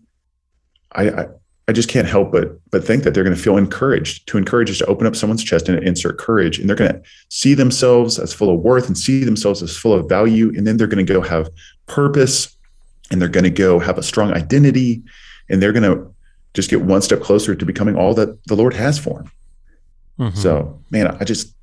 I, 0.93 1.09
I, 1.09 1.25
I 1.67 1.71
just 1.71 1.89
can't 1.89 2.07
help 2.07 2.31
but 2.31 2.59
but 2.71 2.83
think 2.83 3.03
that 3.03 3.13
they're 3.13 3.23
going 3.23 3.35
to 3.35 3.41
feel 3.41 3.57
encouraged. 3.57 4.27
To 4.29 4.37
encourage 4.37 4.69
is 4.69 4.79
to 4.79 4.85
open 4.85 5.05
up 5.05 5.15
someone's 5.15 5.43
chest 5.43 5.69
and 5.69 5.83
insert 5.83 6.17
courage, 6.17 6.59
and 6.59 6.67
they're 6.67 6.75
going 6.75 6.93
to 6.93 7.01
see 7.29 7.53
themselves 7.53 8.17
as 8.17 8.33
full 8.33 8.53
of 8.53 8.61
worth 8.61 8.87
and 8.87 8.97
see 8.97 9.23
themselves 9.23 9.61
as 9.61 9.77
full 9.77 9.93
of 9.93 10.09
value, 10.09 10.51
and 10.55 10.65
then 10.65 10.77
they're 10.77 10.87
going 10.87 11.05
to 11.05 11.13
go 11.13 11.21
have 11.21 11.49
purpose, 11.85 12.55
and 13.11 13.21
they're 13.21 13.29
going 13.29 13.43
to 13.43 13.49
go 13.49 13.79
have 13.79 13.97
a 13.97 14.03
strong 14.03 14.33
identity, 14.33 15.03
and 15.49 15.61
they're 15.61 15.73
going 15.73 15.83
to 15.83 16.13
just 16.53 16.69
get 16.69 16.81
one 16.81 17.01
step 17.01 17.21
closer 17.21 17.53
to 17.53 17.65
becoming 17.65 17.95
all 17.95 18.13
that 18.15 18.43
the 18.45 18.55
Lord 18.55 18.73
has 18.73 18.97
for 18.97 19.19
them. 19.19 19.31
Mm-hmm. 20.19 20.37
So, 20.37 20.79
man, 20.91 21.07
I 21.19 21.23
just 21.23 21.55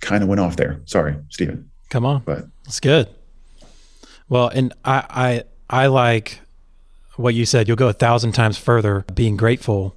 kind 0.00 0.22
of 0.22 0.28
went 0.28 0.40
off 0.40 0.56
there. 0.56 0.80
Sorry, 0.84 1.16
Stephen. 1.28 1.70
Come 1.88 2.04
on, 2.04 2.22
but 2.24 2.46
it's 2.66 2.80
good. 2.80 3.08
Well, 4.28 4.48
and 4.48 4.72
I 4.84 5.44
I 5.70 5.84
I 5.84 5.86
like 5.86 6.40
what 7.20 7.34
you 7.34 7.44
said, 7.46 7.68
you'll 7.68 7.76
go 7.76 7.88
a 7.88 7.92
thousand 7.92 8.32
times 8.32 8.58
further 8.58 9.04
being 9.14 9.36
grateful 9.36 9.94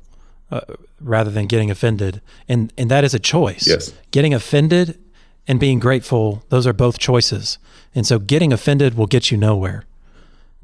uh, 0.51 0.61
rather 0.99 1.31
than 1.31 1.47
getting 1.47 1.71
offended. 1.71 2.21
And, 2.47 2.71
and 2.77 2.91
that 2.91 3.03
is 3.03 3.13
a 3.13 3.19
choice. 3.19 3.67
Yes. 3.67 3.93
Getting 4.11 4.33
offended 4.33 4.99
and 5.47 5.59
being 5.59 5.79
grateful, 5.79 6.43
those 6.49 6.67
are 6.67 6.73
both 6.73 6.99
choices. 6.99 7.57
And 7.95 8.05
so 8.05 8.19
getting 8.19 8.53
offended 8.53 8.95
will 8.95 9.07
get 9.07 9.31
you 9.31 9.37
nowhere. 9.37 9.85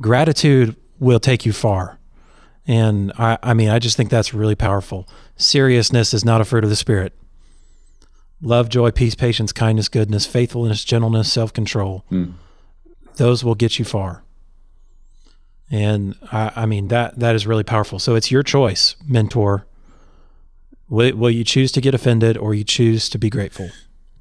Gratitude 0.01 0.75
will 0.99 1.19
take 1.19 1.45
you 1.45 1.53
far. 1.53 1.97
And 2.67 3.11
I, 3.17 3.37
I 3.41 3.53
mean, 3.53 3.69
I 3.69 3.79
just 3.79 3.97
think 3.97 4.09
that's 4.09 4.33
really 4.33 4.55
powerful. 4.55 5.07
Seriousness 5.37 6.13
is 6.13 6.23
not 6.23 6.41
a 6.41 6.45
fruit 6.45 6.63
of 6.63 6.69
the 6.69 6.75
Spirit. 6.75 7.13
Love, 8.41 8.69
joy, 8.69 8.91
peace, 8.91 9.15
patience, 9.15 9.51
kindness, 9.51 9.89
goodness, 9.89 10.25
faithfulness, 10.25 10.83
gentleness, 10.83 11.31
self 11.31 11.51
control. 11.51 12.05
Mm. 12.11 12.33
Those 13.15 13.43
will 13.43 13.55
get 13.55 13.79
you 13.79 13.85
far. 13.85 14.23
And 15.71 16.15
I, 16.31 16.51
I, 16.55 16.65
mean 16.65 16.87
that 16.87 17.19
that 17.19 17.35
is 17.35 17.45
really 17.45 17.63
powerful. 17.63 17.99
So 17.99 18.15
it's 18.15 18.31
your 18.31 18.41
choice, 18.43 18.95
mentor. 19.05 19.67
Will, 20.89 21.15
will 21.15 21.29
you 21.29 21.43
choose 21.43 21.71
to 21.73 21.81
get 21.81 21.93
offended 21.93 22.37
or 22.37 22.55
you 22.55 22.63
choose 22.63 23.09
to 23.09 23.19
be 23.19 23.29
grateful? 23.29 23.69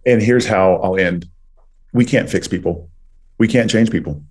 And 0.05 0.21
here's 0.21 0.47
how 0.47 0.75
I'll 0.77 0.99
end. 0.99 1.27
We 1.93 2.05
can't 2.05 2.29
fix 2.29 2.49
people. 2.49 2.91
We 3.39 3.49
can't 3.49 3.71
change 3.71 3.91
people. 3.91 4.23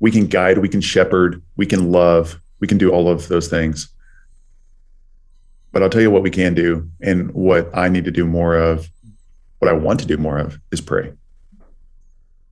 We 0.00 0.10
can 0.10 0.26
guide, 0.26 0.58
we 0.58 0.68
can 0.68 0.80
shepherd, 0.80 1.42
we 1.56 1.66
can 1.66 1.90
love, 1.90 2.40
we 2.60 2.66
can 2.66 2.78
do 2.78 2.90
all 2.90 3.08
of 3.08 3.28
those 3.28 3.48
things. 3.48 3.88
But 5.72 5.82
I'll 5.82 5.90
tell 5.90 6.00
you 6.00 6.10
what 6.10 6.22
we 6.22 6.30
can 6.30 6.54
do 6.54 6.88
and 7.02 7.32
what 7.32 7.68
I 7.74 7.88
need 7.88 8.04
to 8.04 8.10
do 8.10 8.24
more 8.24 8.56
of, 8.56 8.88
what 9.58 9.70
I 9.70 9.74
want 9.74 10.00
to 10.00 10.06
do 10.06 10.16
more 10.16 10.38
of 10.38 10.58
is 10.70 10.80
pray. 10.80 11.12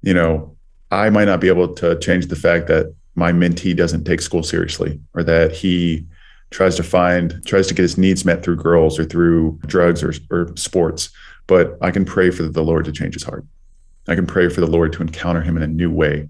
You 0.02 0.14
know, 0.14 0.56
I 0.90 1.10
might 1.10 1.26
not 1.26 1.40
be 1.40 1.48
able 1.48 1.74
to 1.74 1.98
change 1.98 2.26
the 2.26 2.36
fact 2.36 2.66
that 2.68 2.94
my 3.14 3.32
mentee 3.32 3.76
doesn't 3.76 4.04
take 4.04 4.20
school 4.20 4.42
seriously 4.42 5.00
or 5.14 5.22
that 5.22 5.52
he 5.52 6.06
tries 6.50 6.76
to 6.76 6.82
find 6.82 7.44
tries 7.46 7.66
to 7.66 7.74
get 7.74 7.82
his 7.82 7.98
needs 7.98 8.24
met 8.24 8.42
through 8.42 8.56
girls 8.56 8.98
or 8.98 9.04
through 9.04 9.58
drugs 9.66 10.02
or, 10.02 10.12
or 10.30 10.52
sports 10.56 11.10
but 11.48 11.76
i 11.80 11.90
can 11.90 12.04
pray 12.04 12.30
for 12.30 12.44
the 12.44 12.62
lord 12.62 12.84
to 12.84 12.92
change 12.92 13.14
his 13.14 13.24
heart. 13.24 13.44
I 14.06 14.14
can 14.14 14.26
pray 14.26 14.48
for 14.48 14.60
the 14.60 14.66
lord 14.66 14.92
to 14.94 15.02
encounter 15.02 15.40
him 15.40 15.56
in 15.56 15.62
a 15.62 15.66
new 15.66 15.90
way. 15.90 16.28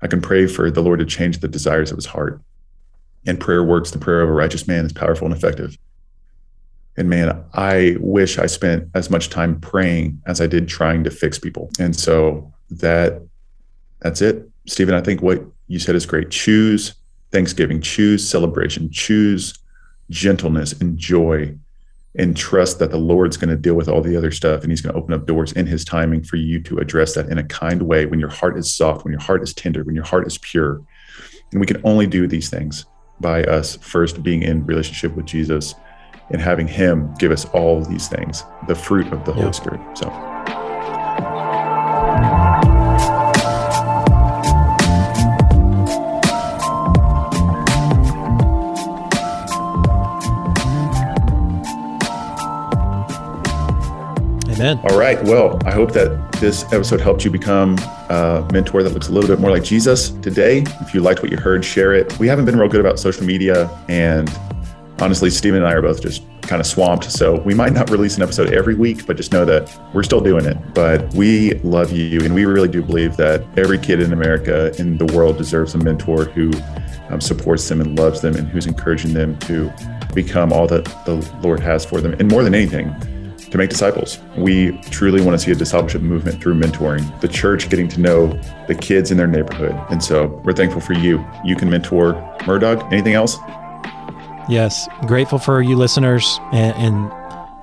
I 0.00 0.06
can 0.06 0.20
pray 0.20 0.46
for 0.46 0.70
the 0.70 0.82
lord 0.82 1.00
to 1.00 1.04
change 1.04 1.40
the 1.40 1.48
desires 1.48 1.90
of 1.90 1.96
his 1.96 2.06
heart. 2.06 2.40
And 3.26 3.40
prayer 3.40 3.64
works. 3.64 3.90
The 3.90 3.98
prayer 3.98 4.22
of 4.22 4.28
a 4.28 4.32
righteous 4.32 4.68
man 4.68 4.86
is 4.86 4.92
powerful 4.92 5.26
and 5.26 5.34
effective 5.34 5.76
and 6.98 7.08
man 7.08 7.42
i 7.54 7.96
wish 8.00 8.38
i 8.38 8.46
spent 8.46 8.88
as 8.94 9.08
much 9.10 9.30
time 9.30 9.58
praying 9.60 10.20
as 10.26 10.40
i 10.40 10.46
did 10.46 10.68
trying 10.68 11.02
to 11.04 11.10
fix 11.10 11.38
people 11.38 11.70
and 11.78 11.94
so 11.96 12.52
that 12.70 13.22
that's 14.00 14.20
it 14.20 14.48
stephen 14.66 14.94
i 14.94 15.00
think 15.00 15.22
what 15.22 15.42
you 15.68 15.78
said 15.78 15.94
is 15.94 16.06
great. 16.06 16.30
Choose 16.30 16.94
Thanksgiving, 17.30 17.80
choose 17.80 18.26
celebration, 18.26 18.90
choose 18.90 19.56
gentleness 20.10 20.72
and 20.72 20.96
joy, 20.98 21.54
and 22.16 22.36
trust 22.36 22.78
that 22.78 22.90
the 22.90 22.98
Lord's 22.98 23.36
going 23.36 23.50
to 23.50 23.56
deal 23.56 23.74
with 23.74 23.88
all 23.88 24.00
the 24.00 24.16
other 24.16 24.30
stuff 24.30 24.62
and 24.62 24.72
He's 24.72 24.80
going 24.80 24.94
to 24.94 24.98
open 24.98 25.14
up 25.14 25.26
doors 25.26 25.52
in 25.52 25.66
His 25.66 25.84
timing 25.84 26.24
for 26.24 26.36
you 26.36 26.60
to 26.62 26.78
address 26.78 27.14
that 27.14 27.28
in 27.28 27.38
a 27.38 27.44
kind 27.44 27.82
way 27.82 28.06
when 28.06 28.18
your 28.18 28.30
heart 28.30 28.58
is 28.58 28.74
soft, 28.74 29.04
when 29.04 29.12
your 29.12 29.20
heart 29.20 29.42
is 29.42 29.52
tender, 29.52 29.84
when 29.84 29.94
your 29.94 30.04
heart 30.04 30.26
is 30.26 30.38
pure. 30.38 30.82
And 31.52 31.60
we 31.60 31.66
can 31.66 31.80
only 31.84 32.06
do 32.06 32.26
these 32.26 32.48
things 32.50 32.86
by 33.20 33.44
us 33.44 33.76
first 33.76 34.22
being 34.22 34.42
in 34.42 34.64
relationship 34.64 35.14
with 35.14 35.26
Jesus 35.26 35.74
and 36.30 36.40
having 36.40 36.68
Him 36.68 37.14
give 37.18 37.32
us 37.32 37.44
all 37.46 37.82
these 37.82 38.08
things, 38.08 38.44
the 38.66 38.74
fruit 38.74 39.12
of 39.12 39.24
the 39.24 39.32
Holy 39.32 39.52
Spirit. 39.52 39.80
So. 39.96 40.08
Amen. 54.58 54.80
All 54.90 54.98
right. 54.98 55.22
Well, 55.22 55.56
I 55.64 55.70
hope 55.70 55.92
that 55.92 56.32
this 56.40 56.64
episode 56.72 57.00
helped 57.00 57.24
you 57.24 57.30
become 57.30 57.78
a 58.08 58.46
mentor 58.52 58.82
that 58.82 58.92
looks 58.92 59.08
a 59.08 59.12
little 59.12 59.28
bit 59.28 59.38
more 59.38 59.52
like 59.52 59.62
Jesus 59.62 60.10
today. 60.10 60.64
If 60.80 60.92
you 60.94 61.00
liked 61.00 61.22
what 61.22 61.30
you 61.30 61.36
heard, 61.36 61.64
share 61.64 61.94
it. 61.94 62.18
We 62.18 62.26
haven't 62.26 62.44
been 62.44 62.58
real 62.58 62.68
good 62.68 62.80
about 62.80 62.98
social 62.98 63.24
media. 63.24 63.70
And 63.88 64.28
honestly, 65.00 65.30
Stephen 65.30 65.60
and 65.60 65.68
I 65.68 65.74
are 65.74 65.82
both 65.82 66.02
just 66.02 66.22
kind 66.42 66.60
of 66.60 66.66
swamped. 66.66 67.10
So 67.10 67.40
we 67.40 67.54
might 67.54 67.72
not 67.72 67.90
release 67.90 68.16
an 68.16 68.22
episode 68.22 68.52
every 68.52 68.74
week, 68.74 69.06
but 69.06 69.16
just 69.16 69.32
know 69.32 69.44
that 69.44 69.70
we're 69.92 70.02
still 70.02 70.20
doing 70.20 70.46
it. 70.46 70.56
But 70.74 71.12
we 71.14 71.54
love 71.60 71.92
you. 71.92 72.20
And 72.20 72.34
we 72.34 72.44
really 72.46 72.68
do 72.68 72.82
believe 72.82 73.16
that 73.16 73.44
every 73.58 73.78
kid 73.78 74.00
in 74.00 74.12
America, 74.12 74.74
in 74.80 74.96
the 74.98 75.06
world, 75.06 75.36
deserves 75.36 75.74
a 75.74 75.78
mentor 75.78 76.24
who 76.24 76.50
um, 77.10 77.20
supports 77.20 77.68
them 77.68 77.80
and 77.80 77.98
loves 77.98 78.20
them 78.20 78.34
and 78.34 78.48
who's 78.48 78.66
encouraging 78.66 79.14
them 79.14 79.38
to 79.40 79.70
become 80.14 80.52
all 80.52 80.66
that 80.66 80.84
the 81.04 81.16
Lord 81.42 81.60
has 81.60 81.84
for 81.84 82.00
them. 82.00 82.14
And 82.14 82.28
more 82.28 82.42
than 82.42 82.54
anything, 82.54 82.94
to 83.50 83.58
make 83.58 83.70
disciples. 83.70 84.18
We 84.36 84.78
truly 84.90 85.22
want 85.22 85.38
to 85.38 85.44
see 85.44 85.50
a 85.52 85.54
discipleship 85.54 86.02
movement 86.02 86.42
through 86.42 86.54
mentoring, 86.54 87.20
the 87.20 87.28
church 87.28 87.70
getting 87.70 87.88
to 87.88 88.00
know 88.00 88.28
the 88.66 88.74
kids 88.74 89.10
in 89.10 89.16
their 89.16 89.26
neighborhood. 89.26 89.74
And 89.90 90.02
so 90.02 90.26
we're 90.44 90.52
thankful 90.52 90.80
for 90.80 90.92
you. 90.92 91.24
You 91.44 91.56
can 91.56 91.70
mentor 91.70 92.14
Murdog. 92.40 92.92
Anything 92.92 93.14
else? 93.14 93.38
Yes. 94.48 94.88
Grateful 95.06 95.38
for 95.38 95.60
you 95.60 95.76
listeners 95.76 96.40
and, 96.52 96.74
and 96.76 97.12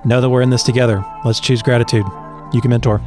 know 0.04 0.20
that 0.20 0.30
we're 0.30 0.42
in 0.42 0.50
this 0.50 0.62
together. 0.62 1.04
Let's 1.24 1.40
choose 1.40 1.62
gratitude. 1.62 2.06
You 2.52 2.60
can 2.60 2.70
mentor. 2.70 3.00